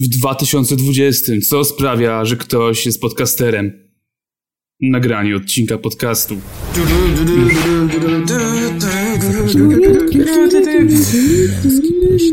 w 0.00 0.08
2020. 0.08 1.32
Co 1.48 1.64
sprawia, 1.64 2.24
że 2.24 2.36
ktoś 2.36 2.86
jest 2.86 3.00
podcasterem? 3.00 3.88
Nagranie 4.80 5.36
odcinka 5.36 5.78
podcastu. 5.78 6.36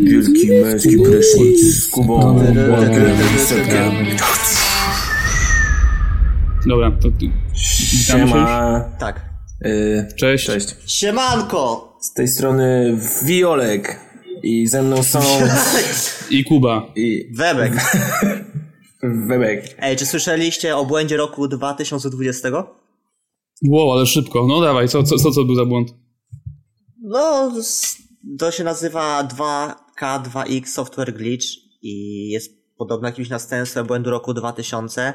Wielki 0.04 0.52
męski 0.64 0.98
prysznic 0.98 1.62
z 1.62 1.88
Kubą. 1.88 2.46
Dobra, 6.66 6.92
to 6.92 7.12
ty. 7.12 7.30
Siema. 8.06 8.82
Tak. 9.00 9.26
Y, 9.66 10.08
Cześć. 10.16 10.46
Cześć. 10.46 10.76
Siemanko! 10.88 11.96
Z 12.02 12.14
tej 12.14 12.28
strony 12.28 12.98
Wiolek. 13.26 14.05
I 14.46 14.68
ze 14.68 14.84
mną 14.84 15.04
są... 15.04 15.20
I 16.30 16.44
Kuba. 16.44 16.92
I 16.96 17.30
Webek. 17.36 17.74
Webek. 19.04 19.76
Ej, 19.80 19.98
czy 19.98 20.06
słyszeliście 20.06 20.78
o 20.78 20.86
błędzie 20.86 21.18
roku 21.18 21.48
2020? 21.48 22.50
Wow, 23.68 23.92
ale 23.92 24.06
szybko. 24.06 24.46
No 24.48 24.62
dawaj, 24.62 24.88
co, 24.88 25.04
co, 25.04 25.18
co 25.18 25.32
to 25.32 25.44
był 25.44 25.56
za 25.56 25.66
błąd? 25.66 25.94
No, 27.02 27.52
to 28.40 28.52
się 28.52 28.64
nazywa 28.64 29.24
2K2X 29.24 30.66
Software 30.66 31.14
Glitch 31.14 31.48
i 31.82 32.28
jest 32.30 32.52
podobno 32.78 33.08
jakimś 33.08 33.30
następstwem 33.30 33.88
błędu 33.88 34.10
roku 34.10 34.34
2000. 34.34 35.14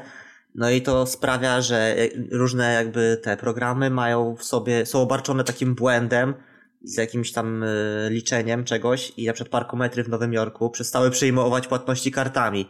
No 0.55 0.71
i 0.71 0.81
to 0.81 1.05
sprawia, 1.05 1.61
że 1.61 1.95
e, 1.97 2.09
różne 2.31 2.73
jakby 2.73 3.21
te 3.23 3.37
programy 3.37 3.89
mają 3.89 4.35
w 4.35 4.43
sobie, 4.43 4.85
są 4.85 5.01
obarczone 5.01 5.43
takim 5.43 5.75
błędem 5.75 6.33
z 6.83 6.97
jakimś 6.97 7.31
tam 7.31 7.63
e, 7.63 7.67
liczeniem 8.09 8.63
czegoś 8.63 9.13
i 9.17 9.25
na 9.25 9.33
przykład 9.33 9.51
parkometry 9.51 10.03
w 10.03 10.09
Nowym 10.09 10.33
Jorku 10.33 10.69
przestały 10.69 11.11
przyjmować 11.11 11.67
płatności 11.67 12.11
kartami. 12.11 12.65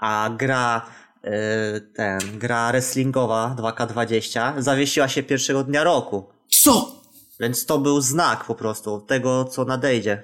A 0.00 0.30
gra 0.38 0.86
e, 1.24 1.80
ten, 1.80 2.38
gra 2.38 2.70
wrestlingowa 2.72 3.56
2K20 3.58 4.62
zawiesiła 4.62 5.08
się 5.08 5.22
pierwszego 5.22 5.64
dnia 5.64 5.84
roku. 5.84 6.24
Co? 6.48 7.02
Więc 7.40 7.66
to 7.66 7.78
był 7.78 8.00
znak 8.00 8.44
po 8.44 8.54
prostu 8.54 9.00
tego, 9.00 9.44
co 9.44 9.64
nadejdzie. 9.64 10.22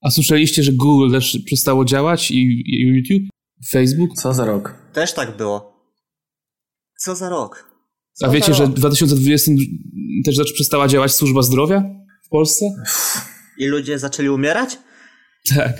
A 0.00 0.10
słyszeliście, 0.10 0.62
że 0.62 0.72
Google 0.72 1.12
też 1.12 1.38
przestało 1.46 1.84
działać 1.84 2.30
i, 2.30 2.62
i 2.66 2.88
YouTube? 2.88 3.30
Facebook? 3.70 4.10
Co 4.14 4.34
za 4.34 4.44
rok? 4.44 4.74
Też 4.92 5.12
tak 5.12 5.36
było. 5.36 5.78
Co 6.98 7.16
za 7.16 7.28
rok? 7.28 7.70
Co 8.12 8.26
A 8.26 8.30
wiecie, 8.30 8.54
że 8.54 8.64
w 8.64 8.68
rok? 8.68 8.76
2020 8.76 9.52
też 10.24 10.52
przestała 10.52 10.88
działać 10.88 11.14
służba 11.14 11.42
zdrowia 11.42 11.97
w 12.28 12.30
Polsce? 12.30 12.64
I 13.58 13.66
ludzie 13.66 13.98
zaczęli 13.98 14.28
umierać? 14.28 14.78
Tak. 15.56 15.76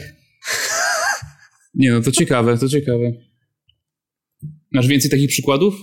Nie 1.75 1.91
no, 1.93 2.01
to 2.01 2.13
ciekawe, 2.13 2.59
to 2.59 2.69
ciekawe. 2.69 3.13
Masz 4.73 4.87
więcej 4.87 5.11
takich 5.11 5.29
przykładów? 5.31 5.75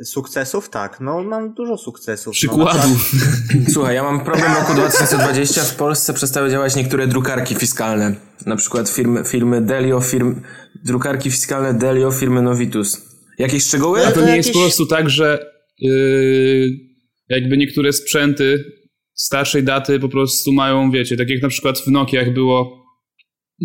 Y, 0.00 0.04
Sukcesów? 0.04 0.70
Tak. 0.70 1.00
No, 1.00 1.22
mam 1.22 1.54
dużo 1.54 1.78
sukcesów. 1.78 2.26
No, 2.26 2.32
Przykładów. 2.32 3.12
Słuchaj, 3.72 3.94
ja 3.94 4.02
mam 4.02 4.24
problem 4.24 4.52
roku 4.54 4.74
2020. 4.74 5.62
W 5.64 5.74
Polsce 5.76 6.14
przestały 6.14 6.50
działać 6.50 6.76
niektóre 6.76 7.06
drukarki 7.06 7.54
fiskalne. 7.54 8.14
Na 8.46 8.56
przykład 8.56 8.88
firmy, 8.88 9.24
firmy 9.24 9.60
Delio, 9.60 10.00
firm, 10.00 10.42
drukarki 10.84 11.30
fiskalne 11.30 11.74
Delio, 11.74 12.12
firmy 12.12 12.42
Novitus. 12.42 13.00
Jakieś 13.38 13.64
szczegóły? 13.64 14.06
A 14.06 14.12
to 14.12 14.20
to 14.20 14.26
nie 14.26 14.36
jest 14.36 14.48
jakieś- 14.48 14.60
po 14.62 14.66
prostu 14.66 14.86
tak, 14.86 15.10
że 15.10 15.38
yy, 15.78 16.66
jakby 17.28 17.56
niektóre 17.56 17.92
sprzęty 17.92 18.64
starszej 19.18 19.62
daty 19.62 20.00
po 20.00 20.08
prostu 20.08 20.52
mają, 20.52 20.90
wiecie, 20.90 21.16
tak 21.16 21.28
jak 21.28 21.42
na 21.42 21.48
przykład 21.48 21.78
w 21.78 21.86
Nokiach 21.86 22.34
było 22.34 22.84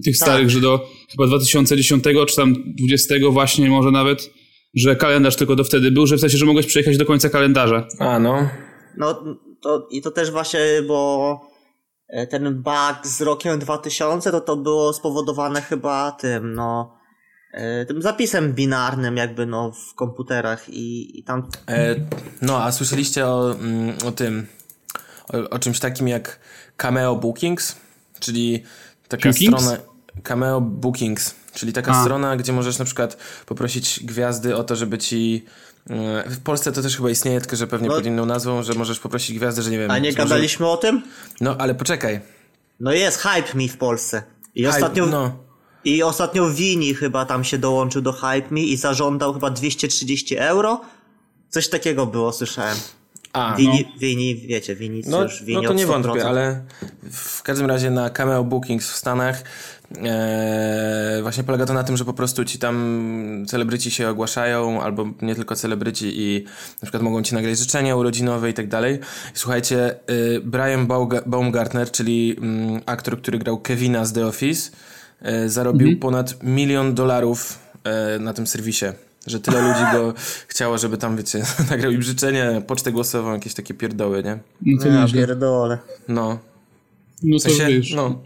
tych 0.06 0.18
Tak. 0.18 0.28
starych, 0.28 0.50
że 0.50 0.62
do 0.62 0.90
chyba 1.12 1.28
2010 1.28 2.04
czy 2.28 2.36
tam 2.36 2.56
20 2.78 3.16
właśnie 3.32 3.70
może 3.70 3.92
nawet, 3.92 4.30
że 4.76 4.96
kalendarz 4.96 5.36
tylko 5.36 5.56
do 5.56 5.64
wtedy 5.64 5.92
był, 5.92 6.08
że 6.08 6.18
w 6.18 6.20
sensie, 6.20 6.38
że 6.38 6.46
mogłeś 6.46 6.66
przejechać 6.66 6.98
do 6.98 7.06
końca 7.06 7.30
kalendarza. 7.30 7.88
A, 8.00 8.20
no. 8.20 8.50
No, 8.98 9.24
to, 9.62 9.88
i 9.92 10.02
to 10.02 10.12
też 10.12 10.32
właśnie, 10.32 10.60
bo 10.88 11.40
e, 12.10 12.28
ten 12.28 12.62
bug 12.62 13.08
z 13.08 13.22
rokiem 13.22 13.60
2000 13.60 14.32
to 14.32 14.42
to 14.42 14.58
było 14.58 14.94
spowodowane 14.94 15.62
chyba 15.62 16.12
tym, 16.12 16.54
no, 16.54 16.94
e, 17.54 17.86
tym 17.86 18.02
zapisem 18.02 18.54
binarnym 18.54 19.18
jakby, 19.18 19.46
no, 19.46 19.72
w 19.72 19.96
komputerach 19.96 20.70
i, 20.70 21.20
i 21.20 21.24
tam 21.24 21.48
E, 21.70 21.96
no, 22.42 22.64
a 22.64 22.72
słyszeliście 22.72 23.28
o, 23.28 23.56
mm, 23.56 23.96
o 24.06 24.12
tym, 24.12 24.48
o, 25.34 25.50
o 25.50 25.60
czymś 25.60 25.80
takim 25.80 26.08
jak 26.08 26.40
Cameo 26.78 27.16
Bookings? 27.16 27.76
Czyli 28.20 28.64
taka 29.08 29.30
Bookings? 29.30 29.62
strona... 29.64 29.78
Cameo 30.24 30.62
Bookings, 30.62 31.36
czyli 31.54 31.74
taka 31.74 31.92
A. 31.92 32.02
strona, 32.04 32.38
gdzie 32.38 32.54
możesz 32.54 32.80
na 32.80 32.86
przykład 32.86 33.18
poprosić 33.46 34.00
gwiazdy 34.04 34.56
o 34.56 34.64
to, 34.64 34.76
żeby 34.76 34.98
ci... 34.98 35.46
e, 35.90 36.30
W 36.30 36.40
Polsce 36.44 36.72
to 36.72 36.82
też 36.82 36.98
chyba 36.98 37.10
istnieje, 37.10 37.42
tylko 37.42 37.56
że 37.56 37.68
pewnie 37.68 37.88
No. 37.90 37.96
pod 37.96 38.06
inną 38.06 38.26
nazwą, 38.26 38.64
że 38.64 38.74
możesz 38.74 39.00
poprosić 39.00 39.38
gwiazdy, 39.38 39.62
że 39.62 39.72
nie 39.72 39.78
wiem... 39.78 39.92
A 39.92 40.00
nie 40.00 40.10
może- 40.10 40.18
gadaliśmy 40.18 40.68
o 40.68 40.78
tym? 40.78 41.02
No, 41.42 41.56
ale 41.60 41.76
poczekaj. 41.76 42.22
No 42.80 42.92
jest 42.94 43.18
Hype 43.18 43.58
Me 43.58 43.68
w 43.68 43.78
Polsce. 43.78 44.24
I 44.56 44.64
Hype, 44.64 44.76
ostatnio, 44.76 45.06
No, 45.06 45.38
i 45.86 46.04
ostatnio 46.04 46.50
Wini 46.50 46.94
chyba 46.96 47.26
tam 47.26 47.44
się 47.44 47.58
dołączył 47.58 48.02
do 48.02 48.14
Hype 48.14 48.48
Me 48.52 48.60
i 48.62 48.78
zażądał 48.78 49.34
chyba 49.34 49.50
230 49.50 50.38
euro. 50.38 50.82
Coś 51.50 51.70
takiego 51.70 52.06
było, 52.06 52.34
słyszałem. 52.34 52.78
A, 53.34 53.56
Wini, 53.58 53.86
Wini 54.00 54.36
wiecie, 54.36 54.76
Wini 54.76 55.02
No, 55.08 55.24
już 55.24 55.44
Wini 55.44 55.62
no 55.62 55.68
to 55.68 55.74
nie 55.74 55.86
100%. 55.86 55.88
wątpię, 55.88 56.26
ale 56.26 56.62
w 57.12 57.44
każdym 57.44 57.68
razie 57.68 57.90
na 57.90 58.10
Cameo 58.10 58.44
Bookings 58.44 58.92
w 58.92 58.96
Stanach 58.96 59.44
e, 60.04 61.20
właśnie 61.22 61.44
polega 61.44 61.66
to 61.66 61.74
na 61.74 61.84
tym, 61.84 61.98
że 61.98 62.06
po 62.06 62.14
prostu 62.14 62.46
ci 62.46 62.60
tam 62.60 63.46
celebryci 63.48 63.92
się 63.92 64.10
ogłaszają, 64.10 64.82
albo 64.82 65.06
nie 65.22 65.36
tylko 65.36 65.56
celebryci 65.56 66.12
i 66.16 66.44
na 66.82 66.86
przykład 66.86 67.04
mogą 67.04 67.24
ci 67.24 67.36
nagrać 67.36 67.58
życzenia 67.58 67.96
urodzinowe 67.96 68.50
i 68.50 68.54
tak 68.54 68.68
dalej. 68.68 69.00
Słuchajcie, 69.34 69.96
y, 70.10 70.42
Brian 70.44 70.88
Baumgartner, 71.26 71.92
czyli 71.92 72.36
mm, 72.38 72.82
aktor, 72.86 73.22
który 73.22 73.40
grał 73.40 73.58
Kevina 73.60 74.06
z 74.06 74.14
The 74.14 74.28
Office, 74.28 74.72
e, 75.22 75.50
zarobił 75.50 76.00
ponad 76.00 76.44
milion 76.44 76.94
dolarów 76.94 77.60
e, 77.84 78.20
na 78.20 78.34
tym 78.34 78.48
serwisie. 78.48 78.86
Że 79.28 79.40
tyle 79.40 79.62
ludzi 79.62 79.82
go 79.94 80.14
chciało, 80.48 80.78
żeby 80.78 80.98
tam, 80.98 81.18
wiecie, 81.18 81.44
nagrał 81.70 81.92
im 81.92 82.02
życzenie, 82.02 82.62
pocztę 82.68 82.92
głosową, 82.92 83.34
jakieś 83.34 83.54
takie 83.54 83.74
pierdoły, 83.74 84.24
nie? 84.24 84.40
No 84.66 84.82
to 84.84 84.88
Ja 84.88 85.08
pierdolę. 85.14 85.78
No. 86.08 86.40
No 87.24 87.40
W 87.40 87.44
to 87.44 87.50
sensie, 87.50 87.68
wiesz, 87.68 87.94
no. 87.94 88.24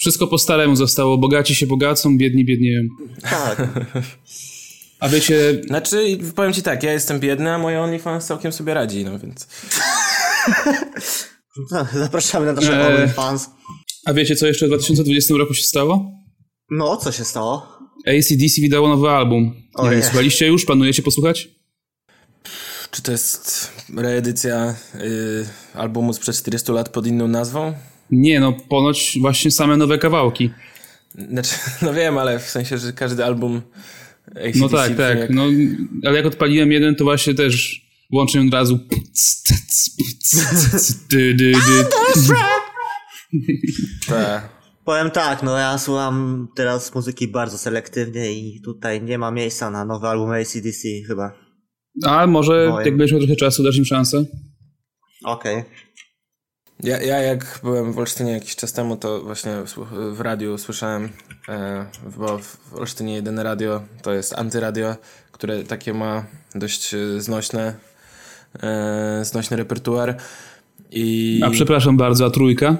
wszystko 0.00 0.26
po 0.26 0.38
staremu 0.38 0.76
zostało. 0.76 1.18
Bogaci 1.18 1.54
się 1.54 1.66
bogacą, 1.66 2.18
biedni 2.18 2.44
biednieją. 2.44 2.82
Tak. 3.30 3.68
A 5.00 5.08
wiecie, 5.08 5.60
Znaczy, 5.66 6.18
powiem 6.36 6.52
ci 6.52 6.62
tak, 6.62 6.82
ja 6.82 6.92
jestem 6.92 7.20
biedny, 7.20 7.50
a 7.50 7.58
moje 7.58 7.80
OnlyFans 7.80 8.26
całkiem 8.26 8.52
sobie 8.52 8.74
radzi, 8.74 9.04
no 9.04 9.18
więc... 9.18 9.46
No, 11.70 11.86
Zapraszamy 11.94 12.46
na 12.46 12.52
nasze 12.52 12.88
Eee. 12.88 12.96
OnlyFans. 12.96 13.50
a 14.06 14.12
wiecie 14.12 14.36
co 14.36 14.46
jeszcze 14.46 14.66
w 14.66 14.68
2020 14.68 15.34
roku 15.34 15.54
się 15.54 15.62
stało? 15.62 16.12
No, 16.70 16.96
co 16.96 17.12
się 17.12 17.24
stało? 17.24 17.78
ACDC 18.06 18.60
wydało 18.60 18.88
nowy 18.88 19.08
album. 19.10 19.54
Nie 19.82 19.90
wiem, 19.90 20.02
słuchaliście 20.02 20.46
już? 20.46 20.64
Planujecie 20.64 21.02
posłuchać? 21.02 21.48
Czy 22.90 23.02
to 23.02 23.12
jest 23.12 23.70
reedycja 23.96 24.74
y, 24.94 25.46
albumu 25.74 26.12
sprzed 26.12 26.36
40 26.36 26.72
lat 26.72 26.88
pod 26.88 27.06
inną 27.06 27.28
nazwą? 27.28 27.74
Nie, 28.10 28.40
no 28.40 28.52
ponoć 28.52 29.18
właśnie 29.20 29.50
same 29.50 29.76
nowe 29.76 29.98
kawałki. 29.98 30.50
Znaczy, 31.30 31.54
no 31.82 31.94
wiem, 31.94 32.18
ale 32.18 32.38
w 32.38 32.50
sensie, 32.50 32.78
że 32.78 32.92
każdy 32.92 33.24
album 33.24 33.62
AC/DC 34.26 34.58
No 34.58 34.68
tak, 34.68 34.96
tak. 34.96 35.18
jak- 35.18 35.30
No, 35.30 35.44
ale 36.04 36.16
jak 36.16 36.26
odpaliłem 36.26 36.72
jeden, 36.72 36.94
to 36.96 37.04
właśnie 37.04 37.34
też 37.34 37.82
włączyłem 38.10 38.46
od 38.48 38.54
razu. 38.54 38.78
Tak. 44.08 44.51
Powiem 44.84 45.10
tak, 45.10 45.42
no 45.42 45.58
ja 45.58 45.78
słucham 45.78 46.48
teraz 46.54 46.94
muzyki 46.94 47.28
bardzo 47.28 47.58
selektywnie 47.58 48.32
i 48.32 48.60
tutaj 48.60 49.02
nie 49.02 49.18
ma 49.18 49.30
miejsca 49.30 49.70
na 49.70 49.84
nowy 49.84 50.06
album 50.06 50.30
ACDC 50.30 50.88
chyba. 51.06 51.32
A 52.06 52.26
może 52.26 52.68
Boję. 52.70 52.86
jak 52.86 52.96
będziesz 52.96 53.12
miał 53.12 53.20
trochę 53.20 53.36
czasu, 53.36 53.62
dasz 53.62 53.76
im 53.76 53.84
szansę? 53.84 54.24
Okej. 55.24 55.64
Ja, 56.82 57.00
ja 57.00 57.20
jak 57.20 57.60
byłem 57.62 57.92
w 57.92 57.98
Olsztynie 57.98 58.32
jakiś 58.32 58.56
czas 58.56 58.72
temu, 58.72 58.96
to 58.96 59.20
właśnie 59.22 59.52
w 60.12 60.20
radiu 60.20 60.58
słyszałem, 60.58 61.08
e, 61.48 61.86
bo 62.16 62.38
w 62.38 62.74
Olsztynie 62.74 63.14
jedyne 63.14 63.42
radio 63.42 63.82
to 64.02 64.12
jest 64.12 64.38
antyradio, 64.38 64.96
które 65.32 65.62
takie 65.62 65.94
ma 65.94 66.24
dość 66.54 66.94
e, 66.94 67.20
znośne, 67.20 67.74
e, 68.62 69.24
znośny 69.24 69.56
repertuar. 69.56 70.16
I 70.90 71.40
A 71.44 71.50
przepraszam 71.50 71.96
bardzo, 71.96 72.26
a 72.26 72.30
trójka? 72.30 72.76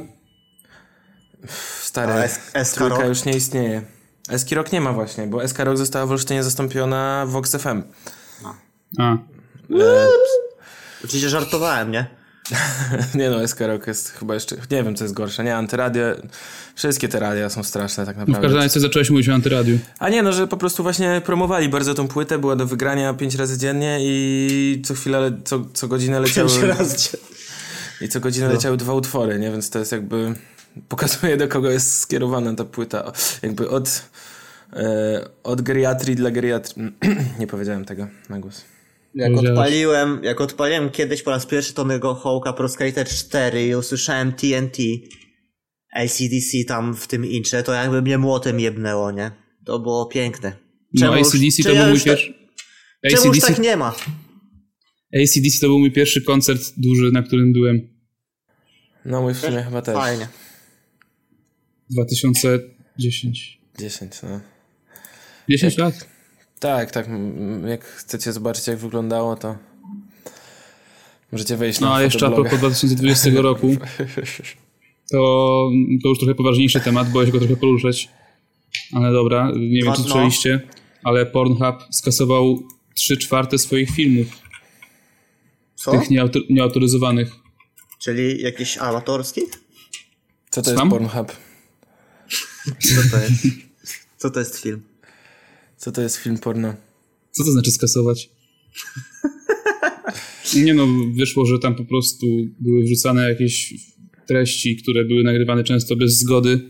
Stary, 1.92 2.12
A 2.54 2.64
trójka 2.64 3.04
już 3.06 3.24
nie 3.24 3.32
istnieje. 3.36 3.82
Eski 4.28 4.54
Rock 4.54 4.72
nie 4.72 4.80
ma 4.80 4.92
właśnie, 4.92 5.26
bo 5.26 5.48
SK 5.48 5.58
Rock 5.58 5.78
została 5.78 6.06
w 6.06 6.10
Olsztynie 6.10 6.44
zastąpiona 6.44 7.24
Vox 7.28 7.56
FM. 7.56 7.82
A. 8.98 9.12
E, 9.12 9.18
Oczywiście 11.04 11.28
żartowałem, 11.28 11.90
nie? 11.90 12.06
nie 13.14 13.30
no, 13.30 13.48
SK 13.48 13.60
Rock 13.60 13.86
jest 13.86 14.10
chyba 14.10 14.34
jeszcze, 14.34 14.56
nie 14.70 14.82
wiem 14.82 14.96
co 14.96 15.04
jest 15.04 15.14
gorsze, 15.14 15.44
nie, 15.44 15.56
antyradio, 15.56 16.02
wszystkie 16.74 17.08
te 17.08 17.18
radia 17.18 17.50
są 17.50 17.62
straszne 17.62 18.06
tak 18.06 18.16
W 18.16 18.18
naprawdę. 18.18 18.42
każdym 18.42 18.60
razie 18.62 18.80
zacząłeś 18.80 19.10
mówić 19.10 19.28
o 19.28 19.34
antyradiu. 19.34 19.78
A 19.98 20.08
nie, 20.08 20.22
no, 20.22 20.32
że 20.32 20.48
po 20.48 20.56
prostu 20.56 20.82
właśnie 20.82 21.22
promowali 21.24 21.68
bardzo 21.68 21.94
tą 21.94 22.08
płytę, 22.08 22.38
była 22.38 22.56
do 22.56 22.66
wygrania 22.66 23.14
pięć 23.14 23.34
razy 23.34 23.58
dziennie 23.58 23.98
i 24.00 24.82
co 24.86 24.94
chwilę, 24.94 25.20
le- 25.20 25.40
co, 25.44 25.64
co 25.74 25.88
godzinę 25.88 26.20
leciały... 26.20 26.48
Pięć 26.50 26.62
razy. 26.62 26.96
I 28.00 28.08
co 28.08 28.20
godzinę 28.20 28.46
No. 28.46 28.52
leciały 28.52 28.76
dwa 28.76 28.94
utwory, 28.94 29.38
nie? 29.38 29.50
Więc 29.50 29.70
to 29.70 29.78
jest 29.78 29.92
jakby... 29.92 30.34
Pokazuje 30.88 31.36
do 31.36 31.48
kogo 31.48 31.70
jest 31.70 31.98
skierowana 31.98 32.54
ta 32.54 32.64
płyta. 32.64 33.12
Jakby 33.42 33.68
od... 33.70 34.02
E, 34.72 35.28
od 35.42 35.62
geriatrii 35.62 36.16
dla 36.16 36.30
geriatrii. 36.30 36.92
nie 37.40 37.46
powiedziałem 37.46 37.84
tego 37.84 38.08
na 38.28 38.38
głos. 38.38 38.64
Jak 39.14 39.32
odpaliłem, 39.36 40.20
jak 40.24 40.40
odpaliłem 40.40 40.90
kiedyś 40.90 41.22
po 41.22 41.30
raz 41.30 41.46
pierwszy 41.46 41.74
Tonego 41.74 42.14
Hołka 42.14 42.52
Pro 42.52 42.68
Skater 42.68 43.08
4 43.08 43.66
i 43.66 43.74
usłyszałem 43.74 44.32
TNT 44.32 44.78
LCDC 45.94 46.64
tam 46.68 46.96
w 46.96 47.06
tym 47.06 47.26
intrze, 47.26 47.62
to 47.62 47.72
jakby 47.72 48.02
mnie 48.02 48.18
młotem 48.18 48.60
jebnęło, 48.60 49.10
nie? 49.10 49.30
To 49.66 49.78
było 49.78 50.06
piękne. 50.06 50.52
No 50.94 51.16
już- 51.16 51.28
ACDC 51.28 51.56
czy 51.56 51.62
to 51.62 51.70
ja 51.70 51.80
był 51.80 51.90
mój 51.90 51.98
tak- 51.98 52.04
pierwszy... 52.04 52.34
Czemu 53.10 53.26
już 53.26 53.36
ACDC, 53.36 53.54
tak 53.54 53.58
nie 53.64 53.76
ma? 53.76 53.94
ACDC 55.14 55.60
to 55.60 55.66
był 55.66 55.78
mój 55.78 55.92
pierwszy 55.92 56.22
koncert 56.22 56.62
duży, 56.76 57.10
na 57.12 57.22
którym 57.22 57.52
byłem. 57.52 57.80
No 59.04 59.22
mój 59.22 59.34
w 59.34 59.38
sumie 59.38 59.62
chyba 59.62 59.82
też. 59.82 59.94
Fajnie. 59.94 60.28
2010. 61.90 63.58
10, 63.78 64.22
no. 64.22 64.40
10 65.48 65.78
lat? 65.78 66.08
Tak, 66.60 66.90
tak. 66.90 67.08
Jak 67.68 67.84
chcecie 67.84 68.32
zobaczyć 68.32 68.66
jak 68.66 68.78
wyglądało, 68.78 69.36
to 69.36 69.56
możecie 71.32 71.56
wejść 71.56 71.80
na 71.80 71.86
No 71.86 71.94
a 71.94 72.02
jeszcze 72.02 72.26
a 72.26 72.30
propos 72.30 72.58
2020 72.58 73.30
roku, 73.42 73.76
to, 75.10 75.18
to 76.02 76.08
już 76.08 76.18
trochę 76.18 76.34
poważniejszy 76.34 76.80
temat, 76.80 77.10
boję 77.10 77.26
się 77.26 77.32
go 77.32 77.38
trochę 77.38 77.56
poruszać. 77.56 78.08
Ale 78.94 79.12
dobra, 79.12 79.50
nie 79.56 79.82
wiem 79.82 79.92
czy 79.92 80.00
No. 80.00 80.04
słyszeliście, 80.08 80.60
ale 81.04 81.26
Pornhub 81.26 81.76
skasował 81.90 82.62
3 82.94 83.16
czwarte 83.16 83.58
swoich 83.58 83.90
filmów, 83.90 84.26
Co? 85.74 85.90
tych 85.90 86.10
nieautor- 86.10 86.50
nieautoryzowanych. 86.50 87.32
Czyli 87.98 88.42
jakiś 88.42 88.78
amatorski? 88.78 89.40
Co 90.50 90.62
to 90.62 90.70
jest 90.70 90.78
Sam? 90.80 90.90
Pornhub? 90.90 91.32
Co 92.80 93.10
to 93.10 93.22
jest? 93.22 93.46
Co 94.18 94.30
to 94.30 94.40
jest 94.40 94.58
film? 94.62 94.80
Co 95.76 95.92
to 95.92 96.02
jest 96.02 96.16
film 96.16 96.38
porno? 96.38 96.74
Co 97.30 97.44
to 97.44 97.52
znaczy 97.52 97.70
skasować? 97.70 98.30
Nie 100.64 100.74
no, 100.74 100.86
wyszło, 101.16 101.46
że 101.46 101.58
tam 101.58 101.74
po 101.74 101.84
prostu 101.84 102.26
były 102.60 102.82
wrzucane 102.84 103.28
jakieś 103.28 103.74
treści, 104.26 104.76
które 104.76 105.04
były 105.04 105.22
nagrywane 105.22 105.64
często 105.64 105.96
bez 105.96 106.18
zgody 106.18 106.60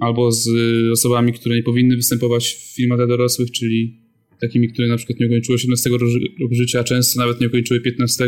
albo 0.00 0.32
z 0.32 0.48
osobami, 0.92 1.32
które 1.32 1.54
nie 1.56 1.62
powinny 1.62 1.96
występować 1.96 2.48
w 2.54 2.74
filmach 2.74 2.98
dla 2.98 3.06
dorosłych, 3.06 3.50
czyli 3.50 4.00
takimi, 4.40 4.68
które 4.72 4.88
na 4.88 4.96
przykład 4.96 5.20
nie 5.20 5.26
ukończyły 5.26 5.54
18 5.56 5.90
roku 5.90 6.06
ży- 6.06 6.28
roku 6.40 6.54
życia, 6.54 6.80
a 6.80 6.84
często 6.84 7.20
nawet 7.20 7.40
nie 7.40 7.46
ukończyły 7.46 7.80
15. 7.80 8.24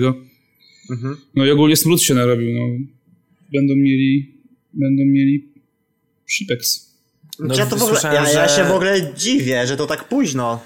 Mhm. 0.91 1.17
No 1.35 1.47
i 1.47 1.51
ogólnie 1.51 1.77
smród 1.77 2.03
się 2.03 2.15
narobił. 2.15 2.49
No. 2.55 2.61
Będą 3.53 3.77
mieli 3.77 4.35
będą 4.75 5.03
mieli 5.05 5.54
przypeks. 6.27 6.87
No, 7.39 7.55
ja, 7.55 7.67
to 7.67 7.77
w 7.77 7.83
ogóle, 7.83 8.01
ja, 8.05 8.13
ja 8.31 8.49
że- 8.49 8.57
się 8.57 8.65
w 8.65 8.73
ogóle 8.73 9.15
dziwię, 9.15 9.67
że 9.67 9.77
to 9.77 9.87
tak 9.87 10.09
późno. 10.09 10.61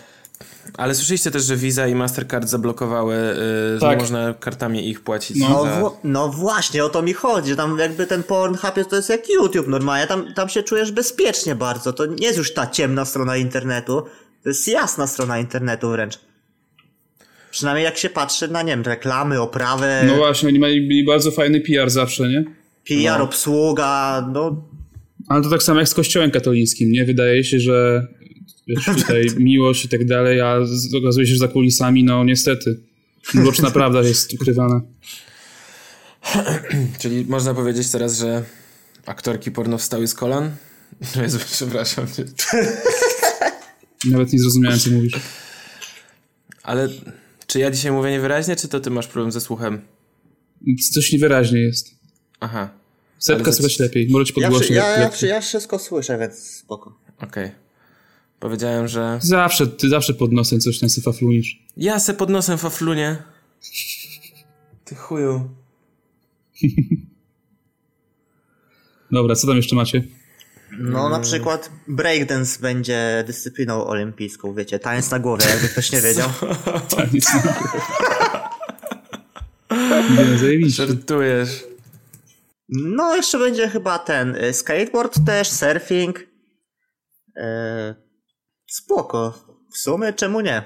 Ale 0.77 0.95
słyszeliście 0.95 1.31
też, 1.31 1.45
że 1.45 1.57
Visa 1.57 1.87
i 1.87 1.95
Mastercard 1.95 2.49
zablokowały, 2.49 3.15
yy, 3.15 3.75
że 3.75 3.81
Tak. 3.81 3.91
nie 3.91 3.97
można 3.97 4.35
kartami 4.35 4.89
ich 4.89 5.01
płacić 5.01 5.37
No. 5.37 5.49
No, 5.49 5.65
za... 5.65 5.71
w, 5.71 5.99
no 6.05 6.29
właśnie, 6.29 6.85
o 6.85 6.89
to 6.89 7.03
mi 7.03 7.13
chodzi, 7.13 7.51
że 7.51 7.57
tam 7.57 7.79
jakby 7.79 8.07
ten 8.07 8.23
Pornhub 8.23 8.77
jest, 8.77 8.91
to 8.91 8.97
jest 8.97 9.09
jak 9.09 9.29
YouTube 9.29 9.69
normalnie, 9.69 10.07
tam, 10.07 10.35
tam 10.35 10.49
się 10.49 10.63
czujesz 10.63 10.93
bezpiecznie 10.93 11.55
bardzo, 11.55 11.93
to 11.93 12.07
nie 12.07 12.27
jest 12.27 12.39
już 12.39 12.55
ta 12.55 12.67
ciemna 12.67 13.05
strona 13.05 13.37
internetu, 13.37 14.03
to 14.43 14.49
jest 14.49 14.69
jasna 14.69 15.07
strona 15.07 15.39
internetu 15.39 15.91
wręcz. 15.91 16.19
Przynajmniej 17.51 17.85
jak 17.85 17.99
się 17.99 18.11
patrzy 18.11 18.49
na, 18.49 18.63
nie 18.63 18.73
wiem, 18.73 18.83
reklamy, 18.83 19.41
oprawę, 19.41 20.03
No 20.07 20.15
właśnie, 20.15 20.49
oni 20.49 20.59
mieli 20.59 20.81
mieli 20.89 21.05
bardzo 21.05 21.31
fajny 21.31 21.61
PR 21.61 21.91
zawsze, 21.91 22.29
nie? 22.29 22.45
PR, 22.89 23.19
no. 23.19 23.25
obsługa, 23.25 24.27
no 24.33 24.68
Ale 25.29 25.43
to 25.43 25.51
tak 25.51 25.63
samo 25.63 25.81
jak 25.81 25.89
z 25.89 25.95
kościołem 25.95 26.31
katolickim, 26.31 26.93
nie? 26.93 27.05
Wydaje 27.05 27.45
się, 27.45 27.61
że 27.61 28.07
wiesz, 28.67 28.85
tutaj 28.99 29.27
miłość 29.39 29.85
i 29.85 29.89
tak 29.89 30.05
dalej, 30.05 30.41
a 30.41 30.59
okazuje 31.03 31.27
się, 31.27 31.33
że 31.33 31.39
za 31.39 31.49
kulisami, 31.49 32.05
no 32.05 32.25
niestety, 32.25 32.81
mroczna 33.35 33.71
prawda 33.71 34.03
jest 34.03 34.35
ukrywana. 34.35 34.81
Czyli 37.01 37.25
można 37.25 37.55
powiedzieć 37.55 37.91
teraz, 37.91 38.19
że 38.19 38.45
aktorki 39.07 39.51
porno 39.51 39.79
wstały 39.79 40.07
z 40.07 40.15
kolan? 40.15 40.51
Jezu, 41.23 41.39
przepraszam. 41.53 42.07
Nawet 44.11 44.33
nie 44.33 44.39
zrozumiałem, 44.39 44.79
co 44.79 44.91
mówisz. 44.91 45.15
Ale 46.63 46.89
czy 47.47 47.59
ja 47.59 47.71
dzisiaj 47.71 47.93
mówię 47.93 48.11
niewyraźnie, 48.11 48.57
czy 48.57 48.69
to 48.69 48.81
ty 48.81 48.91
masz 48.91 49.07
problem 49.07 49.33
ze 49.33 49.41
słuchem? 49.41 49.81
Coś 50.93 51.13
niewyraźnie 51.13 51.61
jest. 51.61 51.91
Aha, 52.41 52.78
Sepka 53.19 53.53
słychać 53.53 53.79
lepiej, 53.79 54.09
może 54.11 54.25
ci 54.25 54.41
ja, 54.41 54.49
podgłośnię 54.49 54.77
ja, 54.77 54.91
ja, 54.91 54.99
lepiej. 54.99 55.31
ja 55.31 55.41
wszystko 55.41 55.79
słyszę, 55.79 56.19
więc 56.19 56.39
spoko. 56.39 56.99
okej. 57.19 57.51
Powiedziałem, 58.41 58.89
że... 58.89 59.19
Zawsze, 59.23 59.67
ty 59.67 59.89
zawsze 59.89 60.15
pod 60.15 60.33
nosem 60.33 60.61
coś 60.61 60.79
tam 60.79 60.89
syfaflunisz. 60.89 61.63
Ja 61.77 62.01
se 62.01 62.15
pod 62.15 62.31
nosem 62.31 62.59
faflunie. 62.59 63.17
Ty 64.85 64.95
chuju. 64.95 65.51
Dobra, 69.11 69.35
co 69.35 69.47
tam 69.47 69.57
jeszcze 69.57 69.77
macie? 69.77 70.05
No 70.79 71.09
na 71.09 71.21
przykład 71.21 71.71
breakdance 71.89 72.61
będzie 72.61 73.25
dyscypliną 73.27 73.87
olimpijską, 73.87 74.55
wiecie, 74.55 74.79
tańc 74.79 75.11
na 75.11 75.19
głowie, 75.19 75.45
jakby 75.49 75.69
ktoś 75.69 75.93
nie 75.93 76.01
wiedział. 76.01 76.29
Nie 80.11 80.25
Nie, 80.25 80.39
zajebiście. 80.39 80.87
Żartujesz. 80.87 81.68
No, 82.69 83.17
jeszcze 83.17 83.39
będzie 83.39 83.69
chyba 83.69 83.99
ten 83.99 84.35
y, 84.37 84.53
skateboard 84.53 85.25
też, 85.27 85.49
surfing. 85.49 86.27
E, 87.37 87.95
spoko. 88.67 89.45
W 89.73 89.79
sumie 89.79 90.13
czemu 90.13 90.41
nie? 90.41 90.63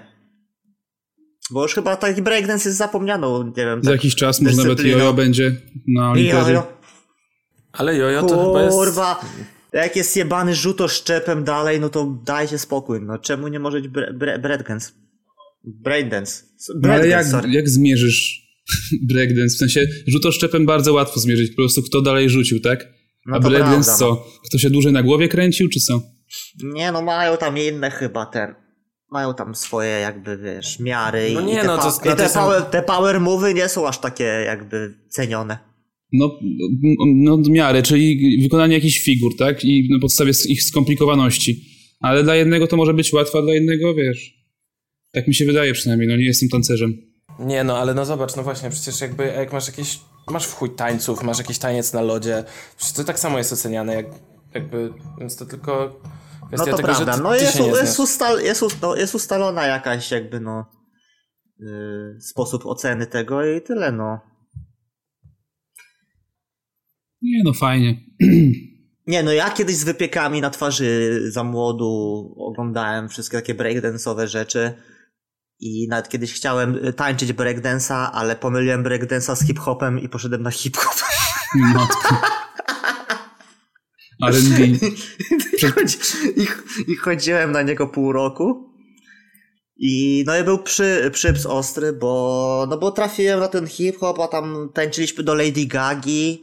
Bo 1.51 1.63
już 1.63 1.75
chyba 1.75 1.97
taki 1.97 2.23
breakdance 2.23 2.69
jest 2.69 2.79
zapomnianą, 2.79 3.45
nie 3.47 3.53
wiem. 3.65 3.83
Za 3.83 3.91
Tak, 3.91 3.99
jakiś 3.99 4.15
czas 4.15 4.41
może 4.41 4.57
nawet 4.57 4.85
jojo 4.85 5.13
będzie 5.13 5.57
na 5.89 6.11
olimpiadzie. 6.11 6.53
jojo. 6.53 6.73
Ale 7.73 7.97
jojo 7.97 8.23
to 8.23 8.47
chyba 8.47 8.63
jest... 8.63 8.77
Kurwa, 8.77 9.21
jak 9.73 9.97
jest 9.97 10.17
jebany 10.17 10.55
rzutoszczepem 10.55 11.45
dalej, 11.45 11.81
no 11.81 11.89
to 11.89 12.19
dajcie 12.25 12.59
spokój. 12.59 13.01
No 13.03 13.19
czemu 13.19 13.49
nie 13.49 13.59
może 13.61 13.81
być 13.81 13.89
bre, 13.89 14.13
bre, 14.13 14.39
breakdance? 14.39 14.91
Breakdance. 15.65 16.43
No 16.75 16.89
ale 16.93 16.93
jak, 16.93 17.01
Breakdance, 17.03 17.31
sorry. 17.31 17.51
jak 17.53 17.69
zmierzysz 17.69 18.42
breakdance? 19.09 19.55
W 19.55 19.59
sensie 19.59 19.87
rzutoszczepem 20.07 20.67
bardzo 20.67 20.93
łatwo 20.93 21.21
zmierzyć, 21.21 21.51
po 21.51 21.57
prostu 21.57 21.83
kto 21.83 22.03
dalej 22.03 22.31
rzucił, 22.31 22.61
tak? 22.61 22.89
No 23.27 23.37
A 23.37 23.41
breakdance 23.41 23.91
prawda, 23.91 23.93
no. 24.07 24.17
co? 24.17 24.27
Kto 24.47 24.59
się 24.59 24.71
dłużej 24.71 24.93
na 24.93 25.03
głowie 25.03 25.29
kręcił, 25.29 25.69
czy 25.69 25.81
co? 25.81 26.03
Nie 26.65 26.93
no, 26.93 27.03
mają 27.03 27.37
tam 27.37 27.59
inne 27.59 27.91
chyba 27.91 28.27
ten. 28.27 28.55
Mają 29.11 29.35
tam 29.35 29.55
swoje 29.55 29.91
jakby, 29.91 30.39
wiesz, 30.39 30.81
miary 30.81 31.31
No 31.35 31.41
i, 31.41 31.45
nie, 31.45 31.61
te, 31.61 31.67
no 31.67 31.77
to 31.77 31.83
pa- 31.83 31.91
z- 31.91 32.07
i 32.07 32.17
te, 32.17 32.29
sam- 32.29 32.45
power, 32.45 32.63
te 32.63 32.83
power 32.83 33.17
move'y 33.21 33.55
nie 33.55 33.69
są 33.69 33.89
aż 33.89 34.01
takie 34.01 34.25
jakby 34.25 34.95
cenione. 35.09 35.59
No, 36.13 36.39
no 37.07 37.39
miarę, 37.51 37.83
czyli 37.83 38.39
wykonanie 38.43 38.75
jakichś 38.75 38.99
figur, 39.05 39.37
tak? 39.39 39.65
I 39.65 39.89
na 39.91 39.99
podstawie 39.99 40.33
ich 40.49 40.63
skomplikowaności. 40.63 41.65
Ale 42.01 42.23
dla 42.25 42.37
jednego 42.37 42.67
to 42.67 42.77
może 42.77 42.95
być 42.95 43.13
łatwe, 43.13 43.39
a 43.39 43.43
dla 43.43 43.55
innego, 43.57 43.95
wiesz... 43.95 44.35
Tak 45.13 45.29
mi 45.29 45.35
się 45.35 45.45
wydaje 45.45 45.73
przynajmniej, 45.73 46.09
no 46.09 46.17
nie 46.17 46.25
jestem 46.25 46.49
tancerzem. 46.49 47.12
Nie 47.43 47.65
no, 47.65 47.79
ale 47.79 47.95
no 47.95 48.05
zobacz, 48.05 48.37
no 48.37 48.43
właśnie, 48.43 48.71
przecież 48.71 49.01
jakby 49.01 49.27
jak 49.27 49.53
masz 49.53 49.67
jakieś... 49.67 50.01
Masz 50.31 50.47
w 50.47 50.55
chuj 50.55 50.71
tańców, 50.71 51.23
masz 51.23 51.39
jakiś 51.39 51.59
taniec 51.59 51.93
na 51.93 52.03
lodzie, 52.03 52.45
przecież 52.77 52.95
to 52.95 53.05
tak 53.05 53.19
samo 53.19 53.39
jest 53.39 53.53
oceniane, 53.53 53.95
jak 53.95 54.07
jakby... 54.55 54.93
Więc 55.19 55.37
to 55.37 55.47
tylko... 55.47 56.01
No 56.53 56.59
to 56.59 56.65
tego, 56.65 56.77
prawda, 56.77 57.13
że 57.13 57.19
ty, 57.19 57.23
no 57.23 57.35
jest, 57.35 57.61
jest, 57.61 58.01
ustal, 58.01 58.41
jest, 58.41 58.83
no 58.83 58.97
jest 58.97 59.15
ustalona 59.15 59.67
jakaś 59.67 60.11
jakby 60.11 60.41
no 60.41 60.67
yy, 61.59 62.19
sposób 62.21 62.67
oceny 62.67 63.07
tego 63.07 63.47
i 63.47 63.63
tyle 63.63 63.93
no. 63.93 64.21
Nie 67.23 67.43
no, 67.45 67.53
fajnie. 67.53 67.97
Nie 69.07 69.23
no, 69.23 69.33
ja 69.33 69.51
kiedyś 69.51 69.77
z 69.77 69.85
wypiekami 69.85 70.41
na 70.41 70.51
twarzy 70.51 71.21
za 71.31 71.45
młodu 71.45 72.35
oglądałem 72.39 73.09
wszystkie 73.09 73.37
takie 73.37 73.55
breakdance'owe 73.55 74.27
rzeczy 74.27 74.75
i 75.63 75.89
nawet 75.89 76.09
kiedyś 76.09 76.33
chciałem 76.33 76.87
y, 76.87 76.93
tańczyć 76.93 77.33
breakdance'a, 77.33 78.11
ale 78.13 78.37
pomyliłem 78.37 78.85
breakdance'a 78.85 79.37
z 79.37 79.47
hip-hopem 79.47 80.01
i 80.01 80.09
poszedłem 80.09 80.43
na 80.43 80.51
hip-hop. 80.51 80.95
Matko. 81.55 82.17
R&B. 84.27 84.65
I, 86.37 86.47
I 86.93 86.97
chodziłem 86.97 87.53
na 87.53 87.63
niego 87.63 87.87
pół 87.87 88.13
roku 88.13 88.73
I 89.77 90.25
no 90.27 90.39
i 90.39 90.45
był 90.45 90.59
przy, 90.59 91.11
przyps 91.13 91.47
ostry, 91.47 91.93
bo 91.93 92.67
no 92.71 92.79
bo 92.79 92.91
trafiłem 92.91 93.41
na 93.41 93.49
ten 93.49 93.67
hip-hop, 93.67 94.21
a 94.21 94.29
tam 94.29 94.69
tańczyliśmy 94.75 95.25
do 95.25 95.35
Lady 95.35 95.67
Gagi. 95.67 96.43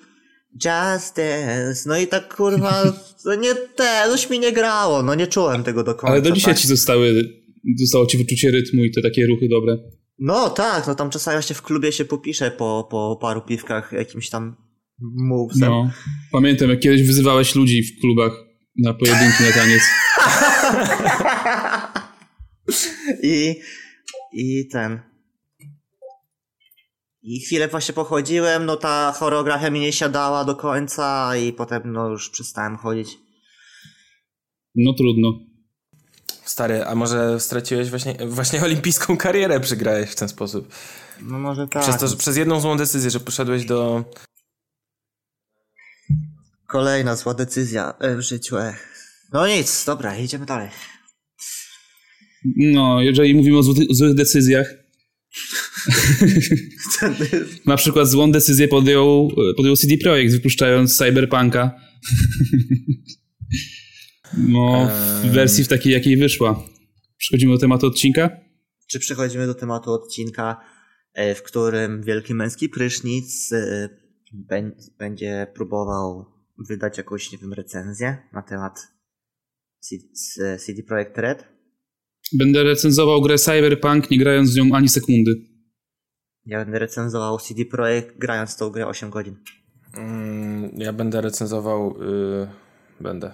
Just 0.66 1.16
Dance. 1.16 1.90
No 1.90 1.98
i 1.98 2.08
tak 2.08 2.36
kurwa, 2.36 2.84
no 3.26 3.36
nie 3.36 3.56
te, 3.56 4.04
coś 4.10 4.30
mi 4.30 4.40
nie 4.40 4.52
grało, 4.52 5.04
no 5.04 5.16
nie 5.16 5.28
czułem 5.28 5.64
tego 5.64 5.84
do 5.84 5.96
końca. 5.96 6.12
Ale 6.14 6.22
do 6.22 6.32
dzisiaj 6.32 6.54
tak. 6.54 6.62
ci 6.62 6.68
zostały, 6.68 7.39
zostało 7.78 8.06
ci 8.06 8.18
wyczucie 8.18 8.52
rytmu 8.52 8.84
i 8.84 8.92
te 8.92 9.02
takie 9.02 9.26
ruchy 9.26 9.48
dobre. 9.50 9.78
No 10.20 10.50
tak, 10.50 10.88
no 10.88 10.96
tam 10.96 11.10
czasami 11.10 11.36
właśnie 11.36 11.56
w 11.56 11.62
klubie 11.62 11.92
się 11.92 12.06
popiszę 12.06 12.52
po, 12.52 12.88
po 12.92 13.18
paru 13.22 13.42
piwkach 13.42 13.92
jakimś 13.92 14.30
tam 14.30 14.56
movesem. 15.02 15.70
No. 15.70 15.92
Pamiętam, 16.32 16.70
jak 16.70 16.80
kiedyś 16.80 17.08
wyzywałeś 17.08 17.56
ludzi 17.56 17.84
w 17.84 18.02
klubach 18.02 18.34
na 18.78 18.94
pojedynki 18.94 19.44
na 19.44 19.52
taniec. 19.52 19.82
I, 23.24 23.56
I 24.34 24.68
ten. 24.68 25.00
I 27.22 27.40
chwilę 27.40 27.68
właśnie 27.68 27.94
pochodziłem, 27.94 28.66
no 28.66 28.76
ta 28.76 29.12
choreografia 29.12 29.70
mi 29.70 29.80
nie 29.80 29.92
siadała 29.92 30.46
do 30.46 30.56
końca 30.56 31.38
i 31.38 31.54
potem 31.54 31.82
no 31.86 32.10
już 32.10 32.30
przestałem 32.30 32.78
chodzić. 32.78 33.18
No 34.76 34.94
trudno. 34.94 35.49
Stary, 36.50 36.86
a 36.86 36.96
może 36.96 37.40
straciłeś 37.40 37.90
właśnie, 37.90 38.16
właśnie 38.28 38.64
olimpijską 38.68 39.18
karierę 39.18 39.60
przygrałeś 39.60 40.10
w 40.10 40.16
ten 40.16 40.30
sposób? 40.30 40.74
No 41.22 41.40
może 41.40 41.68
tak. 41.68 41.84
Przez, 41.84 41.98
to, 41.98 42.08
że, 42.08 42.16
przez 42.16 42.38
jedną 42.38 42.60
złą 42.60 42.78
decyzję, 42.78 43.10
że 43.10 43.20
poszedłeś 43.20 43.66
do... 43.66 44.06
Kolejna 46.68 47.16
zła 47.16 47.34
decyzja 47.34 47.94
e, 48.00 48.16
w 48.16 48.22
życiu. 48.22 48.58
Ech. 48.58 48.94
No 49.34 49.48
nic, 49.48 49.86
dobra, 49.86 50.18
idziemy 50.18 50.46
dalej. 50.46 50.70
No, 52.58 53.02
jeżeli 53.02 53.36
mówimy 53.36 53.58
o 53.58 53.64
złych, 53.64 53.78
złych 53.90 54.16
decyzjach, 54.16 54.74
na 57.66 57.78
przykład 57.78 58.08
złą 58.08 58.32
decyzję 58.32 58.68
podjął, 58.68 59.32
podjął 59.58 59.76
CD 59.76 59.98
Projekt, 59.98 60.34
wypuszczając 60.34 60.98
Cyberpunka. 60.98 61.72
No, 64.38 64.90
w 65.24 65.32
wersji 65.32 65.64
w 65.64 65.68
takiej, 65.68 65.94
jakiej 65.94 66.18
wyszła. 66.18 66.64
Przechodzimy 67.18 67.54
do 67.54 67.60
tematu 67.60 67.88
odcinka? 67.88 68.30
Czy 68.88 69.00
przechodzimy 69.00 69.48
do 69.48 69.56
tematu 69.56 69.92
odcinka, 69.94 70.62
e, 71.14 71.36
w 71.36 71.44
którym 71.44 72.04
Wielki 72.04 72.34
Męski 72.34 72.70
Prysznic 72.70 73.52
e, 73.54 73.90
bę- 74.50 74.72
będzie 75.00 75.48
próbował 75.56 76.26
wydać 76.70 76.98
jakąś, 76.98 77.32
nie 77.32 77.38
wiem, 77.38 77.54
recenzję 77.54 78.18
na 78.34 78.42
temat 78.42 78.80
CD 80.66 80.84
Projekt 80.84 81.18
Red? 81.18 81.48
Będę 82.34 82.64
recenzował 82.64 83.22
grę 83.22 83.38
Cyberpunk, 83.38 84.12
nie 84.12 84.18
grając 84.20 84.54
w 84.54 84.58
nią 84.58 84.76
ani 84.76 84.90
sekundy. 84.90 85.36
Ja 86.46 86.60
będę 86.66 86.80
recenzował 86.80 87.40
CD 87.40 87.66
Projekt 87.66 88.18
grając 88.18 88.58
tą 88.58 88.70
grę 88.70 88.88
8 88.88 89.10
godzin. 89.10 89.36
Mm, 89.98 90.72
ja 90.78 90.94
będę 90.94 91.22
recenzował... 91.22 91.96
Yy, 92.02 92.48
będę. 93.02 93.34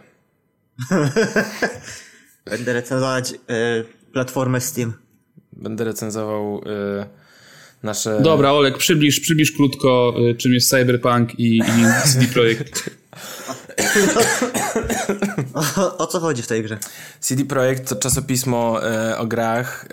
Będę 2.46 2.74
recenzować 2.74 3.34
e, 3.34 3.36
platformę 4.14 4.62
Steam. 4.62 4.94
Będę 5.54 5.84
recenzował 5.84 6.62
yy, 6.66 7.06
nasze... 7.84 8.22
Dobra, 8.22 8.52
Olek, 8.52 8.78
przybliż, 8.78 9.20
przybliż 9.20 9.52
krótko, 9.52 10.16
y, 10.32 10.36
czym 10.36 10.54
jest 10.54 10.70
Cyberpunk 10.70 11.40
i, 11.40 11.58
i 11.58 11.64
CD 12.06 12.28
Projekt. 12.34 12.90
O, 15.54 15.98
o 15.98 16.08
co 16.08 16.20
chodzi 16.20 16.42
w 16.42 16.48
tej 16.48 16.64
grze? 16.64 16.78
CD 17.20 17.46
Projekt 17.46 17.90
to 17.90 17.96
czasopismo 17.96 18.90
e, 18.90 19.18
o 19.18 19.26
grach. 19.26 19.88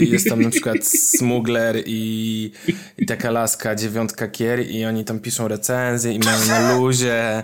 E, 0.00 0.04
jest 0.04 0.28
tam 0.28 0.42
na 0.42 0.50
przykład 0.50 0.76
Smuggler 0.86 1.82
i, 1.86 2.52
i 2.98 3.06
taka 3.06 3.30
laska 3.30 3.74
dziewiątka 3.74 4.28
kier 4.28 4.70
i 4.70 4.84
oni 4.84 5.04
tam 5.04 5.20
piszą 5.20 5.48
recenzje 5.48 6.12
i 6.12 6.18
mają 6.18 6.46
na 6.46 6.76
luzie. 6.76 7.42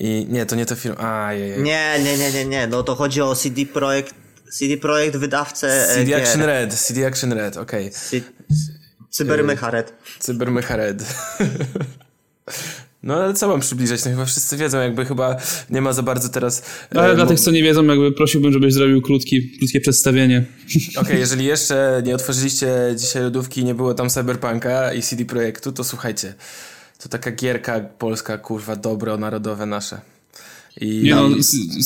I 0.00 0.26
nie, 0.28 0.46
to 0.46 0.56
nie 0.56 0.66
to 0.66 0.76
film. 0.76 0.94
A, 0.98 1.32
je, 1.32 1.46
je. 1.48 1.56
Nie, 1.58 1.98
nie, 2.04 2.18
nie, 2.18 2.32
nie, 2.32 2.44
nie. 2.44 2.66
No 2.66 2.82
to 2.82 2.94
chodzi 2.94 3.20
o 3.22 3.34
CD 3.36 3.66
Projekt, 3.66 4.14
CD 4.52 4.76
Projekt 4.76 5.16
wydawcę 5.16 5.88
e, 5.90 5.94
CD 5.94 6.06
gier. 6.06 6.20
Action 6.22 6.42
Red, 6.42 6.74
CD 6.74 7.06
Action 7.06 7.32
Red, 7.32 7.56
okej. 7.56 7.90
Cy- 7.90 8.22
Cybermecha 9.10 9.70
Red. 9.70 9.92
Cybermecha 10.20 10.76
Red. 10.76 11.02
No 13.02 13.14
ale 13.14 13.34
co 13.34 13.48
mam 13.48 13.60
przybliżać? 13.60 14.04
No 14.04 14.10
chyba 14.10 14.24
wszyscy 14.24 14.56
wiedzą, 14.56 14.80
jakby 14.80 15.04
chyba 15.04 15.36
nie 15.70 15.80
ma 15.80 15.92
za 15.92 16.02
bardzo 16.02 16.28
teraz... 16.28 16.62
e, 16.94 17.00
Ale 17.00 17.14
dla 17.14 17.26
tych, 17.26 17.40
co 17.40 17.50
nie 17.50 17.62
wiedzą, 17.62 17.84
jakby 17.84 18.12
prosiłbym, 18.12 18.52
żebyś 18.52 18.74
zrobił 18.74 19.02
krótki, 19.02 19.58
krótkie 19.58 19.80
przedstawienie. 19.80 20.44
Okej, 20.96 21.18
jeżeli 21.24 21.44
jeszcze 21.44 22.02
nie 22.04 22.14
otworzyliście 22.14 22.68
dzisiaj 22.96 23.22
lodówki 23.22 23.60
i 23.60 23.64
nie 23.64 23.74
było 23.74 23.94
tam 23.94 24.10
Cyberpunka 24.10 24.92
i 24.92 25.02
CD 25.02 25.24
Projektu, 25.24 25.72
to 25.72 25.84
słuchajcie. 25.84 26.34
To 27.02 27.08
taka 27.08 27.30
gierka 27.32 27.80
polska, 27.80 28.38
kurwa, 28.38 28.76
dobro 28.76 29.16
narodowe 29.16 29.66
nasze. 29.66 30.00
I 30.80 30.86
Nie 31.04 31.14
no, 31.14 31.28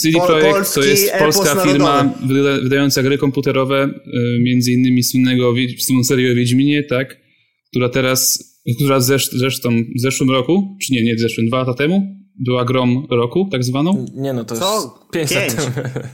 CD 0.03 0.27
Projekt 0.27 0.75
to 0.75 0.83
jest 0.85 1.13
polska 1.19 1.55
firma 1.63 2.15
wyda- 2.27 2.63
wydająca 2.63 3.03
gry 3.03 3.19
komputerowe, 3.19 3.85
y, 4.07 4.39
między 4.43 4.73
innymi 4.73 5.03
słynnego, 5.03 5.53
słynną 5.79 6.05
serię 6.05 6.33
o 6.33 6.35
Wiedźminie, 6.35 6.83
tak? 6.83 7.17
Która 7.71 7.89
teraz, 7.89 8.45
która 8.77 9.01
zesz, 9.01 9.31
zresztą 9.33 9.71
w 9.97 10.01
zeszłym 10.01 10.31
roku, 10.31 10.77
czy 10.83 10.93
nie, 10.93 11.03
nie 11.03 11.15
w 11.17 11.21
zeszłym, 11.21 11.47
dwa 11.49 11.59
lata 11.59 11.75
temu, 11.75 12.17
była 12.39 12.65
grom 12.65 13.07
roku, 13.11 13.49
tak 13.53 13.65
zwaną. 13.65 14.07
nie 14.15 14.33
no, 14.33 14.45
to 14.45 14.57
Co? 14.57 14.75
już 14.75 15.11
5 15.13 15.31
Pięć. 15.31 15.55
lat 15.55 15.75
temu. 15.75 16.07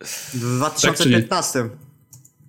W 0.00 0.56
2015. 0.56 1.68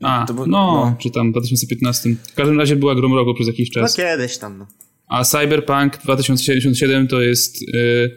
A, 0.04 0.26
To 0.28 0.34
no, 0.34 0.38
był- 0.44 0.48
no. 0.52 0.96
czy 1.00 1.12
tam 1.12 1.30
w 1.30 1.32
2015. 1.32 2.10
W 2.32 2.34
każdym 2.34 2.60
razie 2.60 2.76
była 2.76 2.96
grom 2.96 3.14
roku 3.14 3.34
przez 3.34 3.48
jakiś 3.48 3.70
No 3.76 3.82
czas. 3.82 3.96
kiedyś 3.96 4.38
tam. 4.38 4.58
No. 4.58 4.68
A 5.10 5.24
Cyberpunk 5.24 5.98
2077 5.98 7.08
to 7.08 7.22
jest 7.22 7.62
y, 7.62 8.12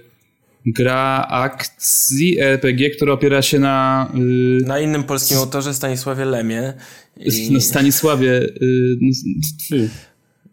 gra 0.66 1.26
akcji 1.30 2.40
RPG, 2.40 2.90
która 2.90 3.12
opiera 3.12 3.42
się 3.42 3.58
na, 3.58 4.08
y, 4.60 4.66
Na 4.66 4.80
innym 4.80 5.04
polskim 5.04 5.38
autorze 5.38 5.74
Stanisławie 5.74 6.24
Lemie. 6.24 6.72
I... 7.16 7.52
na 7.52 7.60
Stanisławie, 7.60 8.30
y, 8.62 8.96
no, 9.00 9.10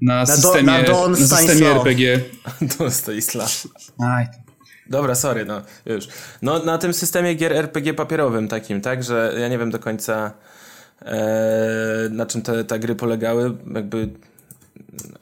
na, 0.01 0.25
do- 0.25 0.31
systemie, 0.31 0.63
na 0.63 0.83
Don 0.83 1.11
na 1.11 1.17
systemie 1.17 1.43
Stanisław. 1.43 1.77
RPG. 1.77 2.19
Do 2.79 2.91
Stanisław. 2.91 3.67
Aj, 3.99 4.25
Dobra, 4.89 5.15
sorry, 5.15 5.45
no 5.45 5.61
już. 5.85 6.07
No 6.41 6.63
na 6.63 6.77
tym 6.77 6.93
systemie 6.93 7.35
gier 7.35 7.53
RPG 7.53 7.93
papierowym 7.93 8.47
takim, 8.47 8.81
tak, 8.81 9.03
że 9.03 9.35
ja 9.39 9.47
nie 9.47 9.57
wiem 9.57 9.71
do 9.71 9.79
końca 9.79 10.33
e, 11.01 12.09
na 12.11 12.25
czym 12.25 12.41
te, 12.41 12.63
te 12.63 12.79
gry 12.79 12.95
polegały, 12.95 13.57
jakby... 13.75 14.09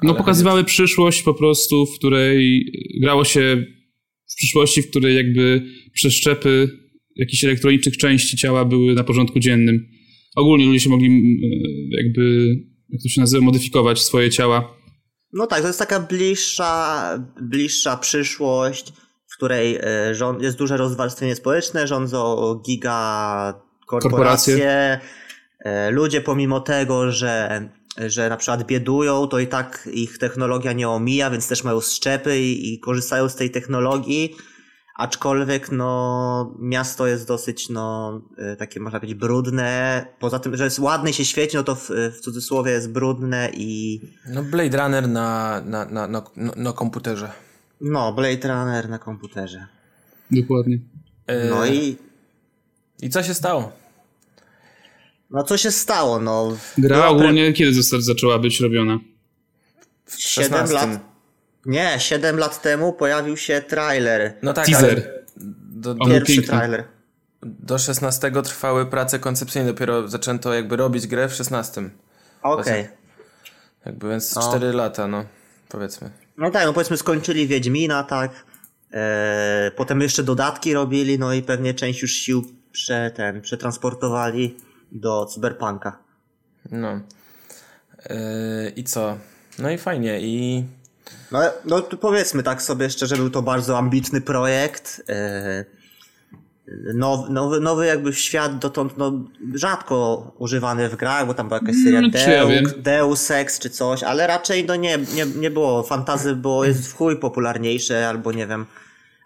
no 0.04 0.16
pokazywały 0.16 0.64
przyszłość 0.64 1.24
po 1.24 1.34
prostu, 1.34 1.86
w 1.86 1.98
której 1.98 2.66
grało 3.02 3.26
się 3.26 3.66
w 4.32 4.36
przyszłości, 4.36 4.82
w 4.82 4.90
której 4.90 5.16
jakby 5.16 5.64
przeszczepy 5.94 6.70
jakichś 7.16 7.44
elektronicznych 7.44 7.98
części 7.98 8.38
ciała 8.38 8.66
były 8.66 8.94
na 8.94 9.04
porządku 9.04 9.40
dziennym. 9.40 9.88
Ogólnie 10.36 10.66
ludzie 10.66 10.80
się 10.80 10.90
mogli 10.90 11.08
y, 11.08 12.04
jakby, 12.04 12.56
jak 12.90 13.02
to 13.04 13.10
się 13.10 13.22
nazywa, 13.22 13.46
modyfikować 13.46 14.02
swoje 14.02 14.30
ciała. 14.30 14.78
no 15.34 15.48
tak, 15.48 15.62
to 15.62 15.68
jest 15.68 15.80
taka 15.80 16.00
bliższa, 16.00 17.04
bliższa 17.42 17.98
przyszłość, 17.98 18.94
w 19.28 19.38
której 19.38 19.76
e, 19.76 20.16
rząd, 20.16 20.42
jest 20.42 20.58
duże 20.58 20.78
rozwarstwienie 20.78 21.36
społeczne, 21.36 21.88
rządzą 21.88 22.54
giga 22.66 23.54
korporacje. 23.88 24.54
Korporacje. 24.54 25.00
E, 25.60 25.92
Ludzie 25.92 26.22
pomimo 26.22 26.60
tego, 26.60 27.12
że, 27.12 27.70
że 27.98 28.30
na 28.30 28.38
przykład 28.38 28.64
biedują, 28.64 29.28
to 29.28 29.40
i 29.40 29.48
tak 29.48 29.90
ich 29.94 30.18
technologia 30.18 30.74
nie 30.74 30.90
omija, 30.90 31.30
więc 31.30 31.48
też 31.48 31.64
mają 31.64 31.82
szczepy 31.82 32.40
i, 32.40 32.74
i 32.74 32.80
korzystają 32.80 33.30
z 33.30 33.36
tej 33.36 33.52
technologii. 33.52 34.36
Aczkolwiek 34.98 35.72
no, 35.72 36.56
miasto 36.60 37.08
jest 37.08 37.28
dosyć 37.28 37.70
no, 37.70 38.22
e, 38.38 38.56
takie 38.56 38.80
można 38.80 39.00
powiedzieć 39.00 39.20
brudne. 39.20 40.06
Poza 40.20 40.40
tym, 40.40 40.56
że 40.58 40.64
jest 40.64 40.80
ładne 40.80 41.10
i 41.10 41.14
się 41.14 41.26
świeci, 41.26 41.58
no 41.58 41.64
to 41.64 41.76
w, 41.76 41.90
w 41.90 42.20
cudzysłowie 42.20 42.72
jest 42.72 42.92
brudne 42.92 43.50
i 43.54 44.02
No 44.30 44.44
Blade 44.44 44.78
Runner 44.78 45.08
na, 45.10 45.62
na, 45.66 45.86
na, 45.86 46.08
na, 46.08 46.24
na, 46.36 46.52
na 46.56 46.74
komputerze. 46.74 47.32
no, 47.82 48.14
Blade 48.14 48.48
Runner 48.48 48.90
na 48.90 49.00
komputerze. 49.00 49.68
Dokładnie. 50.32 50.80
E, 51.28 51.50
No 51.50 51.66
i 51.66 51.96
I 53.02 53.10
co 53.10 53.24
się 53.24 53.34
stało? 53.34 53.72
No 55.32 55.44
co 55.44 55.58
się 55.58 55.72
stało? 55.72 56.20
No, 56.20 56.58
Gra 56.78 56.96
była 56.98 57.08
pre- 57.10 57.12
ogólnie 57.12 57.54
kiedy 57.54 57.74
zosta- 57.74 58.02
zaczęła 58.02 58.40
być 58.40 58.60
robiona? 58.60 59.00
W 60.06 60.22
7 60.22 60.52
16. 60.68 60.76
lat. 60.76 61.00
Nie, 61.66 61.96
7 62.00 62.38
lat 62.38 62.62
temu 62.62 62.94
pojawił 62.94 63.38
się 63.38 63.62
trailer. 63.62 64.34
No 64.44 64.54
tak, 64.54 64.66
Teaser. 64.66 65.24
Do, 65.70 65.94
do, 65.94 66.06
Pierwszy 66.06 66.34
piękny. 66.34 66.48
trailer. 66.58 66.84
do 67.44 67.78
16 67.78 68.32
trwały 68.44 68.86
prace 68.86 69.20
koncepcyjne, 69.20 69.68
dopiero 69.68 70.08
zaczęto 70.08 70.54
jakby 70.54 70.76
robić 70.76 71.08
grę 71.08 71.30
w 71.30 71.34
16. 71.34 71.90
Okej. 72.42 72.88
Jakby 73.86 74.10
więc 74.10 74.36
No. 74.36 74.42
4 74.50 74.74
lata, 74.74 75.08
no 75.08 75.26
powiedzmy. 75.70 76.10
No 76.38 76.52
tak, 76.52 76.66
no 76.66 76.74
powiedzmy 76.74 76.98
skończyli 76.98 77.48
Wiedźmina, 77.48 78.04
tak. 78.04 78.32
Eee, 78.92 79.72
potem 79.72 80.02
jeszcze 80.02 80.24
dodatki 80.24 80.74
robili, 80.74 81.20
no 81.20 81.34
i 81.34 81.42
pewnie 81.42 81.74
część 81.74 82.02
już 82.02 82.12
sił 82.12 82.46
prze, 82.72 83.12
ten, 83.16 83.42
przetransportowali 83.42 84.56
do 84.92 85.26
Cyberpunka. 85.26 85.98
No. 86.72 87.00
Yy, 88.10 88.70
I 88.76 88.84
co? 88.84 89.18
No 89.60 89.70
i 89.70 89.78
fajnie. 89.78 90.20
I 90.22 90.66
no, 91.32 91.40
no 91.66 91.82
powiedzmy 91.82 92.44
tak 92.44 92.62
sobie 92.62 92.90
szczerze, 92.90 93.16
był 93.16 93.30
to 93.30 93.42
bardzo 93.42 93.78
ambitny 93.78 94.22
projekt. 94.22 95.04
Nowy, 96.94 97.34
nowy, 97.34 97.60
nowy 97.60 97.86
jakby 97.86 98.14
świat 98.14 98.60
dotąd 98.60 98.98
no, 98.98 99.12
rzadko 99.54 100.32
używany 100.38 100.90
w 100.90 100.96
grach, 100.96 101.28
bo 101.28 101.34
tam 101.34 101.48
była 101.48 101.60
jakaś 101.60 101.76
seria 101.84 102.02
no, 102.02 102.10
Deus, 102.10 102.72
ja 102.74 102.78
Deus 102.78 103.32
Ex 103.32 103.60
czy 103.60 103.70
coś, 103.70 104.04
ale 104.04 104.28
raczej 104.28 104.66
no 104.66 104.76
nie, 104.76 104.98
nie, 104.98 105.26
nie 105.26 105.52
było. 105.52 105.84
Fantazy 105.84 106.36
było, 106.36 106.66
jest 106.66 106.88
w 106.88 106.96
chuj 106.96 107.20
popularniejsze, 107.20 108.10
albo 108.10 108.32
nie 108.32 108.48
wiem, 108.48 108.66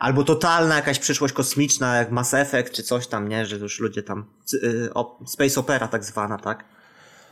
albo 0.01 0.23
totalna 0.23 0.75
jakaś 0.75 0.99
przyszłość 0.99 1.33
kosmiczna, 1.33 1.95
jak 1.95 2.11
Mass 2.11 2.33
Effect 2.33 2.73
czy 2.73 2.83
coś 2.83 3.07
tam, 3.07 3.27
nie, 3.29 3.45
że 3.45 3.57
już 3.57 3.79
ludzie 3.79 4.03
tam, 4.03 4.25
y, 4.53 4.89
space 5.27 5.59
opera 5.59 5.87
tak 5.87 6.05
zwana, 6.05 6.37
tak? 6.37 6.65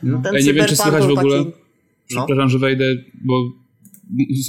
No, 0.02 0.22
ten 0.22 0.34
nie 0.34 0.54
wiem, 0.54 0.66
czy 0.66 0.76
słychać 0.76 1.06
w 1.06 1.18
ogóle, 1.18 1.38
taki, 1.38 1.56
no. 2.10 2.26
przepraszam, 2.26 2.48
że 2.48 2.58
wejdę, 2.58 2.84
bo 3.24 3.40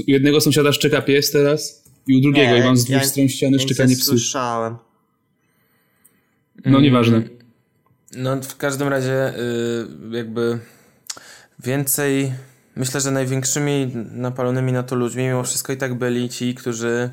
u 0.08 0.12
jednego 0.12 0.42
sąsiada 0.42 0.74
szczeka 0.74 1.02
pies 1.02 1.32
teraz 1.32 1.84
i 2.08 2.18
u 2.18 2.22
drugiego, 2.22 2.52
nie, 2.54 2.60
i 2.60 2.64
mam 2.64 2.78
z 2.78 2.86
dwóch 2.86 3.02
ja, 3.02 3.04
stron 3.04 3.30
ściany 3.30 3.60
szczekanie 3.60 3.96
psów. 3.96 4.06
słyszałem. 4.06 4.76
No 6.66 6.82
nieważne. 6.82 7.24
No 8.18 8.42
w 8.42 8.58
każdym 8.58 8.88
razie 8.88 9.34
yy, 10.12 10.18
jakby 10.18 10.60
więcej 11.60 12.32
myślę, 12.76 13.02
że 13.02 13.12
największymi 13.12 13.92
napalonymi 14.12 14.72
na 14.72 14.84
to 14.84 14.96
ludźmi 14.96 15.24
mimo 15.24 15.44
wszystko 15.44 15.74
i 15.74 15.78
tak 15.78 15.94
byli 15.94 16.30
ci, 16.30 16.56
którzy 16.56 17.12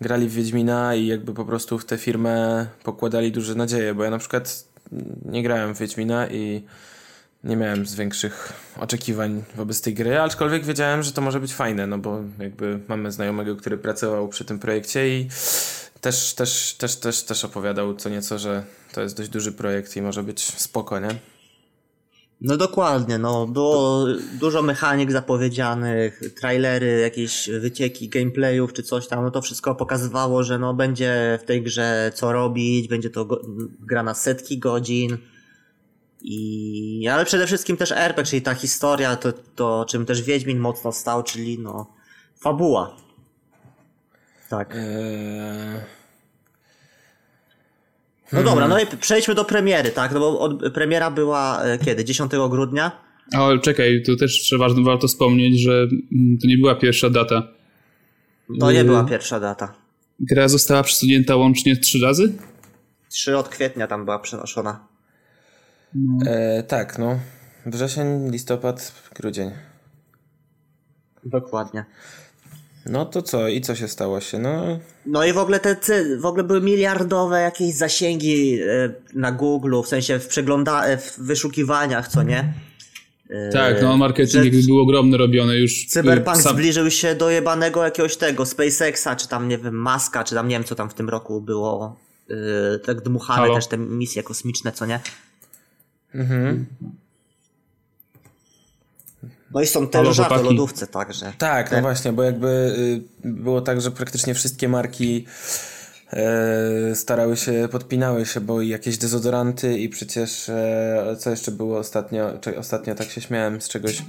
grali 0.00 0.28
w 0.28 0.32
Wiedźmina 0.32 0.94
i 0.94 1.06
jakby 1.06 1.34
po 1.34 1.44
prostu 1.44 1.78
w 1.78 1.84
tę 1.84 1.98
firmę 1.98 2.66
pokładali 2.82 3.32
duże 3.32 3.54
nadzieje, 3.54 3.94
bo 3.94 4.04
ja 4.04 4.10
na 4.10 4.18
przykład 4.18 4.64
nie 5.24 5.42
grałem 5.42 5.74
w 5.74 5.78
Wiedźmina 5.78 6.28
i 6.28 6.64
nie 7.44 7.56
miałem 7.56 7.86
z 7.86 7.94
większych 7.94 8.52
oczekiwań 8.80 9.44
wobec 9.56 9.80
tej 9.80 9.94
gry, 9.94 10.20
aczkolwiek 10.20 10.64
wiedziałem, 10.64 11.02
że 11.02 11.12
to 11.12 11.20
może 11.20 11.40
być 11.40 11.54
fajne, 11.54 11.86
no 11.86 11.98
bo 11.98 12.20
jakby 12.38 12.80
mamy 12.88 13.12
znajomego, 13.12 13.56
który 13.56 13.78
pracował 13.78 14.28
przy 14.28 14.44
tym 14.44 14.58
projekcie 14.58 15.18
i 15.18 15.28
też, 16.00 16.34
też, 16.34 16.74
też, 16.78 16.96
też, 16.96 17.22
też 17.22 17.44
opowiadał 17.44 17.94
co 17.94 18.08
nieco, 18.08 18.38
że 18.38 18.62
to 18.92 19.02
jest 19.02 19.16
dość 19.16 19.28
duży 19.28 19.52
projekt 19.52 19.96
i 19.96 20.02
może 20.02 20.22
być 20.22 20.42
spoko, 20.42 20.98
nie? 20.98 21.08
No 22.40 22.56
dokładnie, 22.56 23.18
no 23.18 23.46
było 23.46 24.06
dużo 24.40 24.62
mechanik 24.62 25.12
zapowiedzianych, 25.12 26.20
trailery, 26.40 27.00
jakieś 27.00 27.50
wycieki 27.50 28.08
gameplayów 28.08 28.72
czy 28.72 28.82
coś 28.82 29.08
tam, 29.08 29.24
no 29.24 29.30
to 29.30 29.42
wszystko 29.42 29.74
pokazywało, 29.74 30.44
że 30.44 30.58
no 30.58 30.74
będzie 30.74 31.38
w 31.42 31.46
tej 31.46 31.62
grze 31.62 32.12
co 32.14 32.32
robić, 32.32 32.88
będzie 32.88 33.10
to 33.10 33.26
gra 33.80 34.02
na 34.02 34.14
setki 34.14 34.58
godzin 34.58 35.18
i 36.22 37.08
ale 37.12 37.24
przede 37.24 37.46
wszystkim 37.46 37.76
też 37.76 37.92
RPG, 37.92 38.30
czyli 38.30 38.42
ta 38.42 38.54
historia, 38.54 39.16
to, 39.16 39.32
to 39.32 39.84
czym 39.88 40.06
też 40.06 40.22
Wiedźmin 40.22 40.58
mocno 40.58 40.92
stał, 40.92 41.22
czyli 41.22 41.58
no 41.58 41.86
fabuła. 42.40 42.96
Tak. 44.48 44.74
Eee... 44.74 45.97
No 48.32 48.42
dobra, 48.42 48.68
hmm. 48.68 48.70
no 48.70 48.80
i 48.80 48.96
przejdźmy 48.96 49.34
do 49.34 49.44
premiery, 49.44 49.90
tak? 49.90 50.12
No 50.12 50.20
bo 50.20 50.40
od, 50.40 50.72
premiera 50.74 51.10
była 51.10 51.62
e, 51.62 51.78
kiedy? 51.78 52.04
10 52.04 52.32
grudnia? 52.50 53.08
Ale 53.32 53.58
czekaj, 53.58 54.02
to 54.06 54.16
też 54.16 54.32
trzeba, 54.32 54.66
warto 54.84 55.08
wspomnieć, 55.08 55.60
że 55.60 55.72
mm, 55.72 56.38
to 56.42 56.46
nie 56.46 56.56
była 56.56 56.74
pierwsza 56.74 57.10
data. 57.10 57.42
To 58.60 58.72
nie 58.72 58.84
była 58.84 59.04
pierwsza 59.04 59.40
data. 59.40 59.74
Gra 60.20 60.48
została 60.48 60.82
przesunięta 60.82 61.36
łącznie 61.36 61.76
trzy 61.76 61.98
razy? 62.02 62.32
Trzy 63.08 63.36
od 63.36 63.48
kwietnia 63.48 63.86
tam 63.86 64.04
była 64.04 64.18
przenoszona. 64.18 64.86
No. 65.94 66.30
E, 66.30 66.62
tak, 66.62 66.98
no. 66.98 67.20
Wrzesień, 67.66 68.30
listopad, 68.30 68.92
grudzień. 69.14 69.50
Dokładnie. 71.24 71.84
No 72.88 73.04
to 73.04 73.22
co? 73.22 73.48
I 73.48 73.60
co 73.60 73.74
się 73.74 73.88
stało 73.88 74.20
się? 74.20 74.38
No, 74.38 74.78
no 75.06 75.24
i 75.24 75.32
w 75.32 75.38
ogóle 75.38 75.60
te, 75.60 75.76
w 76.18 76.26
ogóle 76.26 76.44
były 76.44 76.60
miliardowe 76.60 77.40
jakieś 77.40 77.74
zasięgi 77.74 78.58
e, 78.62 78.66
na 79.14 79.32
Google, 79.32 79.82
w 79.82 79.88
sensie 79.88 80.18
w 80.18 80.26
przegląda 80.26 80.84
e, 80.84 80.96
w 80.96 81.18
wyszukiwaniach, 81.18 82.08
co 82.08 82.22
nie? 82.22 82.52
E, 83.30 83.50
tak, 83.52 83.82
no 83.82 83.96
marketing 83.96 84.44
jakby 84.44 84.62
był 84.62 84.80
ogromny 84.80 85.16
robiony 85.16 85.58
już. 85.58 85.86
Cyberpunk 85.86 86.36
sam... 86.36 86.52
zbliżył 86.52 86.90
się 86.90 87.14
do 87.14 87.30
jebanego 87.30 87.84
jakiegoś 87.84 88.16
tego 88.16 88.46
SpaceXa, 88.46 89.16
czy 89.16 89.28
tam 89.28 89.48
nie 89.48 89.58
wiem, 89.58 89.74
Maska, 89.74 90.24
czy 90.24 90.34
tam 90.34 90.48
nie 90.48 90.56
wiem 90.56 90.64
co 90.64 90.74
tam 90.74 90.90
w 90.90 90.94
tym 90.94 91.08
roku 91.08 91.40
było. 91.40 91.96
tak 92.86 93.00
dmuchane 93.00 93.40
Halo? 93.40 93.54
też 93.54 93.66
te 93.66 93.78
misje 93.78 94.22
kosmiczne, 94.22 94.72
co 94.72 94.86
nie? 94.86 95.00
Mhm. 96.14 96.66
No 99.54 99.62
i 99.62 99.66
są 99.66 99.88
te 99.88 100.12
żarty 100.12 100.42
lodówce 100.42 100.86
także. 100.86 101.32
Tak, 101.38 101.72
no 101.72 101.80
właśnie, 101.80 102.12
bo 102.12 102.22
jakby 102.22 102.46
y, 103.24 103.28
było 103.28 103.60
tak, 103.60 103.80
że 103.80 103.90
praktycznie 103.90 104.34
wszystkie 104.34 104.68
marki 104.68 105.24
e, 106.12 106.94
starały 106.94 107.36
się, 107.36 107.68
podpinały 107.70 108.26
się, 108.26 108.40
bo 108.40 108.62
i 108.62 108.68
jakieś 108.68 108.98
dezodoranty 108.98 109.78
i 109.78 109.88
przecież 109.88 110.48
e, 110.48 111.16
co 111.18 111.30
jeszcze 111.30 111.50
było 111.50 111.78
ostatnio, 111.78 112.32
ostatnio 112.58 112.94
tak 112.94 113.10
się 113.10 113.20
śmiałem 113.20 113.60
z 113.60 113.68
czegoś, 113.68 114.02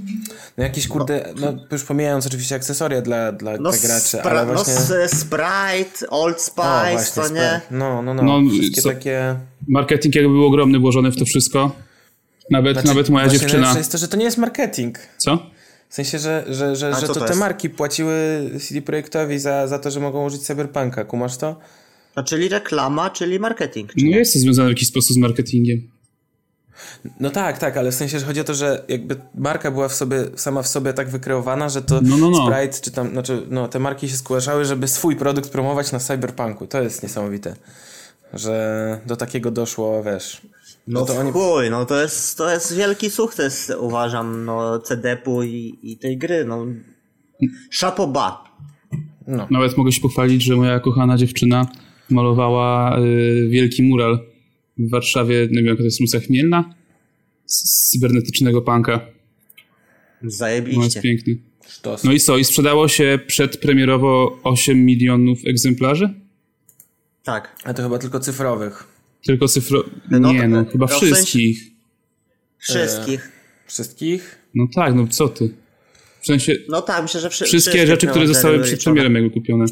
no 0.57 0.63
jakieś 0.63 0.87
kurde, 0.87 1.33
no, 1.35 1.51
no 1.51 1.61
już 1.71 1.83
pomijając 1.83 2.27
oczywiście 2.27 2.55
akcesoria 2.55 3.01
dla, 3.01 3.31
dla, 3.31 3.57
no, 3.57 3.71
graczy, 3.83 4.21
ale 4.21 4.45
no 4.45 4.53
właśnie... 4.53 4.73
No 4.73 5.07
Sprite, 5.07 6.09
Old 6.09 6.41
Spice, 6.41 6.89
o, 6.89 6.91
właśnie, 6.91 7.23
to 7.23 7.29
nie? 7.29 7.61
No, 7.71 8.01
no, 8.01 8.13
no, 8.13 8.23
no 8.23 8.51
wszystkie 8.51 8.81
co, 8.81 8.89
takie... 8.89 9.35
Marketing 9.67 10.15
jakby 10.15 10.29
był 10.29 10.45
ogromny 10.45 10.79
włożony 10.79 11.11
w 11.11 11.17
to 11.17 11.25
wszystko. 11.25 11.71
Nawet, 12.51 12.73
znaczy, 12.73 12.87
nawet 12.87 13.09
moja 13.09 13.27
dziewczyna. 13.27 13.77
jest 13.77 13.91
to, 13.91 13.97
że 13.97 14.07
to 14.07 14.17
nie 14.17 14.25
jest 14.25 14.37
marketing. 14.37 14.99
Co? 15.17 15.49
W 15.89 15.93
sensie, 15.93 16.19
że, 16.19 16.45
że, 16.47 16.75
że, 16.75 16.93
że 16.93 17.07
to, 17.07 17.13
to 17.13 17.25
te 17.25 17.35
marki 17.35 17.69
płaciły 17.69 18.49
CD 18.67 18.81
Projektowi 18.81 19.39
za, 19.39 19.67
za 19.67 19.79
to, 19.79 19.91
że 19.91 19.99
mogą 19.99 20.25
użyć 20.25 20.41
Cyberpunka. 20.41 21.03
Kumasz 21.03 21.37
to? 21.37 21.59
No, 22.15 22.23
czyli 22.23 22.49
reklama, 22.49 23.09
czyli 23.09 23.39
marketing. 23.39 23.93
Czy 23.93 24.05
nie 24.05 24.17
jest 24.17 24.33
to 24.33 24.39
związane 24.39 24.69
w 24.69 24.71
jakiś 24.71 24.87
sposób 24.87 25.15
z 25.15 25.17
marketingiem. 25.17 25.89
No 27.19 27.29
tak, 27.29 27.57
tak, 27.57 27.77
ale 27.77 27.91
w 27.91 27.95
sensie, 27.95 28.19
że 28.19 28.25
chodzi 28.25 28.39
o 28.39 28.43
to, 28.43 28.53
że 28.53 28.83
jakby 28.87 29.15
marka 29.35 29.71
była 29.71 29.87
w 29.87 29.93
sobie, 29.93 30.25
sama 30.35 30.61
w 30.61 30.67
sobie 30.67 30.93
tak 30.93 31.09
wykreowana, 31.09 31.69
że 31.69 31.81
to 31.81 32.01
no, 32.01 32.17
no, 32.17 32.29
no. 32.29 32.47
Sprite, 32.47 32.81
czy 32.81 32.91
tam, 32.91 33.11
znaczy, 33.11 33.45
no, 33.49 33.67
te 33.67 33.79
marki 33.79 34.09
się 34.09 34.15
zgłaszały, 34.15 34.65
żeby 34.65 34.87
swój 34.87 35.15
produkt 35.15 35.49
promować 35.49 35.91
na 35.91 35.99
Cyberpunku. 35.99 36.67
To 36.67 36.81
jest 36.81 37.03
niesamowite, 37.03 37.55
że 38.33 38.99
do 39.05 39.15
takiego 39.15 39.51
doszło, 39.51 40.03
wiesz. 40.03 40.41
No, 40.87 40.99
no 40.99 41.05
to 41.05 41.17
oni... 41.17 41.31
chuj, 41.31 41.69
no 41.69 41.85
to 41.85 42.01
jest, 42.01 42.37
to 42.37 42.51
jest 42.51 42.75
wielki 42.75 43.09
sukces, 43.09 43.71
uważam, 43.79 44.45
no, 44.45 44.79
CD-pu 44.79 45.43
i, 45.43 45.79
i 45.83 45.97
tej 45.97 46.17
gry, 46.17 46.45
no. 46.45 46.65
Szapoba. 47.69 48.43
No. 49.27 49.47
Nawet 49.51 49.77
mogę 49.77 49.91
się 49.91 50.01
pochwalić, 50.01 50.43
że 50.43 50.55
moja 50.55 50.79
kochana 50.79 51.17
dziewczyna 51.17 51.67
malowała 52.09 52.99
y, 52.99 53.47
wielki 53.49 53.83
mural 53.83 54.19
w 54.77 54.89
Warszawie, 54.89 55.47
nie 55.51 55.57
wiem, 55.57 55.65
jak 55.65 55.77
to 55.77 55.83
jest 55.83 56.01
ulica 56.01 56.19
Chmielna, 56.19 56.75
z 57.45 57.89
cybernetycznego 57.91 58.61
punka. 58.61 59.01
Zajebiście. 60.23 60.79
No 60.79 60.83
jest 60.83 61.01
piękny. 61.01 61.37
Sztos. 61.67 62.03
No 62.03 62.11
i 62.11 62.19
co? 62.19 62.37
I 62.37 62.43
sprzedało 62.43 62.87
się 62.87 63.19
przedpremierowo 63.27 64.39
8 64.43 64.85
milionów 64.85 65.39
egzemplarzy? 65.47 66.13
Tak. 67.23 67.55
A 67.63 67.73
to 67.73 67.83
chyba 67.83 67.97
tylko 67.97 68.19
cyfrowych. 68.19 68.98
Tylko 69.25 69.47
cyfro... 69.47 69.83
No, 70.11 70.33
nie, 70.33 70.47
no, 70.47 70.65
chyba 70.65 70.85
no, 70.89 70.97
wszystkich. 70.97 71.63
Wszystkich. 72.57 73.25
E, 73.25 73.67
wszystkich? 73.67 74.39
No 74.55 74.67
tak, 74.75 74.95
no 74.95 75.07
co 75.07 75.29
ty? 75.29 75.49
W 76.21 76.25
sensie... 76.25 76.55
No 76.69 76.81
tak, 76.81 77.01
myślę, 77.01 77.21
że 77.21 77.29
wszy 77.29 77.45
wszystkie 77.45 77.87
rzeczy, 77.87 78.07
które 78.07 78.27
zostały 78.27 78.59
przed 78.59 78.83
premierem 78.83 79.15
jego 79.15 79.29
kupione. 79.29 79.65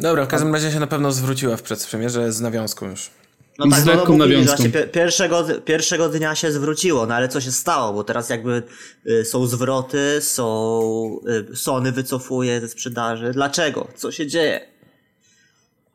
Dobra, 0.00 0.24
w 0.24 0.28
każdym 0.28 0.54
razie 0.54 0.70
się 0.70 0.80
na 0.80 0.86
pewno 0.86 1.12
zwróciła 1.12 1.56
w 1.56 1.62
przedpremierze 1.62 2.32
z 2.32 2.40
nawiązką 2.40 2.90
już. 2.90 3.10
No 3.58 3.70
tak, 3.70 3.80
z 3.80 3.84
no, 3.84 3.94
lekką 3.94 4.16
no, 4.16 4.26
nawiązką. 4.26 4.64
pierwszego, 4.92 5.44
pierwszego 5.64 6.08
dnia 6.08 6.34
się 6.34 6.52
zwróciło, 6.52 7.06
no 7.06 7.14
ale 7.14 7.28
co 7.28 7.40
się 7.40 7.52
stało? 7.52 7.92
Bo 7.92 8.04
teraz 8.04 8.30
jakby 8.30 8.62
y, 9.06 9.24
są 9.24 9.46
zwroty, 9.46 10.18
są... 10.20 11.20
Y, 11.52 11.56
Sony 11.56 11.92
wycofuje 11.92 12.60
ze 12.60 12.68
sprzedaży. 12.68 13.30
Dlaczego? 13.32 13.88
Co 13.96 14.12
się 14.12 14.26
dzieje? 14.26 14.60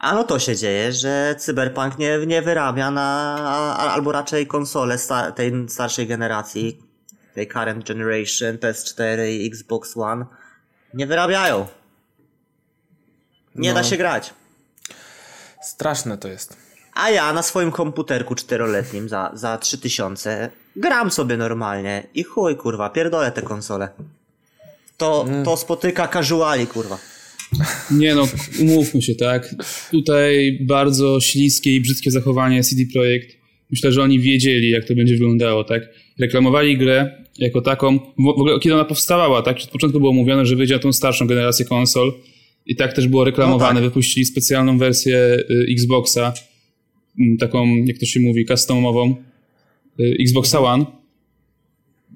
A 0.03 0.13
no 0.13 0.23
to 0.23 0.39
się 0.39 0.55
dzieje, 0.55 0.93
że 0.93 1.35
Cyberpunk 1.39 1.97
nie, 1.97 2.19
nie 2.27 2.41
wyrabia 2.41 2.91
na, 2.91 3.35
albo 3.77 4.11
raczej 4.11 4.47
konsole 4.47 4.97
sta, 4.97 5.31
tej 5.31 5.69
starszej 5.69 6.07
generacji, 6.07 6.79
tej 7.33 7.47
current 7.47 7.87
generation, 7.87 8.57
PS4 8.57 9.27
i 9.27 9.47
Xbox 9.47 9.97
One, 9.97 10.25
nie 10.93 11.07
wyrabiają. 11.07 11.67
Nie 13.55 13.69
no. 13.69 13.75
da 13.75 13.83
się 13.83 13.97
grać. 13.97 14.33
Straszne 15.61 16.17
to 16.17 16.27
jest. 16.27 16.57
A 16.93 17.09
ja 17.09 17.33
na 17.33 17.43
swoim 17.43 17.71
komputerku 17.71 18.35
czteroletnim 18.35 19.09
za, 19.09 19.31
za 19.33 19.57
3000 19.57 20.49
gram 20.75 21.11
sobie 21.11 21.37
normalnie 21.37 22.07
i 22.13 22.23
chuj 22.23 22.57
kurwa, 22.57 22.89
pierdolę 22.89 23.31
te 23.31 23.41
konsole. 23.41 23.89
To, 24.97 25.25
mm. 25.27 25.45
to 25.45 25.57
spotyka 25.57 26.07
casuali 26.07 26.67
kurwa. 26.67 26.97
Nie 27.91 28.15
no, 28.15 28.27
umówmy 28.61 29.01
się, 29.01 29.15
tak? 29.15 29.55
Tutaj 29.91 30.59
bardzo 30.61 31.21
śliskie 31.21 31.75
i 31.75 31.81
brzydkie 31.81 32.11
zachowanie 32.11 32.63
CD 32.63 32.83
Projekt 32.93 33.43
myślę, 33.73 33.91
że 33.91 34.03
oni 34.03 34.19
wiedzieli, 34.19 34.69
jak 34.69 34.85
to 34.85 34.95
będzie 34.95 35.13
wyglądało, 35.13 35.63
tak? 35.63 35.89
Reklamowali 36.19 36.77
grę 36.77 37.25
jako 37.37 37.61
taką, 37.61 37.99
w 38.17 38.27
ogóle 38.27 38.59
kiedy 38.59 38.75
ona 38.75 38.85
powstawała, 38.85 39.41
tak? 39.41 39.57
Od 39.63 39.69
początku 39.69 39.99
było 39.99 40.13
mówione, 40.13 40.45
że 40.45 40.55
wyjdzie 40.55 40.73
na 40.73 40.79
tą 40.79 40.93
starszą 40.93 41.27
generację 41.27 41.65
konsol 41.65 42.13
i 42.65 42.75
tak 42.75 42.93
też 42.93 43.07
było 43.07 43.23
reklamowane. 43.23 43.73
No 43.73 43.79
tak. 43.79 43.89
Wypuścili 43.89 44.25
specjalną 44.25 44.77
wersję 44.77 45.17
y, 45.49 45.65
Xboxa, 45.71 46.33
mm, 47.19 47.37
taką, 47.37 47.75
jak 47.85 47.97
to 47.97 48.05
się 48.05 48.19
mówi, 48.19 48.45
customową, 48.45 49.15
y, 49.99 50.17
Xboxa 50.19 50.59
One. 50.59 50.85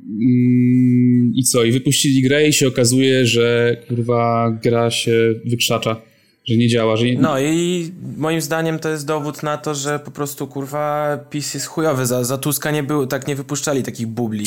Mm, 0.06 1.34
I 1.36 1.44
co? 1.44 1.64
I 1.64 1.72
wypuścili 1.72 2.22
grę 2.22 2.48
i 2.48 2.54
się 2.54 2.68
okazuje, 2.68 3.26
że 3.26 3.78
kurwa 3.88 4.52
gra 4.64 4.92
się 4.92 5.34
wykrzacza 5.46 6.02
że 6.48 6.58
nie 6.58 6.68
działa. 6.68 6.98
Że 6.98 7.06
nie... 7.06 7.20
No 7.20 7.40
i 7.40 7.92
moim 8.18 8.42
zdaniem 8.42 8.80
to 8.80 8.90
jest 8.90 9.06
dowód 9.06 9.44
na 9.44 9.58
to, 9.58 9.76
że 9.76 10.00
po 10.00 10.12
prostu 10.12 10.48
kurwa 10.48 11.18
PiS 11.30 11.54
jest 11.54 11.66
chujowy. 11.66 12.06
Za, 12.06 12.24
za 12.24 12.38
Tuska 12.38 12.72
nie 12.72 12.84
było, 12.84 13.08
tak 13.08 13.28
nie 13.28 13.36
wypuszczali 13.36 13.84
takich 13.84 14.08
bubli. 14.08 14.46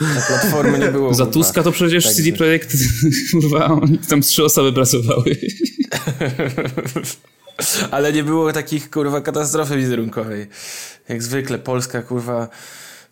Na 0.00 0.20
platformy 0.28 0.78
nie 0.78 0.88
było. 0.88 1.14
Za 1.24 1.26
Tuska 1.26 1.62
to 1.62 1.72
przecież 1.72 2.04
tak 2.04 2.12
CD 2.12 2.32
Projekt, 2.32 2.76
kurwa, 3.32 3.80
tam 4.08 4.20
trzy 4.20 4.44
osoby 4.44 4.72
pracowały. 4.72 5.36
Ale 7.90 8.12
nie 8.12 8.24
było 8.24 8.52
takich 8.52 8.90
kurwa 8.90 9.20
katastrofy 9.20 9.76
wizerunkowej. 9.76 10.46
Jak 11.08 11.22
zwykle 11.22 11.58
Polska 11.58 12.02
kurwa 12.02 12.48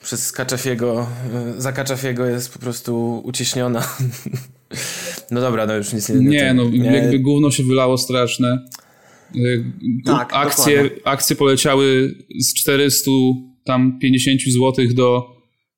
przez 0.03 0.33
Kaczafiego, 0.33 1.07
za 1.59 1.73
Kaczafiego 1.73 2.27
jest 2.27 2.53
po 2.53 2.59
prostu 2.59 3.23
uciśniona. 3.25 3.83
No 5.31 5.41
dobra, 5.41 5.67
no 5.67 5.77
już 5.77 5.93
nic 5.93 6.09
nie... 6.09 6.17
Nie, 6.17 6.55
no 6.55 6.71
nie. 6.71 6.85
jakby 6.85 7.19
gówno 7.19 7.51
się 7.51 7.63
wylało 7.63 7.99
straszne. 7.99 8.59
Y, 9.37 9.65
tak, 10.05 10.31
akcje, 10.33 10.91
akcje 11.05 11.37
poleciały 11.37 12.15
z 12.39 12.55
400 12.55 13.11
tam 13.65 13.99
50 13.99 14.41
zł 14.43 14.87
do 14.95 15.27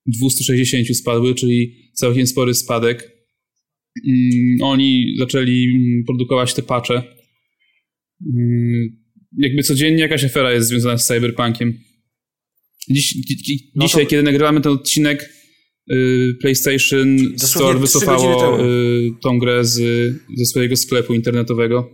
260 0.07 0.97
spadły, 0.97 1.35
czyli 1.35 1.77
całkiem 1.93 2.27
spory 2.27 2.55
spadek. 2.55 3.11
Mm, 4.09 4.59
oni 4.63 5.17
zaczęli 5.19 5.69
produkować 6.07 6.55
te 6.55 6.63
pacze. 6.63 7.03
Mm, 8.37 9.05
jakby 9.39 9.63
codziennie 9.63 10.03
jakaś 10.03 10.25
afera 10.25 10.53
jest 10.53 10.69
związana 10.69 10.99
z 10.99 11.07
cyberpunkiem. 11.07 11.79
Dziś, 12.90 13.14
no 13.75 13.87
dzisiaj, 13.87 14.05
to... 14.05 14.11
kiedy 14.11 14.23
nagrywamy 14.23 14.61
ten 14.61 14.73
odcinek, 14.73 15.31
y, 15.92 16.37
PlayStation 16.40 17.18
Store 17.37 17.79
wycofało 17.79 18.61
y, 18.64 19.11
tą 19.23 19.38
grę 19.38 19.64
z, 19.64 19.83
ze 20.37 20.44
swojego 20.44 20.77
sklepu 20.77 21.14
internetowego. 21.14 21.90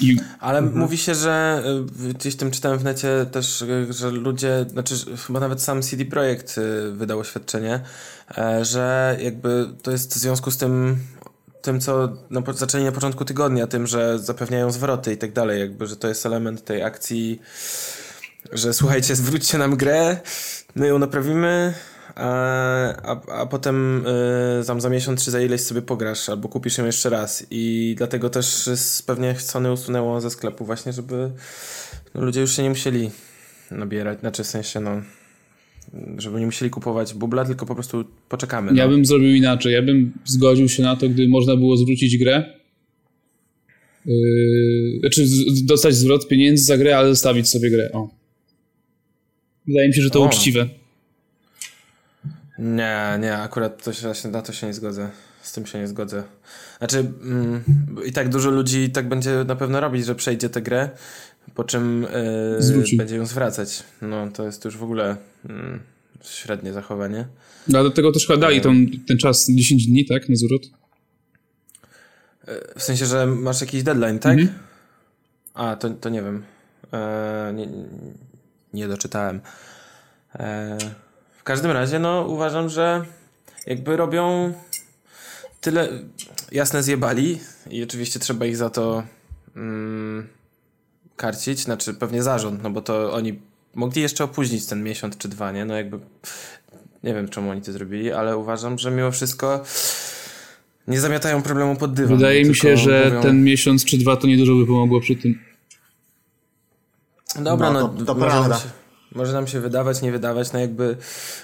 I... 0.00 0.16
Ale 0.40 0.58
mhm. 0.58 0.78
mówi 0.78 0.98
się, 0.98 1.14
że 1.14 1.62
y, 2.10 2.14
gdzieś 2.14 2.36
tym 2.36 2.50
czytałem 2.50 2.78
w 2.78 2.84
necie 2.84 3.26
też, 3.32 3.64
że 3.90 4.10
ludzie, 4.10 4.66
znaczy 4.68 4.94
chyba 5.26 5.40
nawet 5.40 5.62
sam 5.62 5.82
CD 5.82 6.04
Projekt 6.04 6.60
wydał 6.92 7.18
oświadczenie, 7.18 7.80
e, 8.38 8.64
że 8.64 9.18
jakby 9.22 9.66
to 9.82 9.90
jest 9.90 10.14
w 10.14 10.18
związku 10.18 10.50
z 10.50 10.56
tym 10.56 10.96
tym, 11.64 11.80
co 11.80 12.16
no, 12.30 12.42
zaczęli 12.54 12.84
na 12.84 12.92
początku 12.92 13.24
tygodnia, 13.24 13.66
tym, 13.66 13.86
że 13.86 14.18
zapewniają 14.18 14.70
zwroty 14.70 15.12
i 15.12 15.16
tak 15.16 15.32
dalej, 15.32 15.60
jakby, 15.60 15.86
że 15.86 15.96
to 15.96 16.08
jest 16.08 16.26
element 16.26 16.64
tej 16.64 16.82
akcji 16.82 17.40
że 18.52 18.74
słuchajcie, 18.74 19.16
zwróćcie 19.16 19.58
nam 19.58 19.76
grę, 19.76 20.20
my 20.74 20.86
ją 20.86 20.98
naprawimy, 20.98 21.74
a, 22.14 23.30
a, 23.40 23.46
potem 23.46 24.06
y, 24.62 24.64
tam 24.66 24.80
za 24.80 24.90
miesiąc 24.90 25.24
czy 25.24 25.30
za 25.30 25.40
ileś 25.40 25.60
sobie 25.60 25.82
pograsz, 25.82 26.28
albo 26.28 26.48
kupisz 26.48 26.78
ją 26.78 26.86
jeszcze 26.86 27.10
raz. 27.10 27.46
I 27.50 27.94
dlatego 27.98 28.30
też 28.30 28.68
pewnie 29.06 29.34
Sony 29.38 29.72
usunęło 29.72 30.20
ze 30.20 30.30
sklepu 30.30 30.64
właśnie, 30.64 30.92
żeby 30.92 31.30
no, 32.14 32.20
ludzie 32.20 32.40
już 32.40 32.56
się 32.56 32.62
nie 32.62 32.68
musieli 32.68 33.10
nabierać, 33.70 34.20
znaczy 34.20 34.44
w 34.44 34.46
sensie 34.46 34.80
no 34.80 35.02
żeby 36.18 36.40
nie 36.40 36.46
musieli 36.46 36.70
kupować 36.70 37.14
bubla, 37.14 37.44
tylko 37.44 37.66
po 37.66 37.74
prostu 37.74 38.04
poczekamy. 38.28 38.72
Ja 38.74 38.84
no. 38.84 38.90
bym 38.90 39.04
zrobił 39.04 39.34
inaczej. 39.34 39.72
Ja 39.72 39.82
bym 39.82 40.12
zgodził 40.24 40.68
się 40.68 40.82
na 40.82 40.96
to, 40.96 41.08
gdy 41.08 41.28
można 41.28 41.56
było 41.56 41.76
zwrócić 41.76 42.18
grę. 42.18 42.44
Yy, 44.06 45.00
znaczy 45.00 45.24
dostać 45.64 45.94
zwrot 45.94 46.28
pieniędzy 46.28 46.64
za 46.64 46.78
grę, 46.78 46.98
ale 46.98 47.08
zostawić 47.08 47.48
sobie 47.48 47.70
grę. 47.70 47.90
O. 47.92 48.23
Wydaje 49.66 49.88
mi 49.88 49.94
się, 49.94 50.02
że 50.02 50.10
to 50.10 50.22
o. 50.22 50.26
uczciwe. 50.26 50.68
Nie, 52.58 53.18
nie, 53.20 53.36
akurat 53.36 53.84
to 53.84 53.92
się, 53.92 54.28
na 54.30 54.42
to 54.42 54.52
się 54.52 54.66
nie 54.66 54.74
zgodzę. 54.74 55.10
Z 55.42 55.52
tym 55.52 55.66
się 55.66 55.78
nie 55.78 55.88
zgodzę. 55.88 56.22
Znaczy, 56.78 56.98
mm, 56.98 57.62
i 58.06 58.12
tak 58.12 58.28
dużo 58.28 58.50
ludzi 58.50 58.90
tak 58.90 59.08
będzie 59.08 59.44
na 59.46 59.56
pewno 59.56 59.80
robić, 59.80 60.06
że 60.06 60.14
przejdzie 60.14 60.48
tę 60.48 60.62
grę, 60.62 60.90
po 61.54 61.64
czym 61.64 62.06
yy, 62.60 62.96
będzie 62.96 63.16
ją 63.16 63.26
zwracać. 63.26 63.82
No, 64.02 64.30
to 64.30 64.46
jest 64.46 64.64
już 64.64 64.76
w 64.76 64.82
ogóle 64.82 65.16
mm, 65.48 65.80
średnie 66.22 66.72
zachowanie. 66.72 67.26
No, 67.68 67.78
a 67.78 67.82
do 67.82 67.90
tego 67.90 68.12
też 68.12 68.26
chyba 68.26 68.38
dali 68.38 68.60
tą, 68.60 68.86
ten 69.08 69.18
czas 69.18 69.46
10 69.50 69.86
dni, 69.86 70.04
tak, 70.04 70.28
na 70.28 70.36
zwrot? 70.36 70.62
W 72.76 72.82
sensie, 72.82 73.06
że 73.06 73.26
masz 73.26 73.60
jakiś 73.60 73.82
deadline, 73.82 74.18
tak? 74.18 74.38
Mhm. 74.38 74.58
A, 75.54 75.76
to, 75.76 75.90
to 75.90 76.08
nie 76.08 76.22
wiem. 76.22 76.42
Eee, 76.92 77.54
nie, 77.54 77.68
nie 78.74 78.88
doczytałem. 78.88 79.40
E, 80.34 80.78
w 81.38 81.42
każdym 81.42 81.70
razie, 81.70 81.98
no 81.98 82.26
uważam, 82.28 82.68
że 82.68 83.04
jakby 83.66 83.96
robią 83.96 84.52
tyle. 85.60 85.88
Jasne, 86.52 86.82
zjebali 86.82 87.38
i 87.70 87.82
oczywiście 87.82 88.20
trzeba 88.20 88.46
ich 88.46 88.56
za 88.56 88.70
to 88.70 89.02
mm, 89.56 90.28
karcić, 91.16 91.60
znaczy 91.60 91.94
pewnie 91.94 92.22
zarząd, 92.22 92.62
no 92.62 92.70
bo 92.70 92.82
to 92.82 93.12
oni 93.12 93.38
mogli 93.74 94.02
jeszcze 94.02 94.24
opóźnić 94.24 94.66
ten 94.66 94.82
miesiąc 94.82 95.18
czy 95.18 95.28
dwa, 95.28 95.52
nie? 95.52 95.64
No 95.64 95.76
jakby 95.76 95.98
nie 97.04 97.14
wiem, 97.14 97.28
czemu 97.28 97.50
oni 97.50 97.62
to 97.62 97.72
zrobili, 97.72 98.12
ale 98.12 98.36
uważam, 98.36 98.78
że 98.78 98.90
mimo 98.90 99.10
wszystko 99.10 99.64
nie 100.88 101.00
zamiatają 101.00 101.42
problemu 101.42 101.76
pod 101.76 101.94
dywan. 101.94 102.16
Wydaje 102.16 102.44
mi 102.44 102.54
się, 102.54 102.76
że 102.76 103.04
mówią... 103.04 103.22
ten 103.22 103.44
miesiąc 103.44 103.84
czy 103.84 103.98
dwa 103.98 104.16
to 104.16 104.26
niedużo 104.26 104.54
by 104.54 104.66
pomogło 104.66 105.00
przy 105.00 105.16
tym. 105.16 105.38
Dobra, 107.40 107.72
no, 107.72 107.80
no 107.80 107.88
to, 107.88 108.04
to 108.04 108.14
może, 108.14 108.26
prawda. 108.26 108.58
Się, 108.58 108.68
może 109.12 109.32
nam 109.32 109.46
się 109.46 109.60
wydawać, 109.60 110.02
nie 110.02 110.12
wydawać, 110.12 110.52
no 110.52 110.58
jakby 110.58 110.96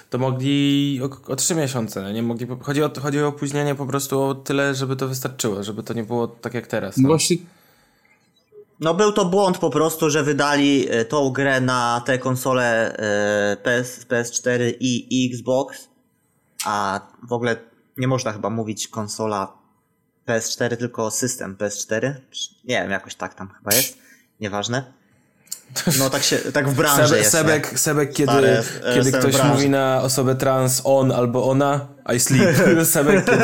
to 0.09 0.17
mogli 0.17 0.99
o, 1.03 1.31
o 1.31 1.35
trzy 1.35 1.55
miesiące, 1.55 2.01
no 2.01 2.11
nie 2.11 2.23
mogli, 2.23 2.47
chodzi 2.61 2.83
o, 2.83 2.91
chodzi 3.01 3.21
o 3.21 3.27
opóźnienie 3.27 3.75
po 3.75 3.85
prostu 3.85 4.21
o 4.23 4.35
tyle, 4.35 4.75
żeby 4.75 4.95
to 4.95 5.07
wystarczyło, 5.07 5.63
żeby 5.63 5.83
to 5.83 5.93
nie 5.93 6.03
było 6.03 6.27
tak 6.27 6.53
jak 6.53 6.67
teraz. 6.67 6.97
No. 6.97 7.07
Właśnie 7.07 7.37
no 8.81 8.93
był 8.93 9.11
to 9.11 9.25
błąd 9.25 9.57
po 9.57 9.69
prostu, 9.69 10.09
że 10.09 10.23
wydali 10.23 10.87
e, 10.89 11.05
tą 11.05 11.29
grę 11.29 11.61
na 11.61 12.01
te 12.05 12.19
konsole 12.19 12.97
e, 12.97 13.57
PS, 13.57 14.05
PS4 14.09 14.73
i 14.79 15.29
Xbox, 15.33 15.89
a 16.65 17.01
w 17.23 17.33
ogóle 17.33 17.55
nie 17.97 18.07
można 18.07 18.33
chyba 18.33 18.49
mówić 18.49 18.87
konsola 18.87 19.53
PS4, 20.27 20.77
tylko 20.77 21.11
system 21.11 21.55
PS4. 21.55 22.13
Nie 22.63 22.81
wiem, 22.81 22.91
jakoś 22.91 23.15
tak 23.15 23.33
tam 23.33 23.49
chyba 23.49 23.75
jest. 23.75 23.97
Nieważne. 24.39 24.93
No 25.99 26.09
tak 26.09 26.23
się, 26.23 26.37
tak 26.37 26.69
w 26.69 26.75
branży 26.75 27.07
Sebe, 27.07 27.17
jest. 27.17 27.31
Sebek, 27.31 27.79
Sebek 27.79 28.13
kiedy, 28.13 28.31
Stary, 28.31 28.63
kiedy 28.95 29.11
ktoś 29.11 29.35
mówi 29.43 29.69
na 29.69 30.01
osobę 30.01 30.35
trans 30.35 30.81
on 30.83 31.11
albo 31.11 31.49
ona, 31.49 31.87
I 32.15 32.19
sleep. 32.19 32.43
Sebek 32.85 33.25
kiedy... 33.25 33.43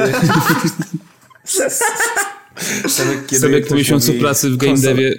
Sebek, 2.89 3.25
kiedy 3.27 3.41
Sebek 3.41 3.67
po 3.67 3.75
miesiącu 3.75 4.07
mówi... 4.07 4.19
pracy 4.19 4.49
w 4.49 4.57
game 4.57 4.77
devie. 4.77 5.17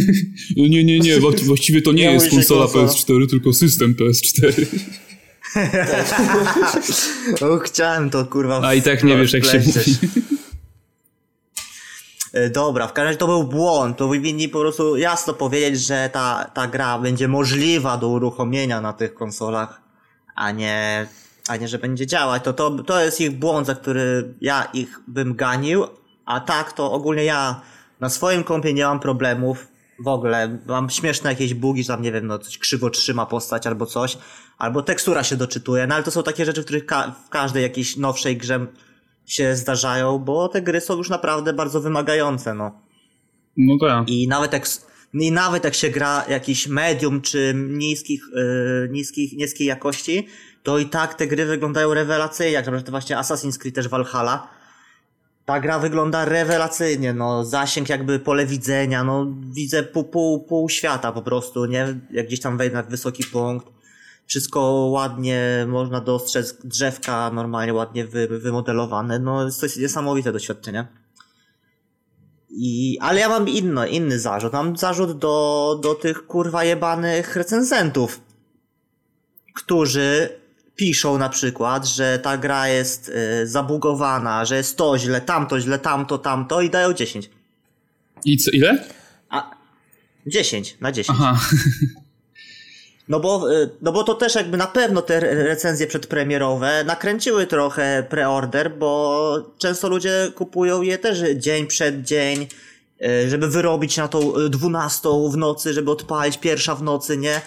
nie, 0.56 0.84
nie, 0.84 1.00
nie, 1.00 1.20
właściwie 1.42 1.82
to 1.82 1.92
nie, 1.92 2.06
nie 2.06 2.12
jest 2.12 2.30
konsola 2.30 2.66
PS4, 2.66 3.30
tylko 3.30 3.52
system 3.52 3.94
PS4. 3.94 4.66
o, 7.40 7.58
chciałem 7.58 8.10
to 8.10 8.24
kurwa. 8.24 8.60
A 8.64 8.74
i 8.74 8.82
tak 8.82 9.04
nie 9.04 9.16
wiesz 9.16 9.32
jak 9.32 9.44
się 9.44 9.58
mówi. 9.58 9.94
E, 12.32 12.50
dobra, 12.50 12.86
w 12.86 12.92
każdym 12.92 13.06
razie 13.06 13.18
to 13.18 13.26
był 13.26 13.44
błąd. 13.44 13.98
To 13.98 14.08
powinni 14.08 14.48
po 14.48 14.60
prostu 14.60 14.96
jasno 14.96 15.34
powiedzieć, 15.34 15.80
że 15.80 16.10
ta, 16.12 16.50
ta 16.54 16.66
gra 16.66 16.98
będzie 16.98 17.28
możliwa 17.28 17.96
do 17.96 18.08
uruchomienia 18.08 18.80
na 18.80 18.92
tych 18.92 19.14
konsolach, 19.14 19.80
a 20.34 20.50
nie, 20.50 21.06
a 21.48 21.56
nie, 21.56 21.68
że 21.68 21.78
będzie 21.78 22.06
działać. 22.06 22.42
To, 22.44 22.52
to, 22.52 22.70
to 22.70 23.04
jest 23.04 23.20
ich 23.20 23.38
błąd, 23.38 23.66
za 23.66 23.74
który 23.74 24.34
ja 24.40 24.64
ich 24.72 25.00
bym 25.08 25.34
ganił, 25.34 25.86
a 26.24 26.40
tak 26.40 26.72
to 26.72 26.92
ogólnie 26.92 27.24
ja 27.24 27.60
na 28.00 28.08
swoim 28.08 28.44
kompie 28.44 28.74
nie 28.74 28.84
mam 28.84 29.00
problemów. 29.00 29.68
W 29.98 30.08
ogóle 30.08 30.58
mam 30.66 30.90
śmieszne 30.90 31.30
jakieś 31.30 31.54
bugi, 31.54 31.84
tam 31.84 32.02
nie 32.02 32.12
wiem, 32.12 32.26
no 32.26 32.38
coś 32.38 32.58
krzywo 32.58 32.90
trzyma 32.90 33.26
postać 33.26 33.66
albo 33.66 33.86
coś, 33.86 34.18
albo 34.58 34.82
tekstura 34.82 35.24
się 35.24 35.36
doczytuje, 35.36 35.86
no 35.86 35.94
ale 35.94 36.04
to 36.04 36.10
są 36.10 36.22
takie 36.22 36.44
rzeczy, 36.44 36.64
których 36.64 36.86
ka 36.86 37.14
w 37.26 37.28
każdej 37.28 37.62
jakiejś 37.62 37.96
nowszej 37.96 38.36
grze 38.36 38.66
się 39.26 39.56
zdarzają, 39.56 40.18
bo 40.18 40.48
te 40.48 40.62
gry 40.62 40.80
są 40.80 40.96
już 40.96 41.08
naprawdę 41.08 41.52
bardzo 41.52 41.80
wymagające, 41.80 42.54
no. 42.54 42.80
No 43.56 43.74
tak. 43.80 44.08
I 44.08 44.28
nawet 44.28 44.52
jak, 44.52 44.66
i 45.14 45.32
nawet 45.32 45.64
jak 45.64 45.74
się 45.74 45.90
gra 45.90 46.24
jakiś 46.28 46.68
medium 46.68 47.20
czy 47.20 47.54
niskich, 47.68 48.22
yy, 48.34 48.88
niskich, 48.92 49.32
niskiej 49.32 49.66
jakości, 49.66 50.26
to 50.62 50.78
i 50.78 50.86
tak 50.86 51.14
te 51.14 51.26
gry 51.26 51.46
wyglądają 51.46 51.94
rewelacyjnie, 51.94 52.52
jak 52.52 52.66
na 52.66 52.72
przykład 52.72 52.90
właśnie 52.90 53.16
Assassin's 53.16 53.58
Creed 53.58 53.74
też 53.74 53.88
Valhalla. 53.88 54.48
Ta 55.44 55.60
gra 55.60 55.78
wygląda 55.78 56.24
rewelacyjnie, 56.24 57.14
no, 57.14 57.44
zasięg 57.44 57.88
jakby 57.88 58.18
pole 58.18 58.46
widzenia, 58.46 59.04
no, 59.04 59.26
widzę 59.52 59.82
pół, 59.82 60.04
pół, 60.04 60.44
pół 60.44 60.68
świata 60.68 61.12
po 61.12 61.22
prostu, 61.22 61.66
nie? 61.66 62.00
Jak 62.10 62.26
gdzieś 62.26 62.40
tam 62.40 62.58
wejdę 62.58 62.76
na 62.76 62.82
wysoki 62.82 63.24
punkt 63.24 63.81
Wszystko 64.26 64.60
ładnie, 64.70 65.66
można 65.68 66.00
dostrzec 66.00 66.56
drzewka 66.64 67.30
normalnie 67.30 67.74
ładnie 67.74 68.06
wy, 68.06 68.28
wymodelowane. 68.28 69.18
No 69.18 69.44
jest 69.44 69.60
to 69.60 69.66
niesamowite 69.80 70.32
doświadczenie. 70.32 70.86
I, 72.50 72.98
ale 73.00 73.20
ja 73.20 73.28
mam 73.28 73.48
inno, 73.48 73.86
inny 73.86 74.18
zarzut. 74.18 74.52
Mam 74.52 74.76
zarzut 74.76 75.18
do, 75.18 75.78
do 75.82 75.94
tych 75.94 76.26
kurwa 76.26 76.64
jebanych 76.64 77.36
recenzentów, 77.36 78.20
którzy 79.54 80.28
piszą 80.76 81.18
na 81.18 81.28
przykład, 81.28 81.86
że 81.86 82.18
ta 82.18 82.38
gra 82.38 82.68
jest 82.68 83.08
y, 83.08 83.46
zabugowana, 83.46 84.44
że 84.44 84.56
jest 84.56 84.76
to 84.76 84.98
źle, 84.98 85.20
tamto 85.20 85.60
źle, 85.60 85.78
tamto, 85.78 86.18
tamto 86.18 86.60
i 86.60 86.70
dają 86.70 86.92
10. 86.92 87.30
I 88.24 88.36
co, 88.36 88.50
ile? 88.50 88.84
A 89.28 89.50
10 90.26 90.76
na 90.80 90.92
10. 90.92 91.18
Aha. 91.20 91.40
No 93.08 93.20
bo, 93.20 93.52
y, 93.52 93.70
no 93.82 93.92
bo 93.92 94.04
to 94.04 94.14
też 94.14 94.34
jakby 94.34 94.56
na 94.56 94.66
pewno 94.66 95.02
te 95.02 95.20
recenzje 95.20 95.86
przedpremierowe 95.86 96.84
nakręciły 96.84 97.46
trochę 97.46 98.06
preorder, 98.10 98.76
bo 98.76 99.52
często 99.58 99.88
ludzie 99.88 100.32
kupują 100.34 100.82
je 100.82 100.98
też 100.98 101.20
dzień 101.36 101.66
przed 101.66 102.02
dzień, 102.02 102.46
y, 103.02 103.30
żeby 103.30 103.48
wyrobić 103.48 103.96
na 103.96 104.08
tą 104.08 104.32
12 104.50 105.08
w 105.30 105.36
nocy, 105.36 105.72
żeby 105.72 105.90
odpalić 105.90 106.38
pierwsza 106.38 106.74
w 106.74 106.82
nocy, 106.82 107.16
nie? 107.16 107.40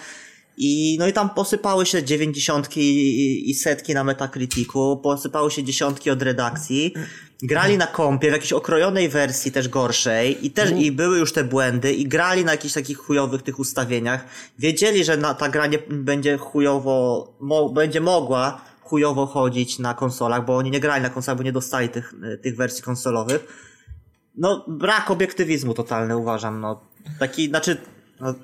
I, 0.56 0.96
no 0.98 1.06
i 1.06 1.12
tam 1.12 1.30
posypały 1.30 1.86
się 1.86 2.02
dziewięćdziesiątki 2.02 2.80
i, 2.80 3.50
i 3.50 3.54
setki 3.54 3.94
na 3.94 4.04
Metacriticu, 4.04 5.00
posypały 5.02 5.50
się 5.50 5.64
dziesiątki 5.64 6.10
od 6.10 6.22
redakcji. 6.22 6.94
Grali 7.42 7.78
na 7.78 7.86
kompie 7.86 8.28
w 8.28 8.32
jakiejś 8.32 8.52
okrojonej 8.52 9.08
wersji 9.08 9.52
też 9.52 9.68
gorszej 9.68 10.46
i 10.46 10.50
też 10.50 10.70
i 10.70 10.92
były 10.92 11.18
już 11.18 11.32
te 11.32 11.44
błędy 11.44 11.92
i 11.92 12.08
grali 12.08 12.44
na 12.44 12.52
jakichś 12.52 12.74
takich 12.74 12.98
chujowych 12.98 13.42
tych 13.42 13.58
ustawieniach. 13.58 14.24
Wiedzieli, 14.58 15.04
że 15.04 15.16
na, 15.16 15.34
ta 15.34 15.48
gra 15.48 15.66
nie 15.66 15.78
będzie 15.90 16.36
chujowo, 16.38 17.28
mo, 17.40 17.68
będzie 17.68 18.00
mogła 18.00 18.60
chujowo 18.86 19.26
chodzić 19.26 19.78
na 19.78 19.94
konsolach, 19.94 20.44
bo 20.44 20.56
oni 20.56 20.70
nie 20.70 20.80
grali 20.80 21.02
na 21.02 21.10
konsolach, 21.10 21.38
bo 21.38 21.44
nie 21.44 21.52
dostali 21.52 21.88
tych, 21.88 22.14
tych 22.42 22.56
wersji 22.56 22.82
konsolowych. 22.82 23.46
No, 24.36 24.64
brak 24.68 25.10
obiektywizmu 25.10 25.74
totalny 25.74 26.16
uważam, 26.16 26.60
no. 26.60 26.80
Taki, 27.18 27.48
znaczy, 27.48 27.76
no, 28.20 28.34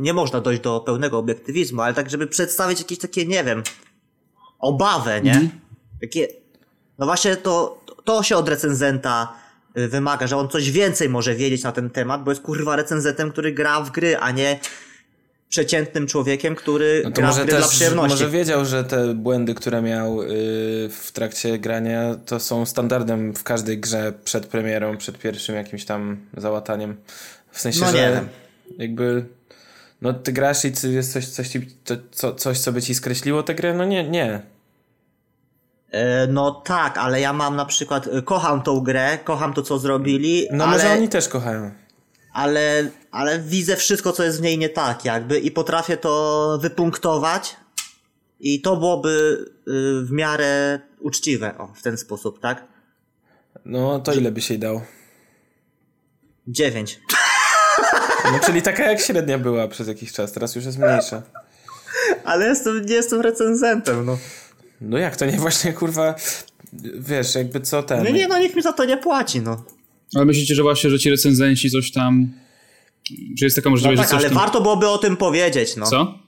nie 0.00 0.12
można 0.12 0.40
dojść 0.40 0.62
do 0.62 0.80
pełnego 0.80 1.18
obiektywizmu, 1.18 1.82
ale 1.82 1.94
tak, 1.94 2.10
żeby 2.10 2.26
przedstawić 2.26 2.78
jakieś 2.78 2.98
takie, 2.98 3.26
nie 3.26 3.44
wiem, 3.44 3.62
obawę, 4.58 5.20
nie? 5.20 5.32
Mhm. 5.32 5.50
Takie, 6.00 6.28
no 6.98 7.06
właśnie 7.06 7.36
to, 7.36 7.84
to 8.04 8.22
się 8.22 8.36
od 8.36 8.48
recenzenta 8.48 9.32
y, 9.78 9.88
wymaga, 9.88 10.26
że 10.26 10.36
on 10.36 10.48
coś 10.48 10.70
więcej 10.70 11.08
może 11.08 11.34
wiedzieć 11.34 11.62
na 11.62 11.72
ten 11.72 11.90
temat, 11.90 12.24
bo 12.24 12.30
jest 12.30 12.42
kurwa 12.42 12.76
recenzentem, 12.76 13.30
który 13.30 13.52
gra 13.52 13.80
w 13.80 13.90
gry, 13.90 14.16
a 14.16 14.30
nie 14.30 14.60
przeciętnym 15.48 16.06
człowiekiem, 16.06 16.54
który 16.54 17.02
no 17.04 17.10
gra 17.10 17.26
może 17.26 17.42
w 17.42 17.44
gry 17.44 17.52
też, 17.52 17.60
dla 17.60 17.68
przyjemności. 17.68 18.10
Może 18.10 18.30
wiedział, 18.30 18.64
że 18.64 18.84
te 18.84 19.14
błędy, 19.14 19.54
które 19.54 19.82
miał 19.82 20.22
yy, 20.22 20.28
w 20.88 21.10
trakcie 21.12 21.58
grania, 21.58 22.14
to 22.26 22.40
są 22.40 22.66
standardem 22.66 23.34
w 23.34 23.42
każdej 23.42 23.78
grze 23.78 24.12
przed 24.24 24.46
premierą, 24.46 24.96
przed 24.96 25.18
pierwszym 25.18 25.54
jakimś 25.54 25.84
tam 25.84 26.26
załataniem. 26.36 26.96
W 27.50 27.60
sensie, 27.60 27.80
no 27.80 27.92
że 27.92 28.24
jakby 28.78 29.24
no 30.02 30.12
ty 30.12 30.32
grasz 30.32 30.64
i 30.64 30.72
jest 30.92 31.12
coś, 31.12 31.26
coś, 31.26 31.48
ci, 31.48 31.66
co, 32.10 32.34
coś, 32.34 32.58
co 32.58 32.72
by 32.72 32.82
ci 32.82 32.94
skreśliło 32.94 33.42
tę 33.42 33.54
grę? 33.54 33.74
No 33.74 33.84
nie, 33.84 34.08
nie. 34.08 34.42
E, 35.90 36.26
no 36.26 36.50
tak, 36.50 36.98
ale 36.98 37.20
ja 37.20 37.32
mam 37.32 37.56
na 37.56 37.64
przykład, 37.64 38.06
e, 38.06 38.22
kocham 38.22 38.62
tą 38.62 38.80
grę, 38.80 39.18
kocham 39.24 39.54
to, 39.54 39.62
co 39.62 39.78
zrobili. 39.78 40.46
No 40.52 40.64
ale, 40.64 40.72
może 40.72 40.92
oni 40.92 41.08
też 41.08 41.28
kochają. 41.28 41.70
Ale, 42.32 42.90
ale 43.10 43.38
widzę 43.38 43.76
wszystko, 43.76 44.12
co 44.12 44.24
jest 44.24 44.38
w 44.38 44.42
niej 44.42 44.58
nie 44.58 44.68
tak, 44.68 45.04
jakby, 45.04 45.38
i 45.38 45.50
potrafię 45.50 45.96
to 45.96 46.58
wypunktować. 46.62 47.56
I 48.40 48.60
to 48.60 48.76
byłoby 48.76 49.44
y, 49.68 50.04
w 50.04 50.10
miarę 50.10 50.80
uczciwe, 51.00 51.58
o, 51.58 51.66
w 51.66 51.82
ten 51.82 51.98
sposób, 51.98 52.40
tak? 52.40 52.64
No 53.64 53.98
to 53.98 54.12
ile 54.12 54.32
by 54.32 54.40
się 54.40 54.58
dał? 54.58 54.80
Dziewięć. 56.48 57.00
No 58.24 58.40
czyli 58.46 58.62
taka 58.62 58.90
jak 58.90 59.00
średnia 59.00 59.38
była 59.38 59.68
przez 59.68 59.88
jakiś 59.88 60.12
czas, 60.12 60.32
teraz 60.32 60.54
już 60.54 60.64
jest 60.64 60.78
mniejsza. 60.78 61.22
Ale 62.24 62.46
jestem, 62.46 62.86
nie 62.86 62.94
jestem 62.94 63.20
recenzentem, 63.20 64.06
no. 64.06 64.18
No 64.80 64.98
jak 64.98 65.16
to 65.16 65.26
nie 65.26 65.32
właśnie 65.32 65.72
kurwa, 65.72 66.14
wiesz, 66.94 67.34
jakby 67.34 67.60
co 67.60 67.82
ten. 67.82 68.04
Nie, 68.04 68.12
nie, 68.12 68.28
no 68.28 68.38
nikt 68.38 68.56
mi 68.56 68.62
za 68.62 68.72
to 68.72 68.84
nie 68.84 68.96
płaci, 68.96 69.40
no. 69.40 69.64
Ale 70.14 70.24
myślicie, 70.24 70.54
że 70.54 70.62
właśnie, 70.62 70.90
że 70.90 70.98
ci 70.98 71.10
recenzenci 71.10 71.70
coś 71.70 71.92
tam. 71.92 72.32
Czy 73.38 73.44
jest 73.44 73.56
taka 73.56 73.70
możliwość, 73.70 73.98
no 73.98 74.02
tak, 74.02 74.10
że 74.10 74.16
coś 74.16 74.24
ale 74.24 74.34
tam... 74.34 74.38
warto 74.38 74.60
byłoby 74.60 74.88
o 74.88 74.98
tym 74.98 75.16
powiedzieć, 75.16 75.76
no. 75.76 75.86
Co? 75.86 76.18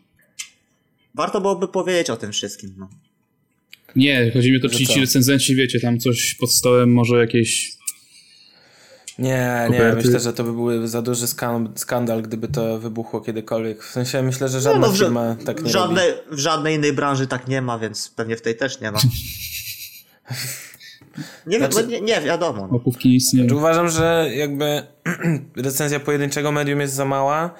Warto 1.14 1.40
byłoby 1.40 1.68
powiedzieć 1.68 2.10
o 2.10 2.16
tym 2.16 2.32
wszystkim, 2.32 2.74
no. 2.78 2.88
Nie, 3.96 4.30
chodzi 4.34 4.52
mi 4.52 4.56
o 4.56 4.60
to, 4.60 4.68
czy 4.68 4.86
ci 4.86 5.00
recenzenci, 5.00 5.54
wiecie, 5.54 5.80
tam 5.80 5.98
coś 5.98 6.34
pod 6.34 6.52
stołem, 6.52 6.92
może 6.92 7.16
jakieś 7.16 7.76
nie, 9.22 9.68
nie, 9.70 9.92
myślę, 9.94 10.20
że 10.20 10.32
to 10.32 10.44
by 10.44 10.52
był 10.52 10.86
za 10.86 11.02
duży 11.02 11.26
skandal, 11.76 12.22
gdyby 12.22 12.48
to 12.48 12.78
wybuchło 12.78 13.20
kiedykolwiek. 13.20 13.84
W 13.84 13.90
sensie 13.90 14.22
myślę, 14.22 14.48
że 14.48 14.60
żadna 14.60 14.80
no, 14.80 14.86
no, 14.86 14.92
firma 14.92 15.36
tak 15.44 15.62
nie 15.62 15.68
w 15.68 15.72
żadnej, 15.72 16.10
robi. 16.10 16.36
W 16.36 16.38
żadnej 16.38 16.76
innej 16.76 16.92
branży 16.92 17.26
tak 17.26 17.48
nie 17.48 17.62
ma, 17.62 17.78
więc 17.78 18.08
pewnie 18.08 18.36
w 18.36 18.42
tej 18.42 18.56
też 18.56 18.80
nie 18.80 18.92
ma. 18.92 18.98
Nie, 21.46 21.58
znaczy, 21.58 21.86
nie, 21.86 22.00
nie 22.00 22.20
wiadomo. 22.20 22.68
No. 22.70 22.76
Opówki 22.76 23.08
nic 23.08 23.32
nie. 23.32 23.54
Uważam, 23.54 23.88
że 23.88 24.30
jakby 24.34 24.82
recenzja 25.56 26.00
pojedynczego 26.00 26.52
medium 26.52 26.80
jest 26.80 26.94
za 26.94 27.04
mała, 27.04 27.54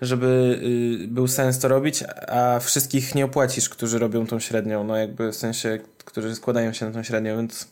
żeby 0.00 0.60
y, 1.04 1.08
był 1.08 1.28
sens 1.28 1.58
to 1.58 1.68
robić, 1.68 2.04
a 2.28 2.58
wszystkich 2.60 3.14
nie 3.14 3.24
opłacisz, 3.24 3.68
którzy 3.68 3.98
robią 3.98 4.26
tą 4.26 4.40
średnią. 4.40 4.84
No 4.84 4.96
jakby 4.96 5.32
w 5.32 5.36
sensie, 5.36 5.78
którzy 6.04 6.34
składają 6.34 6.72
się 6.72 6.86
na 6.86 6.92
tą 6.92 7.02
średnią, 7.02 7.36
więc 7.36 7.68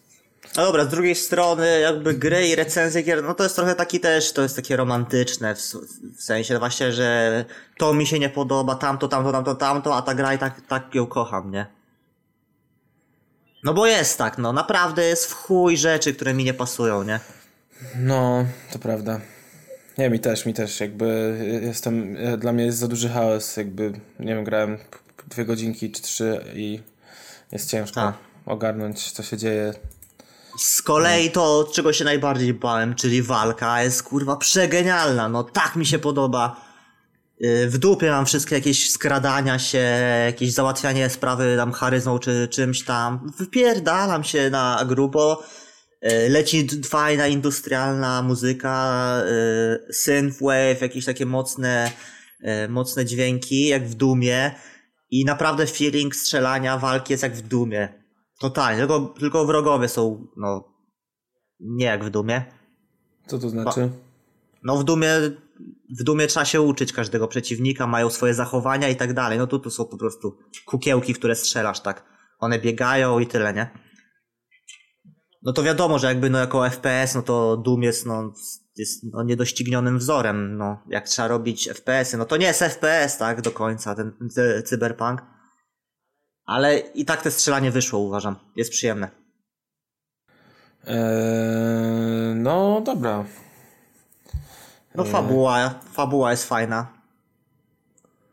no 0.56 0.64
dobra, 0.64 0.84
z 0.84 0.88
drugiej 0.88 1.14
strony 1.14 1.80
jakby 1.80 2.14
gry 2.14 2.48
i 2.48 2.54
recenzje 2.54 3.02
gier, 3.02 3.22
no 3.22 3.34
to 3.34 3.42
jest 3.42 3.56
trochę 3.56 3.74
taki 3.74 4.00
też, 4.00 4.32
to 4.32 4.42
jest 4.42 4.56
takie 4.56 4.76
romantyczne, 4.76 5.54
w, 5.54 5.58
w 6.16 6.22
sensie 6.22 6.58
właśnie, 6.58 6.92
że 6.92 7.44
to 7.78 7.94
mi 7.94 8.06
się 8.06 8.18
nie 8.18 8.28
podoba, 8.28 8.74
tamto, 8.74 9.08
tamto, 9.08 9.32
tamto, 9.32 9.54
tamto, 9.54 9.96
a 9.96 10.02
ta 10.02 10.14
gra 10.14 10.34
i 10.34 10.38
tak, 10.38 10.60
tak 10.68 10.94
ją 10.94 11.06
kocham, 11.06 11.50
nie? 11.50 11.66
No 13.64 13.74
bo 13.74 13.86
jest 13.86 14.18
tak, 14.18 14.38
no 14.38 14.52
naprawdę 14.52 15.04
jest 15.04 15.26
w 15.26 15.34
chuj 15.34 15.76
rzeczy, 15.76 16.14
które 16.14 16.34
mi 16.34 16.44
nie 16.44 16.54
pasują, 16.54 17.02
nie? 17.02 17.20
No, 17.96 18.46
to 18.72 18.78
prawda. 18.78 19.20
Nie, 19.98 20.10
mi 20.10 20.20
też, 20.20 20.46
mi 20.46 20.54
też, 20.54 20.80
jakby 20.80 21.38
jestem, 21.62 22.16
dla 22.38 22.52
mnie 22.52 22.64
jest 22.64 22.78
za 22.78 22.88
duży 22.88 23.08
chaos, 23.08 23.56
jakby, 23.56 23.92
nie 24.20 24.34
wiem, 24.34 24.44
grałem 24.44 24.78
dwie 25.28 25.44
godzinki 25.44 25.90
czy 25.90 26.02
trzy 26.02 26.44
i 26.54 26.80
jest 27.52 27.70
ciężko 27.70 28.00
a. 28.00 28.12
ogarnąć, 28.46 29.12
co 29.12 29.22
się 29.22 29.36
dzieje 29.36 29.74
z 30.56 30.82
kolei 30.82 31.30
to, 31.30 31.68
czego 31.72 31.92
się 31.92 32.04
najbardziej 32.04 32.54
bałem, 32.54 32.94
czyli 32.94 33.22
walka, 33.22 33.82
jest 33.82 34.02
kurwa 34.02 34.36
przegenialna. 34.36 35.28
No 35.28 35.44
tak 35.44 35.76
mi 35.76 35.86
się 35.86 35.98
podoba. 35.98 36.66
Y, 37.44 37.68
w 37.70 37.78
dupie 37.78 38.10
mam 38.10 38.26
wszystkie 38.26 38.54
jakieś 38.54 38.90
skradania 38.90 39.58
się, 39.58 39.84
jakieś 40.26 40.52
załatwianie 40.52 41.10
sprawy 41.10 41.54
tam 41.56 41.72
charyzmą 41.72 42.18
czy 42.18 42.48
czymś 42.48 42.84
tam. 42.84 43.32
Wypierdalam 43.38 44.24
się 44.24 44.50
na 44.50 44.84
grubo. 44.88 45.44
Y, 46.04 46.28
leci 46.28 46.68
fajna 46.84 47.26
industrialna 47.26 48.22
muzyka, 48.22 49.22
y, 49.88 49.92
synthwave, 49.92 50.80
jakieś 50.80 51.04
takie 51.04 51.26
mocne, 51.26 51.90
mocne 52.68 53.04
dźwięki, 53.04 53.66
jak 53.66 53.88
w 53.88 53.94
Dumie. 53.94 54.54
I 55.10 55.24
naprawdę 55.24 55.66
feeling 55.66 56.16
strzelania, 56.16 56.78
walki 56.78 57.12
jest 57.12 57.22
jak 57.22 57.36
w 57.36 57.42
Dumie. 57.42 58.05
Totalnie, 58.40 58.78
tylko, 58.78 59.00
tylko 59.00 59.46
wrogowie 59.46 59.88
są, 59.88 60.26
no, 60.36 60.64
nie 61.60 61.86
jak 61.86 62.04
w 62.04 62.10
Dumie. 62.10 62.44
Co 63.26 63.38
to 63.38 63.48
znaczy? 63.50 63.90
No 64.62 64.76
w 64.76 64.84
Dumie, 64.84 65.08
w 66.00 66.02
Dumie 66.02 66.26
trzeba 66.26 66.44
się 66.44 66.60
uczyć 66.60 66.92
każdego 66.92 67.28
przeciwnika, 67.28 67.86
mają 67.86 68.10
swoje 68.10 68.34
zachowania 68.34 68.88
i 68.88 68.96
tak 68.96 69.12
dalej. 69.12 69.38
No 69.38 69.46
tu, 69.46 69.58
tu 69.58 69.70
są 69.70 69.84
po 69.84 69.98
prostu 69.98 70.38
kukiełki, 70.66 71.14
które 71.14 71.34
strzelasz, 71.34 71.80
tak. 71.80 72.04
One 72.38 72.58
biegają 72.58 73.18
i 73.18 73.26
tyle, 73.26 73.54
nie? 73.54 73.70
No 75.42 75.52
to 75.52 75.62
wiadomo, 75.62 75.98
że 75.98 76.06
jakby 76.06 76.30
no 76.30 76.38
jako 76.38 76.70
FPS, 76.70 77.14
no 77.14 77.22
to 77.22 77.56
Doom 77.56 77.82
jest 77.82 78.06
no, 78.06 78.32
jest 78.76 79.04
no, 79.12 79.22
niedoścignionym 79.22 79.98
wzorem, 79.98 80.56
no. 80.56 80.82
Jak 80.88 81.08
trzeba 81.08 81.28
robić 81.28 81.68
FPS-y, 81.68 82.16
no 82.16 82.24
to 82.24 82.36
nie 82.36 82.46
jest 82.46 82.60
FPS, 82.60 83.18
tak, 83.18 83.42
do 83.42 83.50
końca, 83.50 83.94
ten 83.94 84.12
cyberpunk. 84.64 85.22
Ale 86.46 86.78
i 86.78 87.04
tak 87.04 87.22
te 87.22 87.30
strzelanie 87.30 87.70
wyszło, 87.70 87.98
uważam. 87.98 88.36
Jest 88.56 88.70
przyjemne. 88.70 89.10
Eee, 90.86 92.34
no 92.34 92.80
dobra. 92.80 93.24
No 94.94 95.04
eee. 95.04 95.12
fabuła, 95.12 95.74
fabuła 95.92 96.30
jest 96.30 96.48
fajna. 96.48 96.86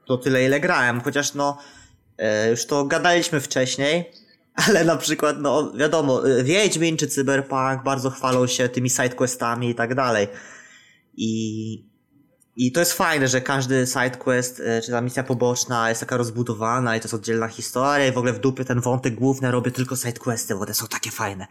To 0.06 0.18
tyle 0.18 0.46
ile 0.46 0.60
grałem, 0.60 1.02
chociaż 1.02 1.34
no 1.34 1.58
e, 2.18 2.50
już 2.50 2.66
to 2.66 2.86
gadaliśmy 2.86 3.42
wcześniej, 3.42 4.12
ale 4.68 4.84
na 4.84 4.96
przykład 4.96 5.36
no 5.40 5.72
wiadomo, 5.74 6.30
e, 6.30 6.44
Wiedźmin 6.44 6.98
czy 6.98 7.08
Cyberpunk 7.08 7.84
bardzo 7.84 8.10
chwalą 8.10 8.48
się 8.48 8.70
tymi 8.70 8.90
sidequestami 8.90 9.70
i 9.70 9.76
tak 9.76 9.96
dalej. 9.96 10.28
I 11.18 11.93
I 12.56 12.72
to 12.72 12.80
jest 12.80 12.94
fajne, 12.94 13.28
że 13.28 13.42
każdy 13.42 13.88
sidequest, 13.88 14.60
e, 14.60 14.82
czy 14.82 14.92
ta 14.92 15.02
misja 15.02 15.24
poboczna 15.24 15.90
jest 15.90 16.02
taka 16.02 16.18
rozbudowana 16.18 16.96
i 16.96 17.00
to 17.00 17.06
jest 17.06 17.14
oddzielna 17.14 17.48
historia 17.48 18.08
i 18.08 18.12
w 18.12 18.18
ogóle 18.18 18.34
w 18.34 18.40
dupie 18.40 18.66
ten 18.66 18.82
wątek 18.82 19.16
główny 19.16 19.52
robię 19.52 19.72
tylko 19.72 19.96
sidequesty, 19.96 20.56
bo 20.56 20.62
one 20.62 20.74
są 20.74 20.88
takie 20.88 21.12
fajne. 21.12 21.48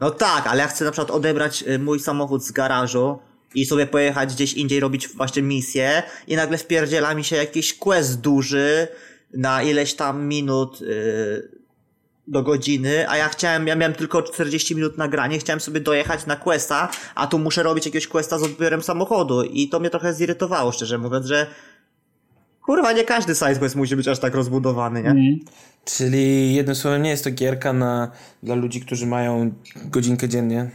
No 0.00 0.10
tak, 0.10 0.46
ale 0.46 0.62
ja 0.62 0.68
chcę 0.68 0.84
na 0.84 0.90
przykład 0.90 1.10
odebrać 1.10 1.64
e, 1.66 1.78
mój 1.78 2.00
samochód 2.00 2.44
z 2.44 2.52
garażu 2.52 3.18
i 3.54 3.66
sobie 3.66 3.86
pojechać 3.86 4.34
gdzieś 4.34 4.52
indziej 4.52 4.80
robić 4.80 5.08
właśnie 5.08 5.42
misję 5.42 6.02
i 6.26 6.36
nagle 6.36 6.58
wpierdziela 6.58 7.14
mi 7.14 7.24
się 7.24 7.36
jakiś 7.36 7.74
quest 7.74 8.20
duży 8.20 8.88
na 9.32 9.62
ileś 9.62 9.94
tam 9.94 10.24
minut 10.24 10.80
yy, 10.80 11.48
do 12.26 12.42
godziny, 12.42 13.08
a 13.08 13.16
ja 13.16 13.28
chciałem, 13.28 13.66
ja 13.66 13.76
miałem 13.76 13.94
tylko 13.94 14.22
40 14.22 14.74
minut 14.74 14.98
nagranie, 14.98 15.38
chciałem 15.38 15.60
sobie 15.60 15.80
dojechać 15.80 16.26
na 16.26 16.36
questa, 16.36 16.88
a 17.14 17.26
tu 17.26 17.38
muszę 17.38 17.62
robić 17.62 17.86
jakiegoś 17.86 18.06
questa 18.06 18.38
z 18.38 18.42
odbiorem 18.42 18.82
samochodu 18.82 19.42
i 19.42 19.68
to 19.68 19.80
mnie 19.80 19.90
trochę 19.90 20.14
zirytowało, 20.14 20.72
szczerze 20.72 20.98
mówiąc, 20.98 21.26
że 21.26 21.46
kurwa, 22.62 22.92
nie 22.92 23.04
każdy 23.04 23.34
sidequest 23.34 23.76
musi 23.76 23.96
być 23.96 24.08
aż 24.08 24.18
tak 24.18 24.34
rozbudowany, 24.34 25.02
nie? 25.02 25.10
Mm. 25.10 25.38
Czyli 25.84 26.54
jednym 26.54 26.76
słowem 26.76 27.02
nie 27.02 27.10
jest 27.10 27.24
to 27.24 27.30
gierka 27.30 27.72
na, 27.72 28.10
dla 28.42 28.54
ludzi, 28.54 28.80
którzy 28.80 29.06
mają 29.06 29.52
godzinkę 29.84 30.28
dziennie? 30.28 30.70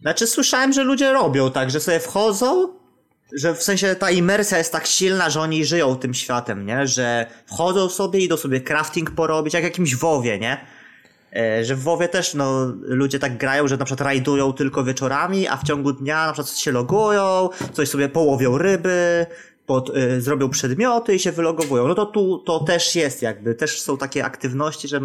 Znaczy 0.00 0.26
słyszałem, 0.26 0.72
że 0.72 0.84
ludzie 0.84 1.12
robią 1.12 1.50
tak, 1.50 1.70
że 1.70 1.80
sobie 1.80 2.00
wchodzą, 2.00 2.77
że 3.32 3.54
w 3.54 3.62
sensie 3.62 3.94
ta 3.94 4.10
imersja 4.10 4.58
jest 4.58 4.72
tak 4.72 4.86
silna, 4.86 5.30
że 5.30 5.40
oni 5.40 5.64
żyją 5.64 5.96
tym 5.96 6.14
światem, 6.14 6.66
nie? 6.66 6.86
Że 6.86 7.26
wchodzą 7.46 7.88
sobie, 7.88 8.20
idą 8.20 8.36
sobie 8.36 8.60
crafting 8.60 9.10
porobić, 9.10 9.54
jak 9.54 9.64
jakimś 9.64 9.96
WoWie, 9.96 10.38
nie? 10.38 10.60
E, 11.36 11.64
że 11.64 11.76
w 11.76 11.82
WoWie 11.82 12.08
też 12.08 12.34
no, 12.34 12.72
ludzie 12.82 13.18
tak 13.18 13.36
grają, 13.36 13.68
że 13.68 13.76
na 13.76 13.84
przykład 13.84 14.06
rajdują 14.06 14.52
tylko 14.52 14.84
wieczorami, 14.84 15.48
a 15.48 15.56
w 15.56 15.64
ciągu 15.64 15.92
dnia 15.92 16.26
na 16.26 16.32
przykład 16.32 16.58
się 16.58 16.72
logują, 16.72 17.48
coś 17.72 17.88
sobie 17.88 18.08
połowią 18.08 18.58
ryby, 18.58 19.26
pod, 19.66 19.96
y, 19.96 20.20
zrobią 20.20 20.50
przedmioty 20.50 21.14
i 21.14 21.18
się 21.18 21.32
wylogowują. 21.32 21.88
No 21.88 21.94
to 21.94 22.06
tu 22.06 22.38
to 22.38 22.60
też 22.60 22.96
jest 22.96 23.22
jakby, 23.22 23.54
też 23.54 23.80
są 23.80 23.98
takie 23.98 24.24
aktywności, 24.24 24.88
że 24.88 25.00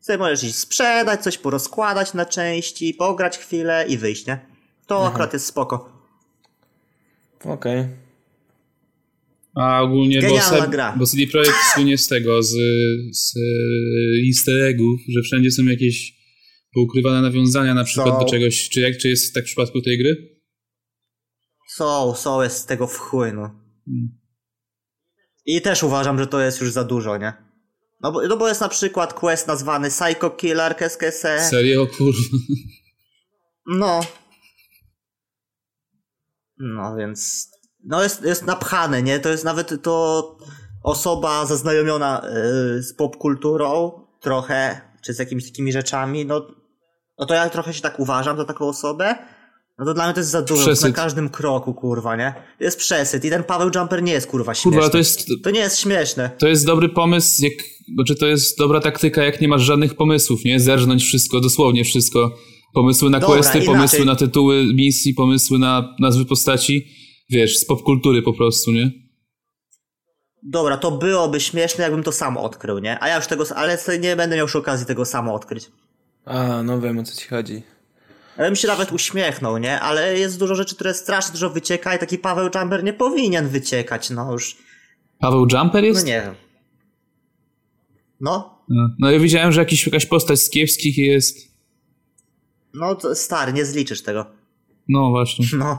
sobie 0.00 0.18
możesz 0.18 0.44
iść 0.44 0.56
sprzedać, 0.56 1.22
coś 1.22 1.38
porozkładać 1.38 2.14
na 2.14 2.26
części, 2.26 2.94
pograć 2.94 3.38
chwilę 3.38 3.84
i 3.88 3.98
wyjść, 3.98 4.26
nie? 4.26 4.38
To 4.86 4.96
Aha. 4.96 5.08
akurat 5.08 5.32
jest 5.32 5.46
spoko. 5.46 5.93
Okej. 7.44 7.80
Okay. 7.80 8.04
A 9.54 9.82
ogólnie, 9.82 10.20
Genialna 10.20 10.60
bo, 10.60 10.68
gra. 10.68 10.96
bo 10.98 11.06
CD 11.06 11.26
Projekt 11.26 11.56
słynie 11.74 11.98
z 11.98 12.08
tego, 12.08 12.42
z, 12.42 12.56
z 13.12 13.34
easter 14.28 14.62
eggów, 14.62 15.00
że 15.08 15.22
wszędzie 15.22 15.50
są 15.50 15.62
jakieś 15.62 16.14
poukrywane 16.74 17.22
nawiązania 17.22 17.74
na 17.74 17.84
przykład 17.84 18.18
do 18.20 18.24
czegoś. 18.24 18.68
Czy, 18.68 18.80
jak, 18.80 18.96
czy 18.98 19.08
jest 19.08 19.34
tak 19.34 19.44
w 19.44 19.46
przypadku 19.46 19.80
tej 19.80 19.98
gry? 19.98 20.40
Są, 21.68 22.14
są, 22.14 22.42
jest 22.42 22.56
z 22.56 22.66
tego 22.66 22.86
w 22.86 22.98
chuj, 22.98 23.32
no. 23.32 23.50
Hmm. 23.84 24.18
I 25.46 25.60
też 25.60 25.82
uważam, 25.82 26.18
że 26.18 26.26
to 26.26 26.40
jest 26.40 26.60
już 26.60 26.72
za 26.72 26.84
dużo, 26.84 27.16
nie? 27.16 27.32
No 28.00 28.12
bo, 28.12 28.28
no 28.28 28.36
bo 28.36 28.48
jest 28.48 28.60
na 28.60 28.68
przykład 28.68 29.14
quest 29.14 29.46
nazwany 29.46 29.88
Psycho 29.90 30.30
Killer, 30.30 30.72
qu'est-ce 30.72 31.50
Serio, 31.50 31.86
kurwa. 31.86 32.20
No, 33.66 34.00
no 36.58 36.96
więc, 36.96 37.48
no 37.84 38.02
jest, 38.02 38.24
jest 38.24 38.46
napchane, 38.46 39.02
nie? 39.02 39.20
To 39.20 39.28
jest 39.28 39.44
nawet 39.44 39.82
to 39.82 40.36
osoba 40.82 41.46
zaznajomiona 41.46 42.22
yy, 42.74 42.82
z 42.82 42.94
popkulturą 42.94 43.92
trochę, 44.20 44.80
czy 45.04 45.14
z 45.14 45.18
jakimiś 45.18 45.44
takimi 45.44 45.72
rzeczami, 45.72 46.26
no, 46.26 46.46
no 47.18 47.26
to 47.26 47.34
ja 47.34 47.50
trochę 47.50 47.74
się 47.74 47.82
tak 47.82 48.00
uważam 48.00 48.36
za 48.36 48.44
taką 48.44 48.68
osobę, 48.68 49.14
no 49.78 49.84
to 49.84 49.94
dla 49.94 50.04
mnie 50.04 50.14
to 50.14 50.20
jest 50.20 50.30
za 50.30 50.42
dużo, 50.42 50.62
przesyt. 50.62 50.84
na 50.84 50.92
każdym 50.92 51.28
kroku, 51.28 51.74
kurwa, 51.74 52.16
nie? 52.16 52.34
To 52.58 52.64
jest 52.64 52.78
przesyt 52.78 53.24
i 53.24 53.30
ten 53.30 53.44
Paweł 53.44 53.70
Jumper 53.74 54.02
nie 54.02 54.12
jest, 54.12 54.26
kurwa, 54.26 54.54
śmieszny. 54.54 54.72
Kurwa, 54.72 54.90
to 54.90 54.98
jest... 54.98 55.26
To 55.44 55.50
nie 55.50 55.60
jest 55.60 55.78
śmieszne. 55.78 56.30
To 56.38 56.48
jest 56.48 56.66
dobry 56.66 56.88
pomysł, 56.88 57.42
jak... 57.42 57.52
Znaczy 57.94 58.14
to 58.14 58.26
jest 58.26 58.58
dobra 58.58 58.80
taktyka, 58.80 59.24
jak 59.24 59.40
nie 59.40 59.48
masz 59.48 59.62
żadnych 59.62 59.94
pomysłów, 59.94 60.44
nie? 60.44 60.60
Zerżnąć 60.60 61.04
wszystko, 61.04 61.40
dosłownie 61.40 61.84
wszystko 61.84 62.30
Pomysły 62.74 63.10
na 63.10 63.20
Dobra, 63.20 63.36
questy, 63.36 63.58
inaczej. 63.58 63.74
pomysły 63.74 64.04
na 64.04 64.16
tytuły 64.16 64.64
misji, 64.74 65.14
pomysły 65.14 65.58
na 65.58 65.94
nazwy 66.00 66.24
postaci. 66.24 66.86
Wiesz, 67.30 67.58
z 67.58 67.64
popkultury 67.64 68.22
po 68.22 68.32
prostu, 68.32 68.72
nie? 68.72 68.90
Dobra, 70.42 70.76
to 70.76 70.90
byłoby 70.90 71.40
śmieszne, 71.40 71.84
jakbym 71.84 72.02
to 72.02 72.12
sam 72.12 72.36
odkrył, 72.36 72.78
nie? 72.78 73.02
A 73.02 73.08
ja 73.08 73.16
już 73.16 73.26
tego, 73.26 73.44
ale 73.56 73.78
nie 74.00 74.16
będę 74.16 74.36
miał 74.36 74.44
już 74.44 74.56
okazji 74.56 74.86
tego 74.86 75.04
samo 75.04 75.34
odkryć. 75.34 75.70
A, 76.24 76.62
no 76.62 76.80
wiem 76.80 76.98
o 76.98 77.02
co 77.02 77.16
ci 77.20 77.28
chodzi. 77.28 77.62
Ja 78.38 78.44
bym 78.44 78.56
się 78.56 78.68
nawet 78.68 78.92
uśmiechnął, 78.92 79.58
nie? 79.58 79.80
Ale 79.80 80.18
jest 80.18 80.38
dużo 80.38 80.54
rzeczy, 80.54 80.74
które 80.74 80.94
strasznie 80.94 81.32
dużo 81.32 81.50
wycieka 81.50 81.96
i 81.96 81.98
taki 81.98 82.18
Paweł 82.18 82.50
Jumper 82.54 82.84
nie 82.84 82.92
powinien 82.92 83.48
wyciekać, 83.48 84.10
no 84.10 84.32
już. 84.32 84.56
Paweł 85.18 85.46
Jumper 85.52 85.84
jest? 85.84 86.00
No 86.00 86.06
nie 86.06 86.20
wiem. 86.20 86.34
No? 88.20 88.64
No, 88.68 88.88
no 88.98 89.10
ja 89.10 89.18
widziałem, 89.18 89.52
że 89.52 89.60
jakiś, 89.60 89.86
jakaś 89.86 90.06
postać 90.06 90.40
z 90.40 90.50
kiepskich 90.50 90.98
jest. 90.98 91.53
No 92.74 93.14
stary, 93.14 93.52
nie 93.52 93.64
zliczysz 93.64 94.02
tego. 94.02 94.26
No 94.88 95.10
właśnie. 95.10 95.46
No. 95.58 95.78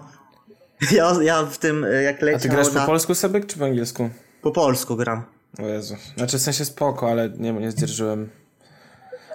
Ja, 0.92 1.14
ja 1.22 1.46
w 1.46 1.58
tym, 1.58 1.86
jak 2.04 2.22
leciał 2.22 2.38
A 2.38 2.42
ty 2.42 2.50
grasz 2.50 2.74
na... 2.74 2.82
po 2.82 2.88
polsku 2.88 3.16
sobie, 3.16 3.44
czy 3.44 3.58
po 3.58 3.66
angielsku? 3.66 4.10
Po 4.42 4.52
polsku 4.52 4.96
gram. 4.96 5.24
O 5.60 5.62
Jezu. 5.62 5.96
Znaczy 6.18 6.38
w 6.38 6.42
sensie 6.42 6.66
spoko, 6.66 7.12
ale 7.12 7.30
nie, 7.30 7.54
nie 7.54 7.72
zdzierżyłem. 7.72 8.30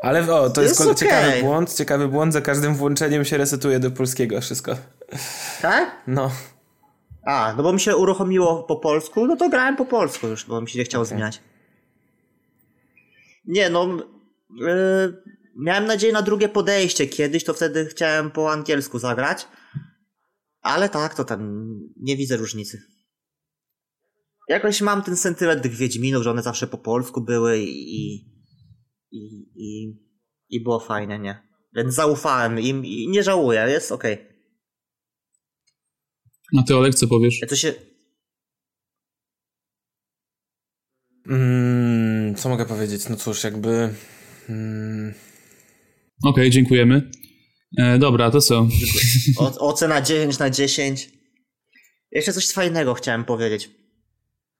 Ale 0.02 0.34
o, 0.34 0.50
to 0.50 0.62
jest, 0.62 0.80
jest 0.80 0.90
okay. 0.90 0.94
ciekawy 0.94 1.42
błąd, 1.42 1.74
ciekawy 1.74 2.08
błąd, 2.08 2.32
za 2.32 2.40
każdym 2.40 2.74
włączeniem 2.74 3.24
się 3.24 3.36
resetuje 3.36 3.78
do 3.78 3.90
polskiego 3.90 4.40
wszystko. 4.40 4.76
Tak? 5.62 5.90
No. 6.06 6.30
A, 7.26 7.54
no 7.56 7.62
bo 7.62 7.72
mi 7.72 7.80
się 7.80 7.96
uruchomiło 7.96 8.62
po 8.62 8.76
polsku, 8.76 9.26
no 9.26 9.36
to 9.36 9.48
grałem 9.48 9.76
po 9.76 9.84
polsku 9.84 10.28
już, 10.28 10.46
bo 10.46 10.60
mi 10.60 10.70
się 10.70 10.78
nie 10.78 10.84
chciało 10.84 11.02
okay. 11.02 11.08
zmieniać. 11.08 11.40
Nie, 13.46 13.70
no... 13.70 13.88
Yy, 14.50 15.22
miałem 15.60 15.86
nadzieję 15.86 16.12
na 16.12 16.22
drugie 16.22 16.48
podejście 16.48 17.06
kiedyś, 17.06 17.44
to 17.44 17.54
wtedy 17.54 17.86
chciałem 17.86 18.30
po 18.30 18.52
angielsku 18.52 18.98
zagrać. 18.98 19.48
Ale 20.60 20.88
tak, 20.88 21.14
to 21.14 21.24
tam 21.24 21.68
nie 21.96 22.16
widzę 22.16 22.36
różnicy. 22.36 22.82
Jakoś 24.48 24.80
mam 24.80 25.02
ten 25.02 25.16
sentyment 25.16 25.62
tych 25.62 25.74
Wiedźminów, 25.74 26.22
że 26.22 26.30
one 26.30 26.42
zawsze 26.42 26.66
po 26.66 26.78
polsku 26.78 27.20
były 27.20 27.58
i, 27.58 28.14
i, 29.10 29.50
i, 29.54 29.96
i 30.48 30.62
było 30.62 30.80
fajne, 30.80 31.18
nie? 31.18 31.50
Więc 31.76 31.94
zaufałem 31.94 32.60
im 32.60 32.84
i 32.84 33.08
nie 33.08 33.22
żałuję, 33.22 33.66
jest 33.68 33.92
okej. 33.92 34.14
Okay. 34.14 34.30
A 36.58 36.62
ty 36.62 36.76
Olek, 36.76 36.94
co 36.94 37.08
powiesz? 37.08 37.40
Ja 37.40 37.48
to 37.48 37.56
się... 37.56 37.74
Mm, 41.26 42.34
co 42.34 42.48
mogę 42.48 42.66
powiedzieć? 42.66 43.08
No 43.08 43.16
cóż, 43.16 43.44
jakby... 43.44 43.94
Mm, 44.48 45.14
Okej, 46.22 46.30
okay, 46.30 46.50
dziękujemy. 46.50 47.10
E, 47.78 47.98
dobra, 47.98 48.30
to 48.30 48.40
co? 48.40 48.68
O, 49.36 49.68
ocena 49.68 50.02
9 50.02 50.38
na 50.38 50.50
10. 50.50 51.10
Jeszcze 52.12 52.32
coś 52.32 52.50
fajnego 52.50 52.94
chciałem 52.94 53.24
powiedzieć. 53.24 53.70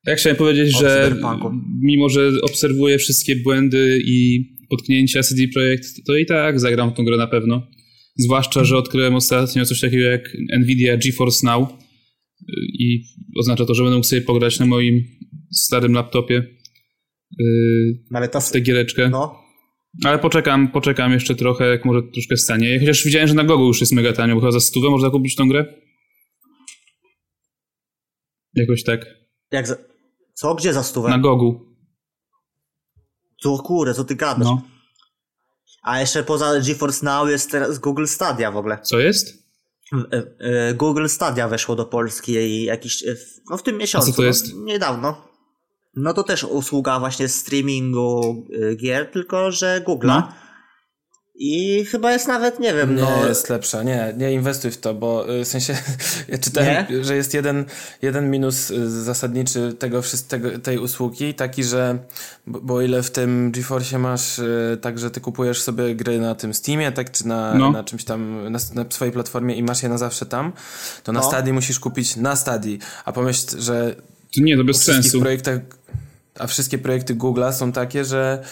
Ja 0.07 0.15
chciałem 0.15 0.37
powiedzieć, 0.37 0.79
że 0.79 1.17
mimo, 1.83 2.09
że 2.09 2.31
obserwuję 2.43 2.99
wszystkie 2.99 3.37
błędy 3.37 4.01
i 4.05 4.45
potknięcia 4.71 5.23
CD 5.23 5.43
Projekt, 5.55 5.87
to 6.07 6.17
i 6.17 6.27
tak 6.27 6.61
zagram 6.61 6.91
w 6.91 6.95
tą 6.95 7.05
grę 7.05 7.17
na 7.17 7.27
pewno. 7.27 7.67
Zwłaszcza, 8.17 8.65
że 8.65 8.77
odkryłem 8.77 9.15
ostatnio 9.15 9.65
coś 9.65 9.81
takiego 9.81 10.05
jak 10.05 10.37
Nvidia 10.59 10.97
GeForce 10.97 11.47
Now 11.47 11.69
i 12.79 13.05
oznacza 13.39 13.65
to, 13.65 13.75
że 13.75 13.83
będę 13.83 13.97
mógł 13.97 14.07
sobie 14.07 14.23
pograć 14.23 14.59
na 14.59 14.67
moim 14.67 15.05
starym 15.53 15.93
laptopie 15.93 16.47
yy, 17.39 17.99
Ale 18.13 18.29
to... 18.29 18.41
w 18.41 18.51
tę 18.51 18.61
giereczkę. 18.61 19.09
No. 19.11 19.40
Ale 20.05 20.19
poczekam, 20.19 20.69
poczekam 20.69 21.13
jeszcze 21.13 21.35
trochę, 21.35 21.67
jak 21.67 21.85
może 21.85 22.03
troszkę 22.03 22.37
stanie. 22.37 22.81
Chociaż 22.81 23.05
widziałem, 23.05 23.29
że 23.29 23.35
na 23.35 23.45
Gogu 23.45 23.67
już 23.67 23.81
jest 23.81 23.93
mega 23.93 24.13
tanio, 24.13 24.35
bo 24.35 24.41
chyba 24.41 24.53
za 24.53 24.61
stówę 24.61 24.91
można 24.91 25.11
kupić 25.11 25.37
tą 25.37 25.49
grę? 25.49 25.75
Jakoś 28.55 28.85
tak. 28.85 29.07
Jak 29.51 29.67
za... 29.67 29.77
Co? 30.35 30.55
Gdzie 30.55 30.73
za 30.73 30.83
stówę? 30.83 31.09
Na 31.09 31.19
Gogu. 31.19 31.77
Co 33.43 33.59
kurde, 33.59 33.95
co 33.95 34.05
ty 34.05 34.15
gadasz? 34.15 34.45
No. 34.45 34.63
A 35.83 36.01
jeszcze 36.01 36.25
poza 36.25 36.61
GeForce 36.61 37.07
Now 37.07 37.29
jest 37.29 37.51
teraz 37.51 37.79
Google 37.79 38.07
Stadia 38.07 38.51
w 38.51 38.57
ogóle. 38.57 38.79
Co 38.83 38.99
jest? 38.99 39.41
E, 40.13 40.23
e, 40.39 40.75
Google 40.75 41.07
Stadia 41.07 41.49
weszło 41.49 41.77
do 41.77 41.85
Polski 41.85 42.33
i 42.33 42.65
jakiś, 42.65 43.03
e, 43.03 43.17
no 43.51 43.57
w 43.57 43.63
tym 43.63 43.79
miesiącu. 43.79 44.09
A 44.09 44.13
co 44.13 44.17
to 44.17 44.23
jest? 44.23 44.55
No, 44.55 44.65
niedawno. 44.65 45.30
No 45.97 46.15
to 46.15 46.23
też 46.23 46.45
usługa 46.45 46.99
właśnie 47.01 47.29
streamingu 47.29 48.47
y, 48.55 48.77
gier, 48.77 49.11
tylko 49.11 49.51
że 49.53 49.85
Google'a. 49.87 50.07
No. 50.07 50.33
I 51.43 51.85
chyba 51.85 52.13
jest 52.13 52.29
nawet, 52.29 52.61
nie 52.61 52.75
wiem, 52.75 52.97
Nie 52.97 53.03
no... 53.03 53.27
jest 53.29 53.49
lepsza, 53.51 53.83
nie, 53.83 54.15
nie 54.17 54.33
inwestuj 54.33 54.71
w 54.71 54.79
to, 54.79 54.95
bo 54.95 55.35
y, 55.35 55.45
w 55.45 55.49
sensie 55.49 55.77
ja 56.29 56.39
czytałem, 56.39 56.87
Nie? 56.91 57.05
że 57.05 57.17
jest 57.17 57.35
jeden, 57.35 57.65
jeden 58.03 58.31
minus 58.31 58.71
y, 58.71 59.03
zasadniczy 59.05 59.75
tego, 59.79 60.03
wszystkiego, 60.03 60.59
tej 60.59 60.79
usługi, 60.79 61.35
taki, 61.35 61.65
że 61.65 61.99
bo, 62.47 62.61
bo 62.61 62.75
o 62.75 62.83
ile 62.83 63.03
w 63.03 63.11
tym 63.11 63.51
GeForce 63.53 63.99
masz 63.99 64.41
tak, 64.81 64.99
że 64.99 65.11
ty 65.11 65.21
kupujesz 65.21 65.63
sobie 65.63 65.95
gry 65.95 66.21
na 66.21 66.35
tym 66.35 66.55
Steamie, 66.55 66.93
tak, 66.93 67.11
czy 67.11 67.29
na, 67.29 67.55
No. 67.55 67.71
na 67.71 67.85
czymś 67.85 68.05
tam, 68.05 68.53
na, 68.53 68.59
na 68.75 68.85
swojej 68.91 69.13
platformie 69.13 69.55
i 69.55 69.63
masz 69.63 69.83
je 69.83 69.89
na 69.89 69.99
zawsze 69.99 70.27
tam, 70.27 70.53
to 71.05 71.13
na 71.13 71.21
No. 71.21 71.27
Stadii 71.27 71.53
musisz 71.53 71.81
kupić 71.81 72.17
na 72.17 72.37
Stadii, 72.37 72.79
a 73.05 73.13
pomyśl, 73.13 73.61
że 73.61 73.95
To 74.35 74.41
nie, 74.41 74.57
to 74.57 74.65
bez 74.65 74.83
sensu. 74.83 75.23
a 76.39 76.47
wszystkie 76.47 76.79
projekty 76.79 77.15
Google'a 77.15 77.53
są 77.53 77.73
takie, 77.73 78.05
że 78.05 78.43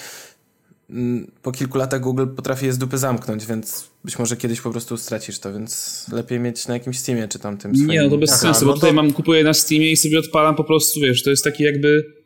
mm, 0.91 1.31
po 1.43 1.53
kilku 1.53 1.79
latach 1.79 2.01
Google 2.01 2.27
potrafi 2.37 2.67
je 2.67 2.73
z 2.73 2.79
dupy 2.79 2.99
zamknąć, 2.99 3.47
więc 3.47 3.91
być 4.05 4.19
może 4.19 4.37
kiedyś 4.37 4.61
po 4.61 4.71
prostu 4.71 4.97
stracisz 4.97 5.39
to, 5.39 5.53
więc 5.53 6.05
lepiej 6.13 6.41
mieć 6.41 6.69
na 6.69 6.75
jakimś 6.75 6.99
Steamie 6.99 7.29
czy 7.29 7.39
tam 7.39 7.59
tym 7.59 7.75
swoim. 7.77 7.91
Nie, 7.91 8.03
no 8.03 8.11
to 8.11 8.19
bez 8.19 8.31
Aha, 8.31 8.39
sensu, 8.39 8.61
no 8.61 8.67
bo 8.67 8.75
tutaj 8.75 8.91
to- 8.91 8.97
mam, 8.97 9.13
kupuję 9.13 9.45
na 9.45 9.55
Steamie 9.55 9.91
i 9.93 9.97
sobie 9.97 10.19
odpalam 10.19 10.55
po 10.55 10.65
prostu, 10.65 11.01
wiesz, 11.01 11.23
to 11.23 11.31
jest 11.31 11.45
taki 11.45 11.63
jakby 11.65 12.19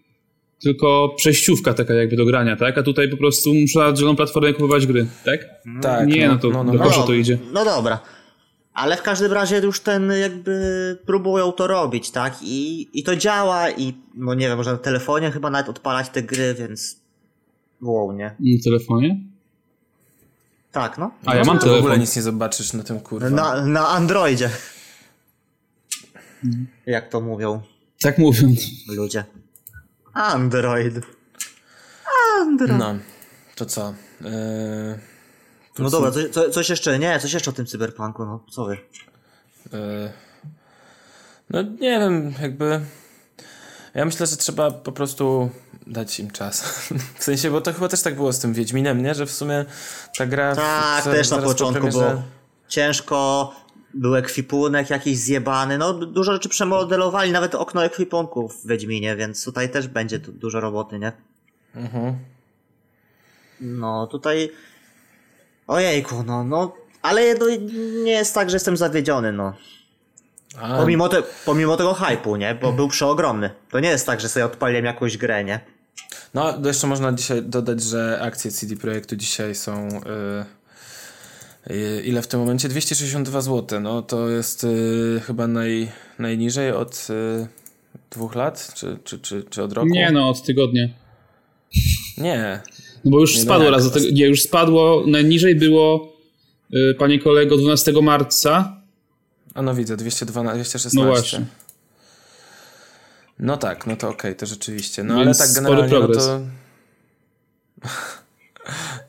tylko 0.62 1.14
przejściówka 1.16 1.74
taka 1.74 1.94
jakby 1.94 2.16
do 2.16 2.24
grania, 2.24 2.56
tak? 2.56 2.78
A 2.78 2.82
tutaj 2.82 3.08
po 3.08 3.16
prostu 3.16 3.54
muszę 3.54 3.78
na 3.78 3.96
zieloną 3.96 4.16
platformę 4.16 4.52
kupować 4.52 4.86
gry, 4.86 5.06
tak? 5.24 5.40
Tak, 5.82 6.08
Nie, 6.08 6.28
no 6.28 6.38
to 6.38 6.48
no, 6.50 6.64
no, 6.64 6.72
do 6.72 6.78
no. 6.78 6.90
to 7.06 7.12
idzie. 7.12 7.38
No 7.52 7.64
dobra. 7.64 7.98
Ale 8.74 8.96
w 8.96 9.02
każdym 9.02 9.32
razie 9.32 9.58
już 9.58 9.80
ten 9.80 10.12
jakby 10.20 10.98
próbują 11.06 11.52
to 11.52 11.66
robić, 11.66 12.10
tak? 12.10 12.34
I, 12.42 12.88
i 12.98 13.02
to 13.02 13.16
działa 13.16 13.70
i 13.70 13.94
no 14.14 14.34
nie 14.34 14.48
wiem, 14.48 14.56
można 14.56 14.72
na 14.72 14.78
telefonie 14.78 15.30
chyba 15.30 15.50
nawet 15.50 15.68
odpalać 15.68 16.08
te 16.08 16.22
gry, 16.22 16.54
więc 16.54 16.96
wow, 17.82 18.12
nie? 18.12 18.24
Na 18.40 18.62
telefonie? 18.64 19.20
Tak, 20.72 20.98
no. 20.98 21.10
A 21.26 21.34
ja 21.34 21.44
mam 21.44 21.58
to 21.58 21.66
w 21.66 21.68
ogóle 21.68 21.80
telefon. 21.82 22.00
nic 22.00 22.16
nie 22.16 22.22
zobaczysz 22.22 22.72
na 22.72 22.82
tym 22.82 23.00
kurwa. 23.00 23.30
Na, 23.30 23.66
na 23.66 23.88
Androidzie. 23.88 24.50
Jak 26.86 27.08
to 27.08 27.20
mówią 27.20 27.62
Tak 28.00 28.18
mówią. 28.18 28.54
ludzie. 28.88 29.24
Android. 30.12 30.94
Android. 32.40 32.78
No, 32.78 32.94
to 33.54 33.66
co? 33.66 33.94
Yy, 34.20 34.28
No 35.78 35.90
dobra, 35.90 36.10
coś, 36.10 36.30
co- 36.30 36.50
coś 36.50 36.70
jeszcze, 36.70 36.98
nie, 36.98 37.18
coś 37.20 37.32
jeszcze 37.32 37.50
o 37.50 37.54
tym 37.54 37.66
cyberpunku, 37.66 38.24
no 38.24 38.44
co 38.50 38.64
wy? 38.64 38.78
yy, 39.72 40.12
no 41.50 41.62
nie 41.62 41.98
wiem, 41.98 42.34
jakby... 42.42 42.80
Ja 43.94 44.04
myślę, 44.04 44.26
że 44.26 44.36
trzeba 44.36 44.70
po 44.70 44.92
prostu 44.92 45.50
dać 45.86 46.20
im 46.20 46.30
czas. 46.30 46.62
W 47.18 47.24
sensie, 47.24 47.50
bo 47.50 47.60
to 47.60 47.72
chyba 47.72 47.88
też 47.88 48.02
tak 48.02 48.14
było 48.16 48.32
z 48.32 48.38
tym 48.38 48.52
Wiedźminem, 48.52 49.02
nie? 49.02 49.14
Że 49.14 49.26
w 49.26 49.30
sumie 49.32 49.64
ta 50.18 50.26
gra... 50.26 50.56
Tak, 50.56 51.04
też 51.04 51.30
na 51.30 51.36
zaraz 51.36 51.44
po 51.44 51.50
początku 51.50 51.80
premierze- 51.86 52.10
było 52.10 52.22
ciężko, 52.68 53.52
był 53.94 54.16
ekwipunek 54.16 54.90
jakiś 54.90 55.18
zjebany, 55.18 55.78
no 55.78 55.92
dużo 55.92 56.32
rzeczy 56.32 56.48
przemodelowali, 56.48 57.32
nawet 57.32 57.54
okno 57.54 57.84
ekwipunku 57.84 58.48
w 58.48 58.66
Wiedźminie, 58.66 59.16
więc 59.16 59.44
tutaj 59.44 59.70
też 59.70 59.88
będzie 59.88 60.18
dużo 60.18 60.60
roboty, 60.60 60.98
nie? 60.98 61.12
Mhm. 61.74 62.18
No 63.60 64.06
tutaj, 64.06 64.50
ojejku, 65.66 66.22
no, 66.26 66.44
no, 66.44 66.72
ale 67.02 67.34
no, 67.34 67.46
nie 68.04 68.12
jest 68.12 68.34
tak, 68.34 68.50
że 68.50 68.56
jestem 68.56 68.76
zawiedziony, 68.76 69.32
no. 69.32 69.54
A, 70.60 70.76
Pomimo, 70.76 71.08
te, 71.08 71.22
pomimo 71.44 71.76
tego 71.76 71.94
hypu, 71.94 72.36
nie? 72.36 72.54
Bo 72.54 72.72
był 72.72 72.88
przeogromny. 72.88 73.50
To 73.70 73.80
nie 73.80 73.88
jest 73.88 74.06
tak, 74.06 74.20
że 74.20 74.28
sobie 74.28 74.44
odpaliłem 74.46 74.84
jakąś 74.84 75.16
grę, 75.16 75.44
nie? 75.44 75.60
No, 76.34 76.54
jeszcze 76.64 76.86
można 76.86 77.12
dzisiaj 77.12 77.42
dodać, 77.42 77.82
że 77.82 78.18
akcje 78.22 78.50
CD 78.50 78.76
Projektu 78.76 79.16
dzisiaj 79.16 79.54
są. 79.54 79.88
y, 81.68 81.72
y, 81.74 82.02
ile 82.04 82.22
w 82.22 82.26
tym 82.26 82.40
momencie? 82.40 82.68
262 82.68 83.40
zł. 83.40 83.80
No 83.80 84.02
to 84.02 84.28
jest 84.28 84.64
y, 84.64 85.20
chyba 85.26 85.46
naj, 85.46 85.88
najniżej 86.18 86.72
od 86.72 87.06
y, 87.10 87.46
dwóch 88.10 88.34
lat, 88.34 88.72
czy, 88.74 88.98
czy, 89.04 89.18
czy, 89.18 89.44
czy 89.50 89.62
od 89.62 89.72
roku? 89.72 89.88
Nie 89.88 90.10
no, 90.10 90.28
od 90.28 90.42
tygodnia. 90.42 90.88
Nie. 92.18 92.60
No 93.04 93.10
bo 93.10 93.20
już 93.20 93.32
Nie, 93.34 93.38
no 93.38 93.44
spadło 93.44 93.70
raz 93.70 93.84
do 93.84 93.90
tego, 93.90 94.06
nie, 94.12 94.26
już 94.26 94.42
spadło, 94.42 95.04
najniżej 95.06 95.54
było, 95.54 96.16
y, 96.74 96.94
panie 96.98 97.18
kolego, 97.18 97.56
12 97.56 97.92
marca. 98.02 98.82
A 99.54 99.62
no 99.62 99.74
widzę, 99.74 99.96
212, 99.96 100.54
216. 100.54 100.98
No 100.98 101.06
właśnie. 101.06 101.46
No 103.38 103.56
tak, 103.56 103.86
no 103.86 103.96
to 103.96 104.08
okej, 104.08 104.36
to 104.36 104.46
rzeczywiście. 104.46 105.04
No 105.04 105.24
Więc 105.24 105.40
ale 105.40 105.48
tak 105.48 105.54
generalnie, 105.54 105.98
no 105.98 106.08
to... 106.08 106.40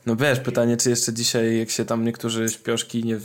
No 0.06 0.16
wiesz, 0.16 0.40
pytanie, 0.40 0.76
czy 0.76 0.90
jeszcze 0.90 1.12
dzisiaj, 1.12 1.58
jak 1.58 1.70
się 1.70 1.84
tam 1.84 2.04
niektórzy 2.04 2.48
śpioszki 2.48 3.04
nie 3.04 3.18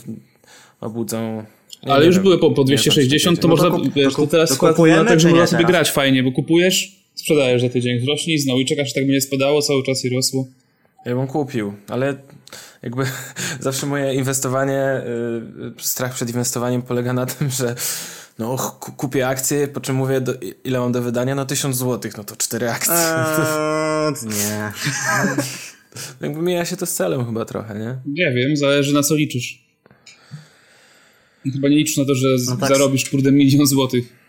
obudzą... 0.80 1.44
Nie, 1.82 1.92
Ale 1.92 2.00
nie 2.00 2.06
już 2.06 2.16
wiem. 2.16 2.22
były 2.22 2.38
po, 2.38 2.50
po 2.50 2.62
Nie 2.62 2.66
znam, 2.66 2.76
260, 2.76 3.36
czy 3.36 3.42
to 3.42 3.48
No 3.48 3.54
można, 3.54 3.70
to 3.70 3.76
kup- 3.76 3.92
wiesz, 3.94 4.14
to 4.14 4.26
teraz 4.26 4.56
kupujemy, 4.58 5.08
tak, 5.08 5.20
że 5.20 5.28
można 5.28 5.46
sobie 5.46 5.58
teraz? 5.58 5.70
grać 5.70 5.90
fajnie, 5.90 6.22
bo 6.22 6.32
kupujesz, 6.32 6.96
sprzedajesz 7.14 7.62
za 7.62 7.68
tydzień, 7.68 7.98
wzrośnie 7.98 8.34
i 8.34 8.38
znowu 8.38 8.60
i 8.60 8.66
czekasz, 8.66 8.88
że 8.88 8.94
tak 8.94 9.06
będzie 9.06 9.20
spadało 9.20 9.62
cały 9.62 9.82
czas 9.82 10.04
i 10.04 10.08
rosło. 10.08 10.46
Ja 11.04 11.14
bym 11.14 11.26
kupił, 11.26 11.74
ale 11.88 12.16
jakby 12.82 13.04
zawsze 13.60 13.86
moje 13.86 14.14
inwestowanie, 14.14 15.02
y, 15.78 15.82
strach 15.82 16.14
przed 16.14 16.28
inwestowaniem 16.28 16.82
polega 16.82 17.12
na 17.12 17.26
tym, 17.26 17.50
że 17.50 17.74
no 18.38 18.56
kupię 18.96 19.28
akcje, 19.28 19.68
po 19.68 19.80
czym 19.80 19.96
mówię, 19.96 20.20
do, 20.20 20.34
ile 20.64 20.80
mam 20.80 20.92
do 20.92 21.02
wydania, 21.02 21.34
no 21.34 21.46
1000 21.46 21.76
złotych, 21.76 22.16
no 22.16 22.24
to 22.24 22.36
cztery 22.36 22.70
akcje. 22.70 22.94
Eee, 22.94 24.12
nie. 24.26 24.72
Jakby 26.28 26.42
mija 26.42 26.64
się 26.64 26.76
to 26.76 26.86
z 26.86 26.94
celem 26.94 27.26
chyba 27.26 27.44
trochę, 27.44 27.78
nie? 27.78 27.98
Nie 28.06 28.32
wiem, 28.34 28.56
zależy 28.56 28.94
na 28.94 29.02
co 29.02 29.14
liczysz. 29.14 29.64
Chyba 31.52 31.68
nie 31.68 31.76
liczysz 31.76 31.96
na 31.96 32.04
to, 32.04 32.14
że 32.14 32.28
No 32.48 32.56
tak. 32.56 32.68
zarobisz 32.68 33.10
kurde 33.10 33.32
milion 33.32 33.66
złotych. 33.66 34.19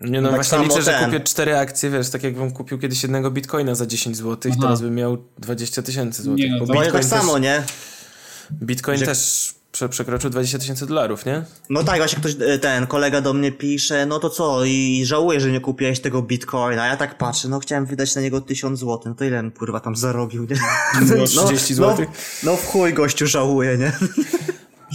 Nie 0.00 0.20
no 0.20 0.28
tak 0.28 0.36
właśnie 0.36 0.58
liczę, 0.58 0.82
że 0.82 0.90
ten. 0.90 1.04
kupię 1.04 1.20
cztery 1.20 1.56
akcje, 1.58 1.90
wiesz, 1.90 2.10
tak 2.10 2.22
jakbym 2.22 2.50
kupił 2.50 2.78
kiedyś 2.78 3.02
jednego 3.02 3.30
bitcoina 3.30 3.74
za 3.74 3.86
10 3.86 4.16
złotych, 4.16 4.52
Aha. 4.52 4.62
teraz 4.62 4.80
bym 4.80 4.94
miał 4.94 5.18
20 5.38 5.82
tysięcy 5.82 6.22
złotych. 6.22 6.44
Nie, 6.44 6.50
no 6.52 6.58
to- 6.58 6.66
bitcoin, 6.66 6.92
tak 6.92 7.00
też, 7.02 7.10
samo, 7.10 7.38
nie? 7.38 7.62
bitcoin 8.62 8.98
że- 8.98 9.06
też 9.06 9.54
prze, 9.72 9.88
przekroczył 9.88 10.30
20 10.30 10.58
tysięcy 10.58 10.86
dolarów, 10.86 11.26
nie? 11.26 11.42
No 11.70 11.84
tak, 11.84 11.96
właśnie 11.96 12.18
ktoś, 12.18 12.36
e, 12.40 12.58
ten 12.58 12.86
kolega 12.86 13.20
do 13.20 13.32
mnie 13.32 13.52
pisze, 13.52 14.06
no 14.06 14.18
to 14.18 14.30
co, 14.30 14.64
i 14.64 15.02
żałuję, 15.06 15.40
że 15.40 15.50
nie 15.52 15.60
kupiłeś 15.60 16.00
tego 16.00 16.22
bitcoina. 16.22 16.86
Ja 16.86 16.96
tak 16.96 17.18
patrzę, 17.18 17.48
no 17.48 17.60
chciałem 17.60 17.86
wydać 17.86 18.14
na 18.14 18.20
niego 18.22 18.40
1000 18.40 18.78
zł, 18.78 19.00
no 19.06 19.14
to 19.14 19.24
ile 19.24 19.38
on, 19.38 19.50
kurwa 19.50 19.80
tam 19.80 19.96
zarobił, 19.96 20.46
nie? 20.50 20.56
Było 21.06 21.26
30 21.26 21.74
złotych? 21.74 22.08
No, 22.42 22.50
no 22.50 22.56
w 22.56 22.66
chuj 22.66 22.94
gościu 22.94 23.26
żałuje, 23.26 23.78
nie? 23.78 23.92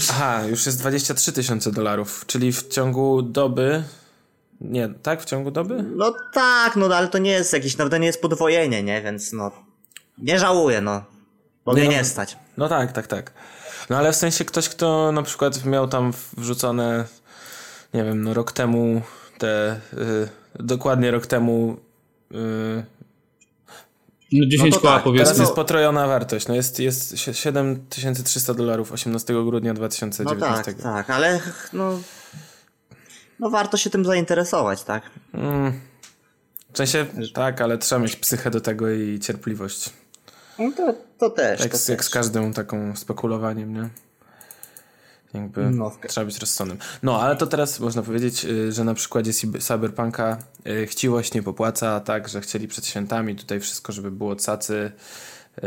Aha, 0.10 0.42
już 0.50 0.66
jest 0.66 0.80
23 0.80 1.32
tysiące 1.32 1.72
dolarów, 1.72 2.24
czyli 2.28 2.52
w 2.54 2.68
ciągu 2.68 3.22
doby. 3.22 3.84
Nie, 4.62 4.90
tak? 5.04 5.22
W 5.22 5.26
ciągu 5.26 5.52
doby? 5.52 5.84
No 5.96 6.14
tak, 6.34 6.76
no 6.76 6.86
ale 6.96 7.08
to 7.08 7.18
nie 7.18 7.32
jest 7.32 7.54
jakieś, 7.54 7.78
nawet 7.78 7.92
to 7.92 7.98
nie 7.98 8.08
jest 8.08 8.22
podwojenie, 8.22 8.84
nie? 8.84 9.02
Więc 9.02 9.34
no, 9.34 9.52
nie 10.18 10.40
żałuję, 10.40 10.82
no. 10.82 11.04
Bo 11.66 11.74
Nie, 11.74 11.80
mnie 11.82 11.90
no. 11.92 11.98
nie 11.98 12.04
stać. 12.06 12.38
No 12.58 12.70
tak, 12.70 12.92
tak, 12.92 13.08
tak. 13.08 13.32
No 13.90 13.98
ale 13.98 14.12
w 14.12 14.16
sensie 14.16 14.46
ktoś, 14.46 14.70
kto 14.70 15.12
na 15.12 15.24
przykład 15.24 15.66
miał 15.66 15.88
tam 15.88 16.14
wrzucone, 16.38 17.06
nie 17.94 18.04
wiem, 18.04 18.24
no 18.24 18.34
rok 18.34 18.52
temu 18.52 19.02
te, 19.38 19.80
y, 19.94 20.28
dokładnie 20.60 21.12
rok 21.12 21.28
temu, 21.28 21.78
y, 22.32 22.86
No 24.32 24.46
10 24.48 24.74
to 24.76 24.80
koła 24.82 24.94
tak, 24.94 25.04
powiedzmy. 25.04 25.24
teraz 25.26 25.38
no- 25.38 25.44
jest 25.44 25.56
potrojona 25.56 26.08
wartość, 26.08 26.48
no 26.48 26.56
jest, 26.56 26.80
jest 26.80 27.18
sie- 27.18 27.34
7300 27.34 28.54
dolarów 28.54 28.92
18 28.92 29.34
grudnia 29.46 29.74
No 29.74 29.78
2019. 29.80 30.64
tak, 30.74 30.84
tak, 30.84 31.10
ale 31.10 31.40
no, 31.74 32.00
no 33.40 33.50
warto 33.50 33.78
się 33.78 33.90
tym 33.90 34.06
zainteresować, 34.06 34.84
tak? 34.84 35.04
Mm. 35.34 35.74
W 36.74 36.78
sensie, 36.78 37.06
tak, 37.34 37.62
ale 37.62 37.78
trzeba 37.78 38.02
mieć 38.02 38.16
psychę 38.16 38.52
do 38.52 38.62
tego 38.62 38.90
i 38.90 39.20
cierpliwość. 39.20 39.90
No 40.60 40.72
to, 40.78 40.96
to 41.18 41.30
też, 41.30 41.60
Jak, 41.60 41.72
to 41.72 41.78
z- 41.78 41.88
jak 41.88 41.98
też. 41.98 42.08
z 42.08 42.10
każdym 42.10 42.54
taką 42.54 42.96
spekulowaniem, 42.96 43.74
nie? 43.74 43.90
Jakby 45.34 45.70
No, 45.72 45.92
trzeba 46.08 46.26
być 46.26 46.40
rozsądnym. 46.40 46.78
No, 47.04 47.22
ale 47.22 47.36
to 47.36 47.48
teraz 47.48 47.80
można 47.80 48.02
powiedzieć, 48.02 48.46
y, 48.46 48.72
że 48.72 48.84
na 48.84 48.94
przykładzie 48.94 49.32
cyb- 49.32 49.62
Cyberpunka 49.62 50.38
y, 50.68 50.88
chciwość 50.88 51.34
nie 51.34 51.44
popłaca, 51.44 52.00
tak, 52.00 52.30
że 52.30 52.42
chcieli 52.42 52.68
przed 52.68 52.86
świętami 52.86 53.36
tutaj 53.36 53.60
wszystko, 53.60 53.92
żeby 53.92 54.12
było 54.12 54.36
cacy, 54.36 54.92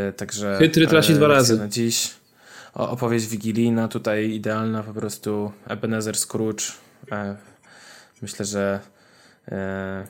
y, 0.09 0.13
także... 0.13 0.55
Chytry 0.59 0.87
traci 0.87 1.11
e, 1.11 1.15
dwa 1.15 1.27
lekcja 1.27 1.37
razy. 1.39 1.57
Na 1.59 1.67
dziś. 1.67 2.11
O, 2.73 2.89
opowieść 2.89 3.27
wigilijna 3.27 3.87
tutaj 3.87 4.29
idealna, 4.29 4.83
po 4.83 4.93
prostu 4.93 5.51
Ebenezer 5.67 6.17
Scrooge. 6.17 6.63
E, 8.19 8.21
myślę, 8.21 8.45
że... 8.45 8.79
E, 9.47 10.07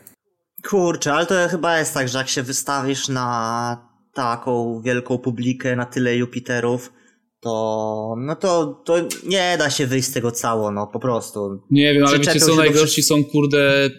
Kurczę, 0.69 1.13
ale 1.13 1.25
to 1.25 1.47
chyba 1.49 1.79
jest 1.79 1.93
tak, 1.93 2.09
że 2.09 2.17
jak 2.17 2.29
się 2.29 2.43
wystawisz 2.43 3.07
na 3.07 3.89
taką 4.13 4.81
wielką 4.81 5.17
publikę, 5.17 5.75
na 5.75 5.85
tyle 5.85 6.17
Jupiterów, 6.17 6.93
to 7.41 8.15
no 8.17 8.35
to, 8.35 8.65
to 8.85 9.07
nie 9.25 9.55
da 9.59 9.69
się 9.69 9.87
wyjść 9.87 10.07
z 10.07 10.11
tego 10.11 10.31
cało, 10.31 10.71
no 10.71 10.87
po 10.87 10.99
prostu. 10.99 11.61
Nie 11.71 11.93
wiem, 11.93 12.05
ale 12.05 12.19
wiecie 12.19 12.39
co 12.39 12.55
najgorsi 12.55 13.03
są 13.03 13.23
kurde 13.23 13.89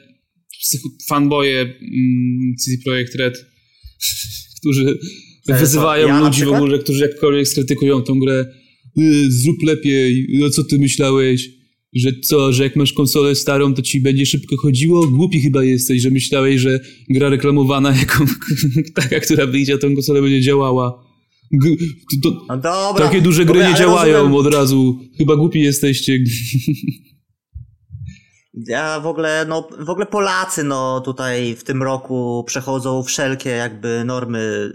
fanboje 1.09 1.61
mm, 1.61 2.57
CD 2.65 2.83
Projekt 2.85 3.15
Red, 3.15 3.35
którzy 4.61 4.99
wyzywają 5.47 6.09
ja 6.09 6.21
ludzi 6.21 6.45
w 6.45 6.53
ogóle, 6.53 6.79
którzy 6.79 7.03
jakkolwiek 7.03 7.49
skrytykują 7.49 8.03
tą 8.03 8.19
grę. 8.19 8.47
Y, 8.99 9.33
zrób 9.33 9.63
lepiej, 9.63 10.27
no 10.41 10.51
co 10.51 10.65
ty 10.65 10.79
myślałeś? 10.79 11.60
Że 11.95 12.11
co, 12.25 12.53
że 12.53 12.63
jak 12.63 12.77
masz 12.77 12.93
konsolę 12.93 13.35
starą, 13.35 13.75
to 13.75 13.83
ci 13.83 14.01
będzie 14.01 14.27
szybko 14.27 14.57
chodziło? 14.63 15.07
Głupi 15.07 15.41
chyba 15.41 15.65
jesteś, 15.65 16.03
że 16.03 16.11
myślałeś, 16.11 16.61
że 16.61 16.81
gra 17.11 17.29
reklamowana 17.29 17.97
jako 17.97 18.25
taka, 19.03 19.21
która 19.21 19.47
wyjdzie, 19.47 19.79
tą 19.79 19.95
konsolę 19.95 20.23
będzie 20.23 20.41
działała. 20.41 21.05
G- 21.53 21.77
to, 22.23 22.31
to, 22.31 22.37
No 22.49 22.57
dobra. 22.57 23.07
takie 23.07 23.21
duże 23.21 23.45
gry 23.45 23.55
Dobra, 23.55 23.71
nie 23.71 23.77
działają 23.79 24.19
rozumiem- 24.19 24.35
od 24.47 24.55
razu. 24.55 24.99
Chyba 25.19 25.37
głupi 25.37 25.61
jesteście. 25.61 26.19
Ja 28.67 29.01
w 29.01 29.07
ogóle, 29.07 29.47
no, 29.49 29.69
w 29.81 29.91
ogóle 29.91 30.07
Polacy, 30.07 30.65
no, 30.65 31.01
tutaj 31.01 31.57
w 31.57 31.65
tym 31.65 31.83
roku 31.83 32.45
przechodzą 32.47 33.03
wszelkie 33.03 33.51
jakby 33.51 34.03
normy, 34.05 34.73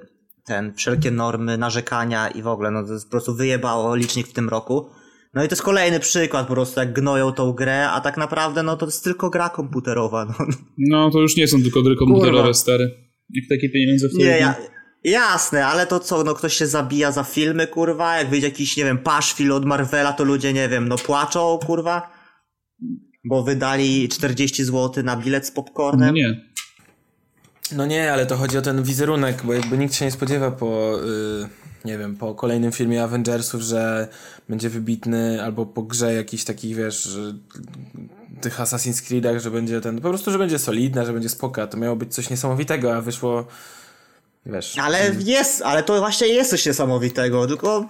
y, 0.00 0.06
ten, 0.46 0.74
wszelkie 0.74 1.10
normy 1.10 1.58
narzekania 1.58 2.28
i 2.28 2.42
w 2.42 2.46
ogóle, 2.46 2.70
no, 2.70 2.86
to 2.86 2.92
jest 2.92 3.04
po 3.04 3.10
prostu 3.10 3.34
wyjebało 3.34 3.96
licznik 3.96 4.26
w 4.28 4.32
tym 4.32 4.48
roku. 4.48 4.86
No 5.34 5.44
i 5.44 5.48
to 5.48 5.52
jest 5.52 5.62
kolejny 5.62 6.00
przykład 6.00 6.46
po 6.46 6.54
prostu, 6.54 6.80
jak 6.80 6.92
gnoją 6.92 7.32
tą 7.32 7.52
grę, 7.52 7.90
a 7.90 8.00
tak 8.00 8.16
naprawdę, 8.16 8.62
no, 8.62 8.76
to 8.76 8.86
jest 8.86 9.04
tylko 9.04 9.30
gra 9.30 9.48
komputerowa, 9.48 10.24
no. 10.24 10.46
No 10.78 11.10
to 11.10 11.20
już 11.20 11.36
nie 11.36 11.48
są 11.48 11.62
tylko 11.62 11.82
gry 11.82 11.96
komputerowe 11.96 12.38
Kurwa. 12.38 12.54
stare. 12.54 12.90
Jak 13.30 13.44
takie 13.48 13.68
pieniądze 13.68 14.08
w 14.08 14.14
Nie, 14.14 14.24
ja, 14.24 14.54
jasne, 15.04 15.66
ale 15.66 15.86
to 15.86 16.00
co, 16.00 16.24
no, 16.24 16.34
ktoś 16.34 16.56
się 16.56 16.66
zabija 16.66 17.12
za 17.12 17.24
filmy, 17.24 17.66
kurwa, 17.66 18.16
jak 18.16 18.30
wyjdzie 18.30 18.46
jakiś, 18.46 18.76
nie 18.76 18.84
wiem, 18.84 18.98
paszfil 18.98 19.52
od 19.52 19.64
Marvela, 19.64 20.12
to 20.12 20.24
ludzie, 20.24 20.52
nie 20.52 20.68
wiem, 20.68 20.88
no, 20.88 20.96
płaczą, 20.96 21.58
kurwa, 21.66 22.12
bo 23.24 23.42
wydali 23.42 24.08
40 24.08 24.64
zł 24.64 25.04
na 25.04 25.16
bilet 25.16 25.46
z 25.46 25.50
popcornem. 25.50 26.08
No 26.08 26.12
nie. 26.14 26.51
No 27.76 27.86
nie, 27.86 28.12
ale 28.12 28.26
to 28.26 28.36
chodzi 28.36 28.58
o 28.58 28.62
ten 28.62 28.82
wizerunek, 28.82 29.42
bo 29.44 29.52
jakby 29.52 29.78
nikt 29.78 29.94
się 29.94 30.04
nie 30.04 30.10
spodziewa 30.10 30.50
po, 30.50 30.98
y, 31.44 31.48
nie 31.84 31.98
wiem, 31.98 32.16
po 32.16 32.34
kolejnym 32.34 32.72
filmie 32.72 33.02
Avengersów, 33.02 33.60
że 33.60 34.08
będzie 34.48 34.70
wybitny, 34.70 35.42
albo 35.42 35.66
po 35.66 35.82
grze 35.82 36.14
jakichś 36.14 36.44
takich, 36.44 36.76
wiesz, 36.76 37.18
tych 38.40 38.58
Assassin's 38.58 39.06
Creedach, 39.06 39.40
że 39.40 39.50
będzie 39.50 39.80
ten, 39.80 40.00
po 40.00 40.08
prostu, 40.08 40.30
że 40.30 40.38
będzie 40.38 40.58
solidna, 40.58 41.04
że 41.04 41.12
będzie 41.12 41.28
spoka. 41.28 41.66
To 41.66 41.76
miało 41.76 41.96
być 41.96 42.14
coś 42.14 42.30
niesamowitego, 42.30 42.96
a 42.96 43.00
wyszło, 43.00 43.46
wiesz... 44.46 44.78
Ale 44.78 45.10
jest, 45.18 45.62
ale 45.62 45.82
to 45.82 45.98
właśnie 45.98 46.28
jest 46.28 46.50
coś 46.50 46.66
niesamowitego, 46.66 47.46
tylko 47.46 47.88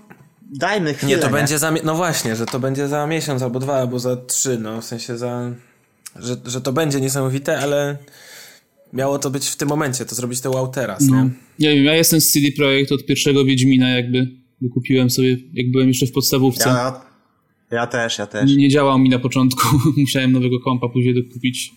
dajmy 0.52 0.94
chwilę. 0.94 1.16
Nie, 1.16 1.18
to 1.18 1.30
będzie 1.30 1.58
za. 1.58 1.72
No 1.84 1.94
właśnie, 1.94 2.36
że 2.36 2.46
to 2.46 2.60
będzie 2.60 2.88
za 2.88 3.06
miesiąc 3.06 3.42
albo 3.42 3.60
dwa, 3.60 3.76
albo 3.76 3.98
za 3.98 4.16
trzy, 4.16 4.58
no 4.58 4.80
w 4.80 4.84
sensie 4.84 5.18
za. 5.18 5.50
Że, 6.16 6.36
że 6.44 6.60
to 6.60 6.72
będzie 6.72 7.00
niesamowite, 7.00 7.58
ale 7.58 7.96
miało 8.92 9.18
to 9.18 9.30
być 9.30 9.46
w 9.48 9.56
tym 9.56 9.68
momencie, 9.68 10.04
to 10.04 10.14
zrobić 10.14 10.40
to 10.40 10.50
wow 10.50 10.68
teraz, 10.68 11.06
No. 11.06 11.24
nie? 11.24 11.30
Nie 11.58 11.74
wiem, 11.76 11.84
ja 11.84 11.94
jestem 11.94 12.20
z 12.20 12.30
CD 12.32 12.46
Projekt 12.56 12.92
od 12.92 13.06
pierwszego 13.06 13.44
Wiedźmina 13.44 13.88
jakby, 13.90 14.28
kupiłem 14.74 15.10
sobie, 15.10 15.36
jak 15.54 15.70
byłem 15.70 15.88
jeszcze 15.88 16.06
w 16.06 16.12
podstawówce. 16.12 16.68
Ja, 16.68 17.00
ja 17.70 17.86
też, 17.86 18.18
ja 18.18 18.26
też. 18.26 18.50
Nie, 18.50 18.56
nie 18.56 18.68
działał 18.68 18.98
mi 18.98 19.08
na 19.08 19.18
początku, 19.18 19.68
musiałem 19.96 20.32
nowego 20.32 20.60
kompa 20.60 20.88
później 20.88 21.14
dokupić, 21.14 21.72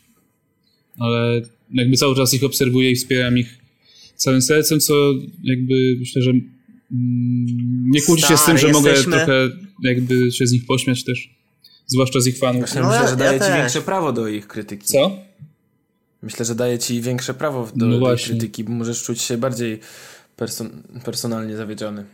ale 0.99 1.41
jakby 1.73 1.97
cały 1.97 2.15
czas 2.15 2.33
ich 2.33 2.43
obserwuję 2.43 2.91
i 2.91 2.95
wspieram 2.95 3.37
ich 3.37 3.57
całym 4.15 4.41
sercem, 4.41 4.79
co 4.79 4.93
jakby 5.43 5.95
myślę, 5.99 6.21
że 6.21 6.29
mm, 6.29 6.43
nie 7.91 8.01
kłóci 8.01 8.23
się 8.27 8.37
z 8.37 8.45
tym, 8.45 8.57
że 8.57 8.71
mogę 8.71 8.89
jesteśmy- 8.89 9.17
trochę 9.17 9.49
jakby 9.83 10.31
się 10.31 10.47
z 10.47 10.51
nich 10.51 10.65
pośmiać 10.65 11.03
też, 11.03 11.29
zwłaszcza 11.87 12.19
z 12.19 12.27
ich 12.27 12.37
fanów. 12.37 12.61
Właśnie 12.61 12.81
No 12.81 12.87
myślę, 12.87 13.03
ja- 13.03 13.09
że 13.09 13.15
daje 13.15 13.31
ja 13.33 13.39
ci 13.39 13.45
też. 13.45 13.57
większe 13.57 13.81
prawo 13.81 14.13
do 14.13 14.27
ich 14.27 14.47
krytyki. 14.47 14.85
Co? 14.85 15.17
Myślę, 16.25 16.45
że 16.45 16.55
daje 16.55 16.79
ci 16.79 17.01
większe 17.01 17.33
prawo 17.33 17.69
do, 17.75 17.85
No 17.85 17.99
właśnie. 17.99 18.27
krytyki, 18.29 18.63
bo 18.63 18.71
możesz 18.71 19.03
czuć 19.03 19.21
się 19.21 19.37
bardziej 19.37 19.79
person 20.35 20.83
personalnie 21.03 21.57
zawiedziony. 21.57 22.05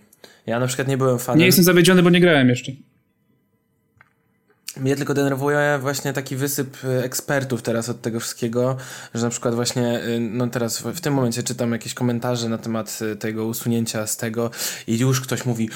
Ja 0.46 0.60
na 0.60 0.68
przykład 0.68 0.88
nie 0.88 0.98
byłem 0.98 1.20
fanem. 1.20 1.40
Nie 1.40 1.46
jestem 1.46 1.66
zawiedziony, 1.66 2.04
bo 2.04 2.10
nie 2.10 2.20
grałem 2.22 2.50
jeszcze. 2.50 2.72
Mnie 4.78 4.96
tylko 4.96 5.14
denerwuje 5.14 5.80
właśnie 5.82 6.14
taki 6.14 6.36
wysyp 6.36 6.84
y, 6.84 7.04
ekspertów 7.04 7.62
teraz 7.62 7.90
od 7.90 8.02
tego 8.02 8.20
wszystkiego, 8.20 8.78
że 9.14 9.24
na 9.24 9.30
przykład 9.30 9.56
właśnie, 9.56 10.04
y, 10.06 10.20
no 10.20 10.48
teraz 10.48 10.80
w, 10.82 10.86
w 10.86 11.02
tym 11.02 11.14
momencie 11.14 11.44
czytam 11.44 11.72
jakieś 11.72 11.94
komentarze 11.94 12.50
na 12.50 12.58
temat 12.58 13.00
y, 13.02 13.16
tego 13.16 13.46
usunięcia 13.46 14.08
z 14.08 14.18
tego 14.18 14.52
i 14.88 15.00
już 15.00 15.22
ktoś 15.22 15.46
mówi, 15.46 15.70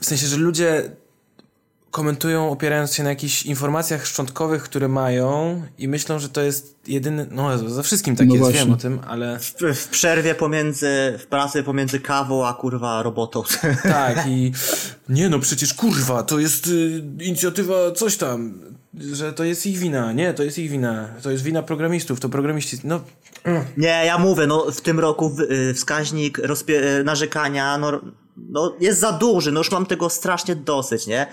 w 0.00 0.06
sensie, 0.06 0.26
że 0.26 0.36
ludzie 0.36 0.90
komentują 2.00 2.50
opierając 2.50 2.94
się 2.94 3.02
na 3.02 3.10
jakichś 3.10 3.42
informacjach 3.42 4.06
szczątkowych, 4.06 4.62
które 4.62 4.88
mają 4.88 5.62
i 5.78 5.88
myślą, 5.88 6.18
że 6.18 6.28
to 6.28 6.40
jest 6.42 6.76
jedyny, 6.86 7.26
no 7.30 7.68
za 7.68 7.82
wszystkim 7.82 8.16
tak 8.16 8.26
No 8.26 8.34
jest, 8.34 8.42
właśnie. 8.44 8.60
wiem 8.60 8.72
o 8.72 8.76
tym, 8.76 9.00
ale 9.08 9.38
W, 9.38 9.54
w 9.74 9.88
przerwie 9.88 10.34
pomiędzy, 10.34 10.88
w 11.18 11.26
pracy 11.26 11.62
pomiędzy 11.62 12.00
kawą 12.00 12.46
a 12.46 12.54
kurwa 12.54 13.02
robotą. 13.02 13.42
Tak, 13.82 14.26
i 14.26 14.52
nie 15.08 15.28
no, 15.28 15.38
przecież 15.38 15.74
kurwa, 15.74 16.22
to 16.22 16.38
jest 16.38 16.66
y, 16.66 17.02
inicjatywa 17.20 17.74
coś 17.92 18.16
tam, 18.16 18.60
że 19.12 19.32
to 19.32 19.44
jest 19.44 19.66
ich 19.66 19.78
wina. 19.78 20.12
Nie, 20.12 20.34
to 20.34 20.42
jest 20.42 20.58
ich 20.58 20.70
wina. 20.70 21.08
To 21.22 21.30
jest 21.30 21.44
wina 21.44 21.62
programistów, 21.62 22.20
to 22.20 22.28
programiści. 22.28 22.78
No, 22.84 23.00
Nie, 23.76 24.02
ja 24.06 24.18
mówię, 24.18 24.46
no 24.46 24.70
w 24.70 24.80
tym 24.80 25.00
roku 25.00 25.30
w- 25.30 25.40
y, 25.40 25.74
wskaźnik 25.74 26.38
rozpie- 26.38 27.00
y, 27.00 27.04
narzekania 27.04 27.78
no, 27.78 28.00
no, 28.36 28.76
jest 28.80 29.00
za 29.00 29.12
duży, 29.12 29.52
no 29.52 29.60
już 29.60 29.70
mam 29.70 29.86
tego 29.86 30.10
strasznie 30.10 30.56
dosyć, 30.56 31.06
nie? 31.06 31.26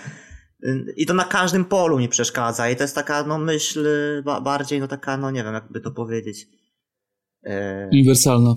I 0.96 1.06
to 1.06 1.14
na 1.14 1.24
każdym 1.24 1.64
polu 1.64 1.98
mi 1.98 2.08
przeszkadza 2.08 2.70
i 2.70 2.76
to 2.76 2.82
jest 2.82 2.94
taka, 2.94 3.22
no 3.24 3.38
myśl 3.38 3.86
y, 3.86 4.22
ba- 4.24 4.40
bardziej, 4.40 4.80
no 4.80 4.88
taka, 4.88 5.16
no 5.16 5.30
nie 5.30 5.44
wiem, 5.44 5.54
jakby 5.54 5.80
to 5.80 5.90
powiedzieć. 5.90 6.46
E, 7.46 7.88
Uniwersalna. 7.92 8.54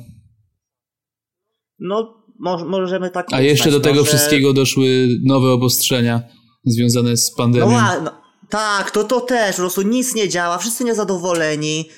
no, 1.80 2.24
mo- 2.40 2.66
możemy 2.66 3.10
tak 3.10 3.28
A 3.34 3.42
jeszcze 3.42 3.72
do 3.72 3.80
tego 3.80 3.96
no, 3.96 4.04
wszystkiego 4.04 4.54
doszły 4.54 5.08
nowe 5.26 5.52
obostrzenia 5.52 6.22
związane 6.66 7.18
z 7.18 7.32
No, 7.32 7.38
pandemią. 7.38 7.68
ła- 7.70 8.02
no 8.04 8.12
tak, 8.50 8.92
to, 8.92 9.04
to 9.04 9.22
też, 9.22 9.56
po 9.56 9.62
prostu 9.62 9.82
nic 9.82 10.16
nie 10.16 10.30
działa, 10.30 10.58
wszyscy 10.58 10.84
niezadowoleni. 10.84 11.90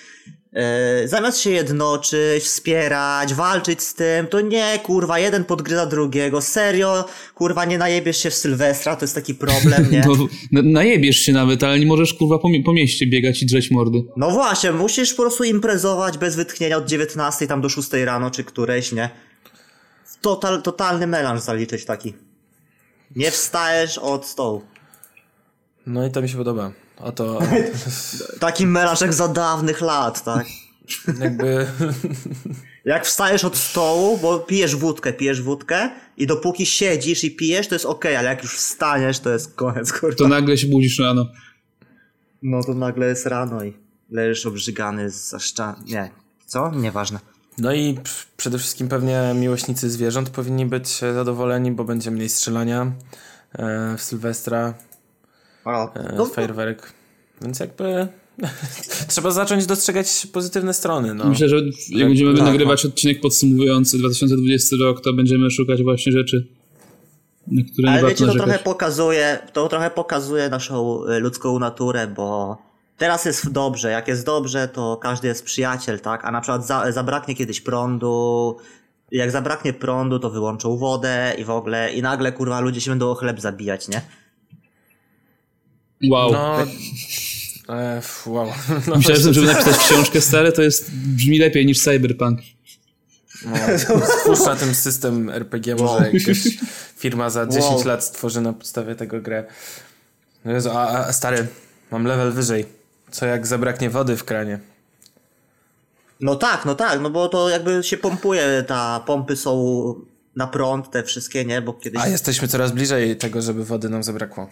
E, 0.54 1.08
zamiast 1.08 1.40
się 1.40 1.50
jednoczyć, 1.50 2.44
wspierać, 2.44 3.34
walczyć 3.34 3.82
z 3.82 3.94
tym, 3.94 4.28
to 4.28 4.42
nie, 4.42 4.80
kurwa, 4.84 5.20
jeden 5.20 5.46
podgryza 5.46 5.86
drugiego. 5.86 6.42
Serio, 6.42 7.06
kurwa, 7.36 7.66
nie 7.66 7.78
najebiesz 7.78 8.18
się 8.18 8.30
w 8.30 8.34
Sylwestra, 8.36 8.96
to 8.96 9.04
jest 9.06 9.16
taki 9.16 9.36
problem, 9.36 9.88
nie? 9.92 10.02
No, 10.08 10.28
na- 10.52 10.62
najebiesz 10.62 11.18
się 11.18 11.32
nawet, 11.34 11.64
ale 11.64 11.80
nie 11.80 11.86
możesz 11.86 12.14
kurwa 12.14 12.40
po, 12.40 12.50
po 12.66 12.74
mieście 12.74 13.08
biegać 13.08 13.42
i 13.42 13.46
drzeć 13.46 13.72
mordy. 13.72 14.04
No 14.18 14.32
właśnie, 14.32 14.72
musisz 14.72 15.14
po 15.14 15.22
prostu 15.24 15.44
imprezować 15.44 16.18
bez 16.18 16.36
wytchnienia 16.36 16.78
od 16.78 16.86
19 16.86 17.48
tam 17.48 17.62
do 17.62 17.70
6 17.70 17.94
rano, 17.94 18.32
czy 18.32 18.44
któreś, 18.44 18.92
nie? 18.92 19.10
Total, 20.22 20.62
totalny 20.62 21.08
melanż 21.08 21.42
zaliczyć 21.42 21.86
taki. 21.86 22.14
Nie 23.16 23.32
wstajesz 23.32 23.98
od 23.98 24.26
stołu. 24.26 24.62
no 25.88 26.08
i 26.08 26.12
to 26.12 26.22
mi 26.22 26.30
się 26.30 26.38
podoba. 26.38 26.72
Oto 27.00 27.40
Taki 28.40 28.68
melanż 28.68 29.02
jak 29.02 29.14
za 29.14 29.28
dawnych 29.28 29.82
lat, 29.82 30.24
tak? 30.24 30.46
jakby 31.22 31.68
Jak 32.86 33.06
wstajesz 33.06 33.44
od 33.44 33.58
stołu, 33.58 34.18
bo 34.18 34.40
pijesz 34.40 34.76
wódkę, 34.76 35.14
pijesz 35.14 35.42
wódkę 35.42 35.90
i 36.18 36.28
dopóki 36.28 36.66
siedzisz 36.66 37.24
i 37.24 37.32
pijesz, 37.32 37.68
to 37.68 37.76
jest 37.76 37.86
okej, 37.86 38.16
ale 38.16 38.30
jak 38.30 38.44
już 38.44 38.56
wstaniesz, 38.56 39.20
to 39.20 39.30
jest 39.30 39.56
koniec, 39.56 39.94
kurwa. 39.94 40.16
To 40.16 40.28
nagle 40.28 40.58
się 40.58 40.68
budzisz 40.68 41.00
rano. 41.00 41.26
No 42.44 42.64
to 42.64 42.74
nagle 42.74 43.08
jest 43.08 43.26
rano 43.26 43.64
i 43.64 43.74
leżysz 44.12 44.46
obrzygany, 44.46 45.10
zaszcza... 45.10 45.76
Nie. 45.86 46.10
Co? 46.46 46.72
Nieważne. 46.72 47.20
No 47.58 47.74
i 47.74 48.00
przede 48.38 48.58
wszystkim 48.58 48.88
pewnie 48.88 49.34
miłośnicy 49.36 49.90
zwierząt 49.90 50.30
powinni 50.30 50.66
być 50.66 51.00
zadowoleni, 51.00 51.72
bo 51.72 51.84
będzie 51.84 52.12
mniej 52.12 52.30
strzelania 52.30 52.92
e, 53.54 53.96
w 53.98 54.02
Sylwestra, 54.02 54.74
O, 55.66 55.94
e, 55.96 56.14
no, 56.18 56.26
fajerwerek. 56.26 56.94
Więc 57.42 57.60
jakby 57.60 58.08
trzeba 59.08 59.32
zacząć 59.32 59.66
dostrzegać 59.66 60.28
pozytywne 60.34 60.74
strony. 60.74 61.14
No. 61.14 61.26
Myślę, 61.26 61.50
że 61.50 61.56
jak 61.90 62.08
będziemy 62.08 62.36
tak, 62.36 62.46
nagrywać 62.46 62.86
odcinek 62.86 63.22
podsumowujący 63.22 63.98
2020 63.98 64.76
rok, 64.82 65.02
to 65.02 65.14
będziemy 65.14 65.52
szukać 65.52 65.84
właśnie 65.84 66.12
rzeczy, 66.12 66.48
na 67.48 67.62
które 67.74 67.88
nie 67.88 67.94
ale 67.94 68.02
warto 68.02 68.08
wiecie, 68.08 68.20
to 68.20 68.26
narzekać. 68.26 68.48
trochę 68.48 68.64
pokazuje, 68.64 69.40
to 69.54 69.68
trochę 69.68 69.90
pokazuje 69.90 70.50
naszą 70.50 71.06
y, 71.06 71.20
ludzką 71.20 71.60
naturę, 71.60 72.08
bo 72.08 72.58
teraz 72.98 73.26
jest 73.26 73.52
dobrze. 73.52 73.92
Jak 73.92 74.08
jest 74.08 74.26
dobrze, 74.26 74.68
to 74.68 74.98
każdy 74.98 75.28
jest 75.28 75.46
przyjaciel, 75.46 76.00
tak? 76.00 76.26
A 76.26 76.32
na 76.32 76.42
przykład 76.42 76.68
za, 76.68 76.92
zabraknie 76.92 77.36
kiedyś 77.36 77.62
prądu, 77.62 78.58
jak 79.12 79.32
zabraknie 79.32 79.74
prądu, 79.74 80.20
to 80.20 80.30
wyłączą 80.30 80.78
wodę 80.78 81.34
i 81.38 81.44
w 81.44 81.50
ogóle, 81.50 81.94
i 81.94 82.02
nagle, 82.02 82.32
kurwa, 82.32 82.60
ludzie 82.60 82.82
się 82.82 82.92
będą 82.92 83.10
o 83.10 83.16
chleb 83.16 83.40
zabijać, 83.40 83.88
nie? 83.88 84.02
Wow. 86.04 86.32
No, 86.32 86.62
e, 87.76 87.98
f- 87.98 88.28
wow. 88.28 88.48
No, 88.88 88.96
Myślałem, 88.96 89.34
żeby 89.34 89.48
napisać 89.48 89.78
książkę 89.78 90.22
stare, 90.22 90.52
to 90.52 90.62
jest 90.62 90.92
brzmi 90.92 91.40
lepiej 91.40 91.66
niż 91.66 91.80
Cyberpunk. 91.84 92.40
No, 93.46 94.46
na 94.46 94.56
tym 94.56 94.76
system 94.76 95.30
RPG, 95.30 95.76
może 95.76 95.94
Wow. 95.94 96.02
jakaś 96.14 96.38
firma 96.98 97.30
za 97.30 97.46
10 97.46 97.66
Wow. 97.66 97.88
lat 97.88 98.04
stworzy 98.04 98.42
na 98.42 98.54
podstawie 98.54 98.96
tego 98.96 99.22
grę. 99.22 99.44
No 100.46 100.52
Jezu, 100.52 100.70
a, 100.74 100.88
a 101.08 101.14
stary, 101.14 101.48
mam 101.92 102.06
level 102.06 102.32
wyżej. 102.32 102.66
Co 103.12 103.26
jak 103.26 103.48
zabraknie 103.48 103.90
wody 103.90 104.18
w 104.18 104.24
kranie? 104.24 104.60
No 106.22 106.36
tak, 106.36 106.66
no 106.66 106.76
tak, 106.76 107.02
no 107.02 107.10
bo 107.10 107.30
to 107.30 107.50
jakby 107.50 107.84
się 107.84 107.98
pompuje, 107.98 108.64
ta 108.68 109.04
pompy 109.06 109.36
są 109.36 109.96
na 110.36 110.48
prąd, 110.48 110.92
te 110.92 111.04
wszystkie, 111.04 111.46
nie? 111.46 111.62
Bo 111.62 111.74
kiedyś... 111.74 112.02
A 112.02 112.08
jesteśmy 112.08 112.48
coraz 112.48 112.72
bliżej 112.72 113.18
tego, 113.18 113.42
żeby 113.42 113.66
wody 113.66 113.90
nam 113.90 114.04
zabrakło. 114.04 114.50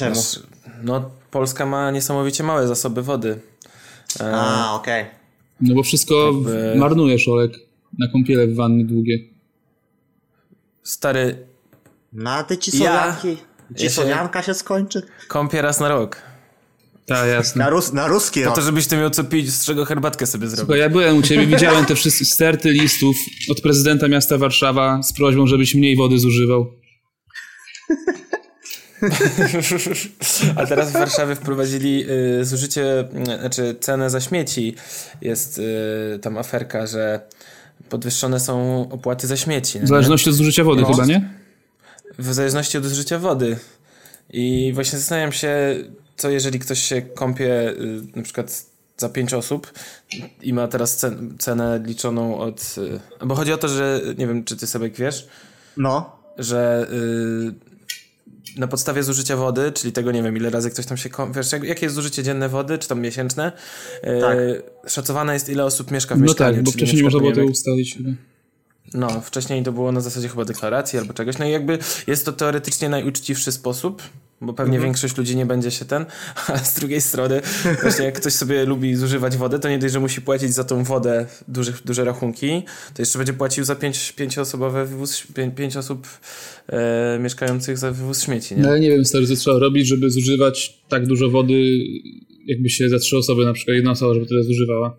Czemu? 0.00 0.14
Nasz- 0.16 0.40
No, 0.82 1.10
Polska 1.30 1.66
ma 1.66 1.90
niesamowicie 1.90 2.44
małe 2.44 2.68
zasoby 2.68 3.02
wody. 3.02 3.40
E, 4.20 4.32
A, 4.34 4.74
okej. 4.74 5.04
No 5.60 5.74
bo 5.74 5.82
wszystko 5.82 6.32
Jakby- 6.32 6.74
marnujesz, 6.78 7.28
Olek, 7.28 7.52
na 7.98 8.08
kąpiele 8.08 8.46
w 8.46 8.54
wanny 8.54 8.84
długie. 8.84 9.18
Stary, 10.82 11.46
No 12.12 12.30
a 12.30 12.44
ty 12.44 12.58
ci 12.58 12.70
Ja- 12.78 12.78
sowianki, 12.78 13.42
ci 13.76 13.84
ja 13.84 13.90
się- 14.42 14.54
skończy? 14.54 15.02
kąpię 15.28 15.62
raz 15.62 15.80
na 15.80 15.88
rok. 15.88 16.22
Tak, 17.06 17.28
jasne. 17.28 17.64
Na, 17.64 17.70
rus, 17.70 17.92
na 17.92 18.06
ruski 18.08 18.40
Po 18.44 18.50
to, 18.50 18.60
żebyś 18.62 18.86
ty 18.86 18.96
miał 18.96 19.10
co 19.10 19.24
pić, 19.24 19.50
z 19.50 19.64
czego 19.64 19.84
herbatkę 19.84 20.26
sobie 20.26 20.48
zrobić. 20.48 20.68
Bo 20.68 20.74
ja 20.76 20.88
byłem 20.88 21.16
u 21.16 21.22
ciebie, 21.22 21.46
widziałem 21.46 21.84
te 21.84 21.94
wszystkie 21.94 22.24
sterty 22.24 22.70
listów 22.70 23.16
od 23.50 23.60
prezydenta 23.60 24.08
miasta 24.08 24.38
Warszawa 24.38 25.02
z 25.02 25.12
prośbą, 25.12 25.46
żebyś 25.46 25.74
mniej 25.74 25.96
wody 25.96 26.18
zużywał. 26.18 26.72
A 30.56 30.66
teraz 30.66 30.90
w 30.90 30.92
Warszawie 30.92 31.34
wprowadzili 31.34 32.04
y, 32.40 32.44
zużycie, 32.44 33.00
y, 33.34 33.40
znaczy 33.40 33.76
cenę 33.80 34.10
za 34.10 34.20
śmieci. 34.20 34.74
Jest 35.20 35.58
y, 35.58 36.18
tam 36.22 36.38
aferka, 36.38 36.86
że 36.86 37.20
podwyższone 37.88 38.40
są 38.40 38.80
opłaty 38.90 39.26
za 39.26 39.36
śmieci. 39.36 39.78
W 39.78 39.82
nie? 39.82 39.88
zależności 39.88 40.30
od 40.30 40.36
zużycia 40.36 40.64
wody 40.64 40.82
No. 40.82 40.88
chyba, 40.92 41.04
nie? 41.06 41.28
W 42.18 42.32
zależności 42.34 42.78
od 42.78 42.84
zużycia 42.84 43.18
wody. 43.18 43.56
I 44.32 44.72
właśnie 44.74 44.98
zastanawiam 44.98 45.32
się, 45.32 45.76
co 46.16 46.30
jeżeli 46.30 46.58
ktoś 46.58 46.78
się 46.82 47.02
kąpie 47.02 47.70
y, 47.70 48.02
na 48.16 48.22
przykład 48.22 48.64
za 48.96 49.08
pięć 49.08 49.34
osób 49.34 49.72
i 50.42 50.52
ma 50.52 50.68
teraz 50.68 50.96
cen, 50.96 51.34
cenę 51.38 51.80
liczoną 51.84 52.38
od... 52.38 52.74
Y, 53.22 53.26
bo 53.26 53.34
chodzi 53.34 53.52
o 53.52 53.56
to, 53.58 53.68
że 53.68 54.00
nie 54.18 54.26
wiem, 54.26 54.44
czy 54.44 54.56
ty 54.56 54.66
sobie 54.66 54.90
wiesz, 54.90 55.28
No. 55.76 56.16
że 56.38 56.86
y, 56.92 57.69
na 58.56 58.66
podstawie 58.66 59.02
zużycia 59.02 59.36
wody, 59.36 59.72
czyli 59.72 59.92
tego 59.92 60.12
nie 60.12 60.22
wiem, 60.22 60.36
ile 60.36 60.50
razy 60.50 60.70
ktoś 60.70 60.86
tam 60.86 60.96
się 60.96 61.10
wiesz, 61.34 61.52
jak, 61.52 61.64
jakie 61.64 61.86
jest 61.86 61.94
zużycie 61.94 62.22
dzienne 62.22 62.48
wody, 62.48 62.78
czy 62.78 62.88
tam 62.88 63.00
miesięczne, 63.00 63.52
y, 64.04 64.20
Tak. 64.20 64.38
szacowane 64.90 65.34
jest 65.34 65.48
ile 65.48 65.64
osób 65.64 65.90
mieszka 65.90 66.14
w 66.14 66.18
No 66.18 66.24
mieszkaniu. 66.26 66.54
tak, 66.56 66.64
bo 66.64 66.70
wcześniej 66.70 66.96
nie 66.96 67.02
można 67.02 67.18
było 67.20 67.32
wiem, 67.32 67.50
ustalić 67.50 67.96
chyba. 67.96 68.10
no, 68.94 69.20
wcześniej 69.20 69.62
to 69.62 69.72
było 69.72 69.92
na 69.92 70.00
zasadzie 70.00 70.28
chyba 70.28 70.44
deklaracji 70.44 70.98
albo 70.98 71.12
czegoś. 71.14 71.38
No 71.38 71.44
i 71.46 71.50
jakby 71.50 71.78
jest 72.06 72.24
to 72.24 72.32
teoretycznie 72.32 72.88
najuczciwszy 72.88 73.52
sposób, 73.52 74.02
bo 74.40 74.52
pewnie 74.52 74.74
Mhm. 74.76 74.84
większość 74.84 75.16
ludzi 75.16 75.36
nie 75.36 75.46
będzie 75.46 75.70
się 75.70 75.84
ten, 75.84 76.06
a 76.48 76.58
z 76.58 76.74
drugiej 76.74 77.00
strony 77.00 77.40
właśnie 77.82 78.04
jak 78.04 78.20
ktoś 78.20 78.32
sobie 78.32 78.64
lubi 78.64 78.96
zużywać 78.96 79.36
wodę, 79.36 79.58
to 79.58 79.68
nie 79.68 79.78
dość, 79.78 79.92
że 79.92 80.00
musi 80.00 80.22
płacić 80.22 80.54
za 80.54 80.64
tą 80.64 80.84
wodę 80.84 81.26
duże, 81.48 81.72
duże 81.84 82.04
rachunki, 82.04 82.62
to 82.94 83.02
jeszcze 83.02 83.18
będzie 83.18 83.32
płacił 83.32 83.64
za 83.64 83.76
pięć, 83.76 84.12
pięcioosobowe 84.12 84.86
wywóz, 84.86 85.22
pięć, 85.34 85.54
pięć 85.54 85.76
osób 85.76 86.06
e, 86.68 87.18
mieszkających 87.20 87.78
za 87.78 87.90
wywóz 87.92 88.22
śmieci, 88.24 88.56
nie? 88.56 88.62
No 88.62 88.68
ale 88.68 88.80
nie 88.80 88.90
wiem, 88.90 89.04
stary, 89.04 89.26
co 89.26 89.36
trzeba 89.36 89.58
robić, 89.58 89.86
żeby 89.86 90.10
zużywać 90.10 90.80
tak 90.88 91.06
dużo 91.06 91.30
wody, 91.30 91.78
jakby 92.46 92.70
się 92.70 92.88
za 92.88 92.98
trzy 92.98 93.16
osoby, 93.16 93.44
na 93.44 93.52
przykład 93.52 93.74
jedna 93.74 93.90
osoba, 93.90 94.14
żeby 94.14 94.26
tyle 94.26 94.44
zużywała. 94.44 94.96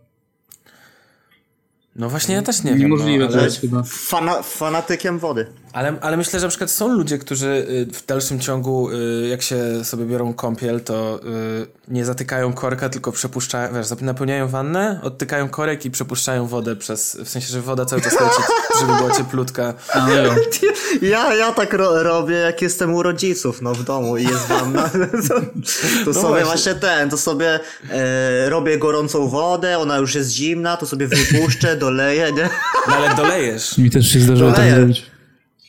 No 1.95 2.09
właśnie 2.09 2.35
ja 2.35 2.41
też 2.41 2.63
nie 2.63 2.71
wiem. 2.71 2.79
Niemożliwe 2.79 3.25
no, 3.25 3.31
to 3.31 3.33
ale, 3.37 3.43
jest 3.45 3.61
chyba. 3.61 3.83
Fana, 3.83 4.41
fanatykiem 4.41 5.19
wody. 5.19 5.45
Ale, 5.73 5.93
ale 6.01 6.17
myślę, 6.17 6.39
że 6.39 6.45
na 6.45 6.49
przykład 6.49 6.71
są 6.71 6.87
ludzie, 6.87 7.17
którzy 7.17 7.47
y, 7.47 7.93
w 7.93 8.05
dalszym 8.05 8.39
ciągu, 8.39 8.89
y, 8.89 9.27
jak 9.27 9.41
się 9.41 9.85
sobie 9.85 10.05
biorą 10.05 10.33
kąpiel, 10.33 10.81
to 10.81 11.19
y, 11.63 11.67
nie 11.87 12.05
zatykają 12.05 12.53
korka, 12.53 12.89
tylko 12.89 13.11
przepuszczają, 13.11 13.73
wiesz, 13.73 13.87
napełniają 14.01 14.47
wannę, 14.47 14.99
odtykają 15.03 15.49
korek 15.49 15.85
i 15.85 15.91
przepuszczają 15.91 16.47
wodę 16.47 16.75
przez, 16.75 17.17
w 17.25 17.29
sensie, 17.29 17.47
że 17.47 17.61
woda 17.61 17.85
cały 17.85 18.01
czas 18.01 18.13
leci, 18.13 18.41
żeby 18.79 18.93
była 18.97 19.11
cieplutka. 19.11 19.73
No. 19.95 20.01
Ja, 21.01 21.35
ja 21.35 21.51
tak 21.51 21.73
ro, 21.73 22.03
robię, 22.03 22.35
jak 22.35 22.61
jestem 22.61 22.93
u 22.93 23.03
rodziców, 23.03 23.61
no 23.61 23.73
w 23.73 23.83
domu 23.83 24.17
i 24.17 24.23
jest 24.23 24.47
wanna. 24.47 24.89
To, 25.29 25.41
to 26.05 26.13
sobie 26.13 26.27
właśnie. 26.27 26.43
właśnie. 26.43 26.75
ten, 26.75 27.09
to 27.09 27.17
sobie 27.17 27.59
e, 27.89 28.49
robię 28.49 28.77
gorącą 28.77 29.27
wodę, 29.27 29.77
ona 29.77 29.97
już 29.97 30.15
jest 30.15 30.29
zimna, 30.29 30.77
to 30.77 30.85
sobie 30.85 31.07
wypuszczę, 31.07 31.75
doleję, 31.75 32.31
nie? 32.31 32.49
No 32.87 32.95
ale 32.95 33.15
dolejesz. 33.15 33.77
Mi 33.77 33.89
też 33.89 34.11
się 34.11 34.19
zdarzyło 34.19 34.51
tak 34.51 34.59
tak 34.59 34.75
zrobić. 34.75 35.10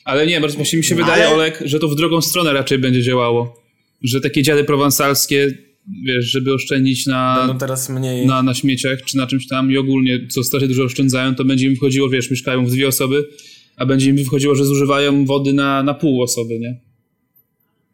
Ale 0.04 0.26
nie, 0.26 0.40
bardzo 0.40 0.56
właśnie 0.56 0.76
mi 0.78 0.84
się 0.84 0.94
No, 0.94 1.04
wydaje, 1.04 1.26
ale- 1.26 1.34
Olek, 1.34 1.62
że 1.64 1.78
to 1.78 1.88
w 1.88 1.94
drugą 1.96 2.20
stronę 2.20 2.52
raczej 2.52 2.78
będzie 2.78 3.02
działało. 3.02 3.62
Że 4.02 4.20
takie 4.20 4.42
dziady 4.42 4.64
prowansalskie, 4.64 5.48
wiesz, 6.04 6.24
żeby 6.24 6.54
oszczędzić 6.54 7.06
na, 7.06 7.36
Będą 7.38 7.58
teraz 7.58 7.88
mniej... 7.88 8.26
na, 8.26 8.42
na 8.42 8.54
śmieciach 8.54 9.02
czy 9.02 9.16
na 9.16 9.26
czymś 9.26 9.46
tam 9.48 9.70
i 9.72 9.76
ogólnie, 9.78 10.28
co 10.30 10.42
strasznie 10.44 10.68
dużo 10.68 10.82
oszczędzają, 10.84 11.34
to 11.34 11.44
będzie 11.44 11.66
im 11.66 11.74
wychodziło, 11.74 12.08
wiesz, 12.08 12.30
mieszkają 12.30 12.66
w 12.66 12.70
dwie 12.70 12.88
osoby, 12.88 13.28
a 13.76 13.86
będzie 13.86 14.10
im 14.10 14.16
wychodziło, 14.16 14.54
że 14.54 14.64
zużywają 14.64 15.24
wody 15.24 15.52
na, 15.52 15.82
na 15.82 15.94
pół 15.94 16.22
osoby, 16.22 16.58
nie? 16.58 16.80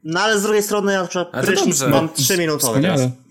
No 0.04 0.20
ale 0.20 0.40
z 0.40 0.42
drugiej 0.42 0.62
strony 0.62 0.92
ja 0.92 1.08
prysznic 1.42 1.82
mam 1.82 2.08
3 2.14 2.38
minutowy 2.38 2.80
teraz. 2.80 3.00
Wspaniale. 3.00 3.28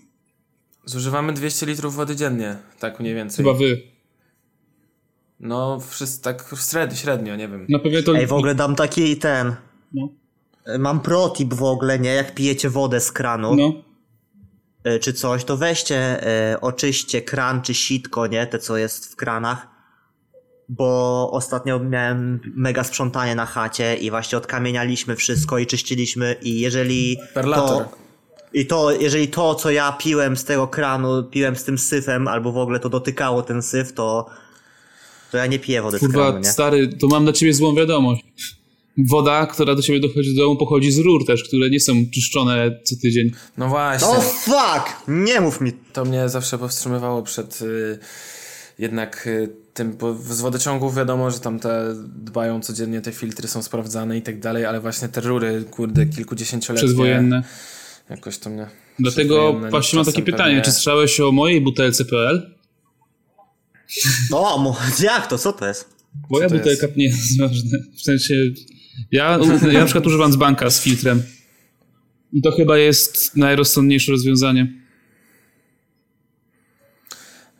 Zużywamy 0.84 1.32
200 1.32 1.66
litrów 1.66 1.94
wody 1.94 2.16
dziennie, 2.16 2.56
tak 2.78 3.00
mniej 3.00 3.14
więcej. 3.14 3.44
Chyba 3.44 3.58
wy. 3.58 3.82
No, 5.40 5.80
wszyscy 5.80 6.22
tak 6.22 6.54
średnio, 6.70 6.96
średnio, 6.96 7.36
nie 7.36 7.48
wiem. 7.48 7.66
Na 7.68 7.78
pewno 7.78 8.02
to... 8.02 8.16
Ej, 8.16 8.26
w 8.26 8.32
ogóle 8.32 8.54
dam 8.54 8.76
taki 8.76 9.16
ten... 9.16 9.54
No. 9.94 10.08
e, 10.66 10.78
Mam 10.78 11.00
protip 11.00 11.54
w 11.54 11.62
ogóle, 11.62 11.98
nie? 11.98 12.14
Jak 12.14 12.34
pijecie 12.34 12.70
wodę 12.70 13.00
z 13.00 13.12
kranu, 13.12 13.56
no. 13.56 13.72
e, 14.84 14.98
czy 14.98 15.12
coś, 15.12 15.44
to 15.44 15.56
weźcie, 15.56 16.26
e, 16.26 16.60
oczyście 16.60 17.22
kran 17.22 17.62
czy 17.62 17.74
sitko, 17.74 18.26
nie? 18.26 18.46
Te, 18.46 18.58
co 18.58 18.76
jest 18.76 19.12
w 19.12 19.16
kranach. 19.16 19.66
Bo 20.68 21.30
ostatnio 21.32 21.78
miałem 21.78 22.40
mega 22.56 22.84
sprzątanie 22.84 23.34
na 23.34 23.46
chacie 23.46 23.96
i 23.96 24.10
właśnie 24.10 24.38
odkamienialiśmy 24.38 25.16
wszystko 25.16 25.58
i 25.58 25.66
czyściliśmy 25.66 26.36
i 26.42 26.60
jeżeli 26.60 27.18
Perlator. 27.34 27.84
to... 27.84 27.98
I 28.52 28.66
to, 28.66 28.90
jeżeli 28.90 29.28
to, 29.28 29.54
co 29.54 29.70
ja 29.70 29.92
piłem 29.92 30.36
z 30.36 30.44
tego 30.44 30.68
kranu, 30.68 31.24
piłem 31.24 31.56
z 31.56 31.64
tym 31.64 31.78
syfem, 31.78 32.28
albo 32.28 32.52
w 32.52 32.56
ogóle 32.56 32.80
to 32.80 32.88
dotykało 32.88 33.42
ten 33.42 33.62
syf, 33.62 33.92
to, 33.92 34.26
to 35.32 35.36
ja 35.36 35.46
nie 35.46 35.58
piję 35.58 35.82
wody 35.82 35.96
z 35.96 36.00
kranu, 36.00 36.14
Kurwa, 36.14 36.38
nie? 36.38 36.44
stary, 36.44 36.88
to 36.88 37.06
mam 37.06 37.24
dla 37.24 37.32
ciebie 37.32 37.54
złą 37.54 37.74
wiadomość. 37.74 38.24
Woda, 39.06 39.46
która 39.46 39.74
do 39.74 39.82
ciebie 39.82 40.00
dochodzi 40.00 40.34
do 40.34 40.42
domu, 40.42 40.56
pochodzi 40.56 40.92
z 40.92 40.98
rur 40.98 41.26
też, 41.26 41.44
które 41.44 41.70
nie 41.70 41.80
są 41.80 41.92
czyszczone 42.14 42.80
co 42.84 42.96
tydzień. 43.02 43.30
No 43.56 43.68
właśnie. 43.68 44.08
No 44.08 44.20
fuck! 44.20 45.08
Nie 45.08 45.40
mów 45.40 45.60
mi. 45.60 45.72
To 45.92 46.04
mnie 46.04 46.28
zawsze 46.28 46.58
powstrzymywało 46.58 47.22
przed 47.22 47.62
y, 47.62 47.98
jednak 48.78 49.26
y, 49.26 49.48
tym, 49.74 49.96
bo 49.96 50.14
z 50.14 50.40
wodociągów 50.40 50.96
wiadomo, 50.96 51.30
że 51.30 51.40
tam 51.40 51.60
te 51.60 51.94
dbają 52.24 52.60
codziennie, 52.60 53.00
te 53.00 53.12
filtry 53.12 53.48
są 53.48 53.62
sprawdzane 53.62 54.18
i 54.18 54.22
tak 54.22 54.40
dalej, 54.40 54.64
ale 54.64 54.80
właśnie 54.80 55.08
te 55.08 55.20
rury, 55.20 55.64
kurde, 55.70 56.06
kilkudziesięcioletnie. 56.06 56.88
Przedwojenne. 56.88 57.42
Jakoś 58.10 58.38
to 58.38 58.50
mnie... 58.50 58.66
Dlatego 58.98 59.60
właśnie 59.70 59.96
mam 59.96 60.06
takie 60.06 60.22
pytanie, 60.22 60.50
pewnie- 60.50 60.62
czy 60.62 60.72
słyszałeś 60.72 61.20
o 61.20 61.32
mojej 61.32 61.60
butelce.pl? 61.60 62.50
No, 62.50 62.57
mo- 64.30 64.76
jak 65.02 65.26
to? 65.26 65.38
Co 65.38 65.52
to 65.52 65.66
jest? 65.66 65.98
Moja 66.30 66.48
to 66.48 66.54
butelka 66.54 66.86
nie 66.96 67.04
jest 67.04 67.38
ważne. 67.40 67.78
W 67.96 68.02
sensie, 68.02 68.34
ja, 69.12 69.38
ja 69.72 69.78
na 69.78 69.84
przykład 69.84 70.06
używam 70.06 70.32
z 70.32 70.36
banka 70.36 70.70
z 70.70 70.82
filtrem. 70.82 71.22
I 72.32 72.42
to 72.42 72.52
chyba 72.52 72.78
jest 72.78 73.36
najrozsądniejsze 73.36 74.12
rozwiązanie. 74.12 74.72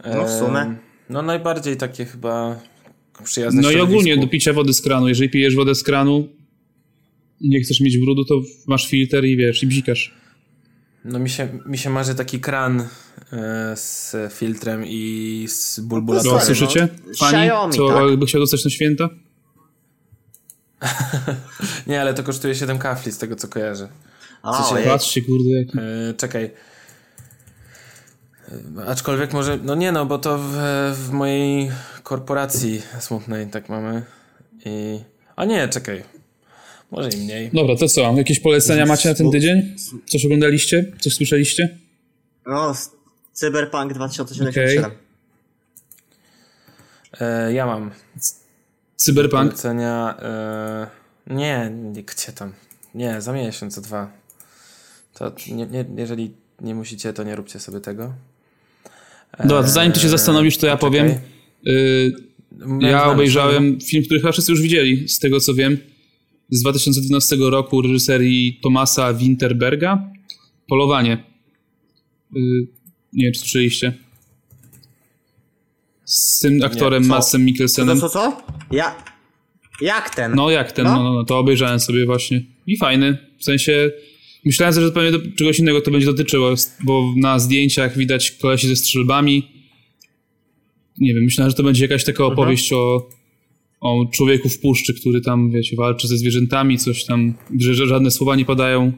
No, 0.05 0.25
w 0.25 0.31
sumie. 0.31 0.77
No 1.11 1.23
najbardziej 1.23 1.77
takie 1.77 2.05
chyba 2.05 2.61
przyjazne 3.25 3.63
No 3.63 3.71
i 3.71 3.81
ogólnie 3.81 4.17
do 4.17 4.27
picia 4.27 4.53
wody 4.53 4.73
z 4.73 4.83
kranu. 4.83 5.09
Jeżeli 5.09 5.31
pijesz 5.31 5.55
wodę 5.55 5.75
z 5.75 5.83
kranu 5.83 6.29
i 7.41 7.49
nie 7.49 7.61
chcesz 7.61 7.81
mieć 7.81 7.99
brudu, 7.99 8.25
to 8.25 8.35
masz 8.67 8.89
filtr 8.89 9.25
i 9.25 9.37
wiesz, 9.37 9.63
i 9.63 9.67
bzikasz. 9.67 10.15
No 11.05 11.19
mi 11.19 11.31
się, 11.31 11.49
mi 11.67 11.79
się 11.79 11.91
marzy 11.91 12.15
taki 12.15 12.41
kran 12.41 12.89
z 13.75 14.17
filtrem 14.33 14.85
i 14.87 15.47
z 15.49 15.81
bulbulatorem. 15.81 16.35
No, 16.35 16.41
Stary, 16.41 16.57
słyszycie? 16.57 16.89
no, 17.07 17.13
Fani, 17.19 17.39
Xiaomi, 17.39 17.75
co 17.75 17.89
tak. 17.89 18.17
by 18.17 18.27
chciał 18.27 18.41
dostać 18.41 18.65
na 18.65 18.71
święta? 18.71 19.09
Nie, 21.87 22.01
ale 22.01 22.15
to 22.15 22.23
kosztuje 22.23 22.55
7 22.55 22.79
kafli 22.79 23.13
z 23.13 23.19
tego 23.19 23.37
co 23.37 23.49
kojarzę. 23.49 23.89
O, 24.43 24.77
się. 24.77 24.85
Patrzcie, 24.85 25.23
kurde, 25.23 25.51
jaki... 25.51 25.79
E, 25.79 26.15
czekaj. 26.15 26.51
E, 28.79 28.87
Aczkolwiek 28.87 29.33
może, 29.33 29.59
no 29.63 29.75
nie 29.75 29.93
no, 29.93 30.07
bo 30.07 30.19
to 30.19 30.39
w, 30.39 30.53
w 30.95 31.11
mojej 31.11 31.71
korporacji 32.03 32.83
smutnej 33.01 33.47
tak 33.47 33.69
mamy. 33.69 34.03
I... 34.65 35.01
A 35.37 35.45
nie, 35.45 35.69
czekaj. 35.69 36.05
Może 36.91 37.09
i 37.09 37.17
mniej. 37.17 37.51
Dobra, 37.53 37.77
to 37.77 37.89
co? 37.89 38.01
Jakieś 38.17 38.41
polecenia 38.41 38.87
macie 38.87 39.09
na 39.09 39.15
ten 39.15 39.31
tydzień? 39.31 39.77
Coś 40.07 40.25
oglądaliście? 40.25 40.93
Coś 41.01 41.15
słyszeliście? 41.15 41.79
No, 42.47 42.75
Cyberpunk 43.39 43.93
2077. 43.95 44.91
E, 47.21 47.53
ja 47.53 47.67
mam 47.67 47.91
Cyberpunk? 48.97 49.51
polecenia. 49.51 50.17
E, 50.23 50.87
nie, 51.27 51.71
nie, 51.71 52.03
gdzie 52.03 52.33
tam? 52.33 52.53
Nie, 52.95 53.21
za 53.21 53.33
miesiąc, 53.33 53.75
za 53.75 53.81
dwa. 53.81 54.13
To 55.15 55.33
nie, 55.49 55.67
nie, 55.67 55.85
jeżeli 55.97 56.35
nie 56.61 56.75
musicie, 56.75 57.13
to 57.13 57.23
nie 57.25 57.37
róbcie 57.37 57.61
sobie 57.61 57.81
tego. 57.81 58.15
Dobra, 59.39 59.63
to 59.63 59.69
zanim 59.69 59.93
ty 59.93 60.01
się 60.01 60.09
zastanowisz, 60.09 60.59
to 60.59 60.67
ja 60.67 60.77
poczekaj. 60.77 61.09
powiem. 61.09 61.21
Y, 61.67 62.13
Ja 62.81 63.05
obejrzałem 63.05 63.81
film, 63.81 64.05
który 64.05 64.21
chyba 64.21 64.33
wszyscy 64.33 64.53
już 64.53 64.63
widzieli, 64.63 65.09
z 65.09 65.19
tego 65.19 65.41
co 65.41 65.55
wiem, 65.55 65.79
z 66.51 66.61
2012 66.63 67.37
roku 67.41 67.83
reżyserii 67.83 68.61
Tomasa 68.63 69.15
Winterberga. 69.15 70.11
Polowanie. 70.69 71.25
Y, 72.37 72.78
nie 73.19 73.25
wiem, 73.25 73.33
czy 73.33 73.41
słyszeliście. 73.41 73.93
Z 76.05 76.41
tym 76.41 76.63
aktorem 76.65 77.03
co? 77.03 77.09
Madsem 77.09 77.41
Co, 77.41 77.45
Mikkelsenem. 77.45 78.01
co, 78.01 78.09
co? 78.09 78.43
Ja... 78.71 78.95
Jak 79.81 80.15
ten? 80.15 80.35
No 80.35 80.51
jak 80.51 80.73
ten, 80.73 80.85
No. 80.85 80.97
no, 80.97 81.03
no, 81.03 81.13
no, 81.15 81.25
to 81.25 81.39
obejrzałem 81.39 81.81
sobie 81.81 82.07
właśnie. 82.07 82.43
I 82.67 82.77
fajny. 82.77 83.19
W 83.39 83.45
sensie 83.45 83.91
myślałem, 84.45 84.75
że 84.75 84.93
pewnie 84.93 85.13
do, 85.13 85.19
czegoś 85.37 85.59
innego 85.59 85.81
to 85.81 85.91
będzie 85.91 86.07
dotyczyło, 86.07 86.55
bo 86.85 87.15
na 87.17 87.39
zdjęciach 87.39 87.97
widać 87.99 88.31
kolesi 88.31 88.69
ze 88.69 88.77
strzelbami. 88.77 89.49
Nie 90.99 91.15
wiem, 91.15 91.25
myślałem, 91.25 91.51
że 91.51 91.57
to 91.57 91.63
będzie 91.63 91.85
jakaś 91.85 92.05
taka 92.05 92.25
opowieść 92.25 92.73
o, 92.73 93.09
o 93.81 94.07
człowieku 94.15 94.49
w 94.49 94.59
puszczy, 94.61 94.95
który 94.95 95.21
tam, 95.21 95.51
wiecie, 95.51 95.77
walczy 95.77 96.09
ze 96.09 96.19
zwierzętami, 96.19 96.79
coś 96.79 97.05
tam, 97.05 97.35
że, 97.59 97.75
że 97.75 97.87
żadne 97.87 98.11
słowa 98.11 98.37
nie 98.37 98.45
padają. 98.45 98.93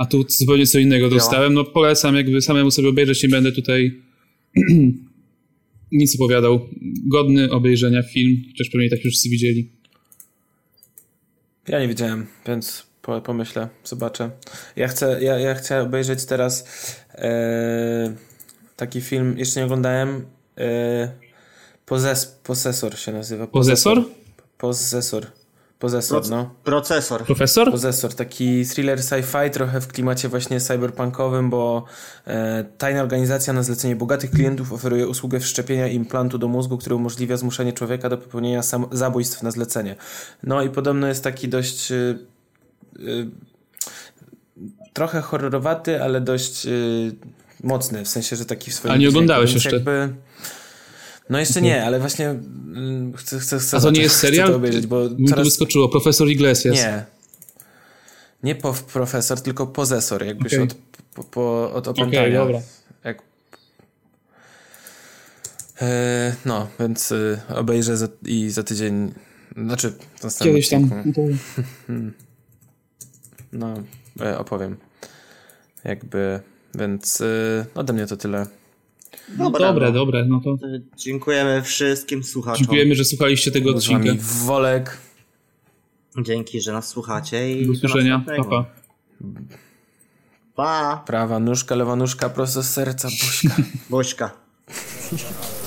A 0.00 0.06
tu 0.06 0.24
zupełnie 0.28 0.66
co 0.66 0.78
innego 0.78 1.10
dostałem. 1.10 1.54
No 1.54 1.64
polecam, 1.64 2.16
jakby 2.16 2.42
samemu 2.42 2.70
sobie 2.70 2.88
obejrzeć, 2.88 3.22
nie 3.22 3.28
będę 3.28 3.52
tutaj 3.52 4.02
nic 5.92 6.14
opowiadał. 6.20 6.68
Godny 7.06 7.50
obejrzenia 7.50 8.02
film, 8.02 8.42
chociaż 8.52 8.68
pewnie 8.72 8.90
tak 8.90 9.04
już 9.04 9.12
wszyscy 9.12 9.28
widzieli. 9.28 9.72
Ja 11.68 11.80
nie 11.80 11.88
widziałem, 11.88 12.26
więc 12.46 12.86
po, 13.02 13.20
pomyślę, 13.20 13.68
zobaczę. 13.84 14.30
Ja 14.76 14.88
chcę, 14.88 15.18
ja, 15.22 15.38
ja 15.38 15.54
chcę 15.54 15.82
obejrzeć 15.82 16.24
teraz 16.24 16.64
e, 17.14 18.14
taki 18.76 19.00
film, 19.00 19.38
jeszcze 19.38 19.60
nie 19.60 19.66
oglądałem. 19.66 20.24
Pozes, 21.86 22.26
Posesor 22.26 22.98
się 22.98 23.12
nazywa. 23.12 23.46
Pozesor? 23.46 24.04
Pozesor. 24.58 25.26
Pozesor, 25.80 26.22
Proc- 26.22 26.30
no. 26.30 26.50
Procesor. 26.64 27.24
Profesor? 27.24 27.70
Pozesor, 27.70 28.14
taki 28.14 28.66
thriller 28.66 28.98
sci-fi, 28.98 29.50
trochę 29.50 29.80
w 29.80 29.88
klimacie 29.88 30.28
właśnie 30.28 30.60
cyberpunkowym, 30.60 31.50
bo 31.50 31.84
e, 32.26 32.64
tajna 32.78 33.02
organizacja 33.02 33.52
na 33.52 33.62
zlecenie 33.62 33.96
bogatych 33.96 34.30
klientów 34.30 34.72
oferuje 34.72 35.08
usługę 35.08 35.40
wszczepienia 35.40 35.88
implantu 35.88 36.38
do 36.38 36.48
mózgu, 36.48 36.78
który 36.78 36.94
umożliwia 36.94 37.36
zmuszenie 37.36 37.72
człowieka 37.72 38.08
do 38.08 38.18
popełnienia 38.18 38.62
sam- 38.62 38.86
zabójstw 38.92 39.42
na 39.42 39.50
zlecenie. 39.50 39.96
No 40.42 40.62
i 40.62 40.70
podobno 40.70 41.06
jest 41.06 41.24
taki 41.24 41.48
dość... 41.48 41.92
E, 41.92 41.94
e, 41.96 42.10
trochę 44.92 45.20
horrorowaty, 45.20 46.02
ale 46.02 46.20
dość 46.20 46.66
e, 46.66 46.70
mocny, 47.62 48.04
w 48.04 48.08
sensie, 48.08 48.36
że 48.36 48.44
taki 48.44 48.70
w 48.70 48.74
swoim 48.74 48.94
A 48.94 48.96
nie 48.96 49.08
oglądałeś 49.08 49.54
jeszcze? 49.54 49.76
Jakby, 49.76 50.08
no 51.30 51.38
jeszcze 51.38 51.62
nie, 51.62 51.84
ale 51.84 52.00
właśnie 52.00 52.28
mm, 52.28 53.12
chcę, 53.16 53.38
chcę, 53.38 53.58
chcę, 53.58 53.76
A 53.76 53.80
to 53.80 53.90
nie 53.90 53.94
chcę- 53.94 54.02
jest 54.02 54.14
chcę 54.16 54.26
serial? 54.26 54.48
to 54.48 54.56
obejrzeć, 54.56 54.86
bo 54.86 55.08
Mi 55.10 55.24
to 55.24 55.30
coraz, 55.30 55.46
wyskoczyło. 55.46 55.88
Profesor 55.88 56.28
Iglesias. 56.28 56.76
nie. 56.76 57.04
Nie 58.42 58.54
po 58.54 58.72
profesor, 58.92 59.40
tylko 59.40 59.66
pozesor, 59.66 60.24
jakbyś 60.24 60.54
Okej. 60.54 60.64
od, 60.64 60.74
po, 61.14 61.24
po, 61.24 61.72
od 61.72 61.88
opętania. 61.88 62.20
Okej, 62.20 62.32
dobra. 62.32 62.60
Jak... 63.04 63.22
E, 65.82 66.34
no, 66.44 66.68
więc 66.80 67.12
y, 67.12 67.40
obejrzę 67.54 67.96
za, 67.96 68.08
i 68.26 68.50
za 68.50 68.62
tydzień, 68.62 69.14
znaczy 69.56 69.92
Kiedyś 70.38 70.68
tam. 70.68 70.90
no, 73.52 73.74
e, 74.20 74.38
opowiem. 74.38 74.76
Jakby, 75.84 76.40
więc 76.74 77.20
y, 77.20 77.66
ode 77.74 77.92
mnie 77.92 78.06
to 78.06 78.16
tyle. 78.16 78.46
No 79.38 79.44
Dobra, 79.50 79.66
dobre, 79.68 79.86
no. 79.86 79.92
dobre. 79.92 80.24
No 80.24 80.40
to 80.40 80.56
Dziękujemy 80.96 81.62
wszystkim 81.62 82.24
słuchaczom. 82.24 82.58
dziękujemy, 82.58 82.94
że 82.94 83.04
słuchaliście 83.04 83.50
tego 83.50 83.70
odcinka. 83.70 84.12
Wolek. 84.44 84.98
Dzięki, 86.22 86.60
że 86.60 86.72
nas 86.72 86.88
słuchacie 86.88 87.52
i 87.60 87.66
Do 87.66 87.72
usłyszenia. 87.72 88.18
Pa, 88.18 88.32
następnego. 88.32 88.64
pa. 88.64 88.70
Pa, 90.54 91.02
Prawa 91.06 91.38
nóżka, 91.38 91.74
lewa 91.74 91.96
nóżka, 91.96 92.28
prosto 92.30 92.62
z 92.62 92.70
serca, 92.70 93.08
buźka. 93.08 93.56
Bośka. 93.90 94.30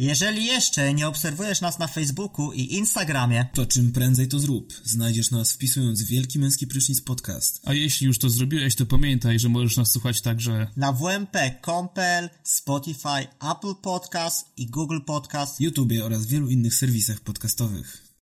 Jeżeli 0.00 0.46
jeszcze 0.46 0.94
nie 0.94 1.08
obserwujesz 1.08 1.60
nas 1.60 1.78
na 1.78 1.86
Facebooku 1.86 2.52
i 2.52 2.74
Instagramie, 2.74 3.46
To 3.54 3.66
czym 3.66 3.92
prędzej 3.92 4.28
to 4.28 4.38
zrób. 4.38 4.72
Znajdziesz 4.84 5.30
nas 5.30 5.52
wpisując 5.52 6.02
Wielki 6.02 6.38
Męski 6.38 6.66
Prysznic 6.66 7.00
Podcast. 7.00 7.60
A 7.64 7.74
jeśli 7.74 8.06
już 8.06 8.18
to 8.18 8.30
zrobiłeś, 8.30 8.76
to 8.76 8.86
pamiętaj, 8.86 9.38
że 9.38 9.48
możesz 9.48 9.76
nas 9.76 9.92
słuchać 9.92 10.20
także 10.20 10.66
na 10.76 10.92
wmp.com.pl, 10.92 12.30
Spotify, 12.42 13.26
Apple 13.52 13.74
Podcast 13.82 14.46
i 14.56 14.66
Google 14.66 15.00
Podcast. 15.06 15.60
YouTube 15.60 15.92
oraz 16.04 16.26
wielu 16.26 16.48
innych 16.48 16.74
serwisach 16.74 17.20
podcastowych. 17.20 18.09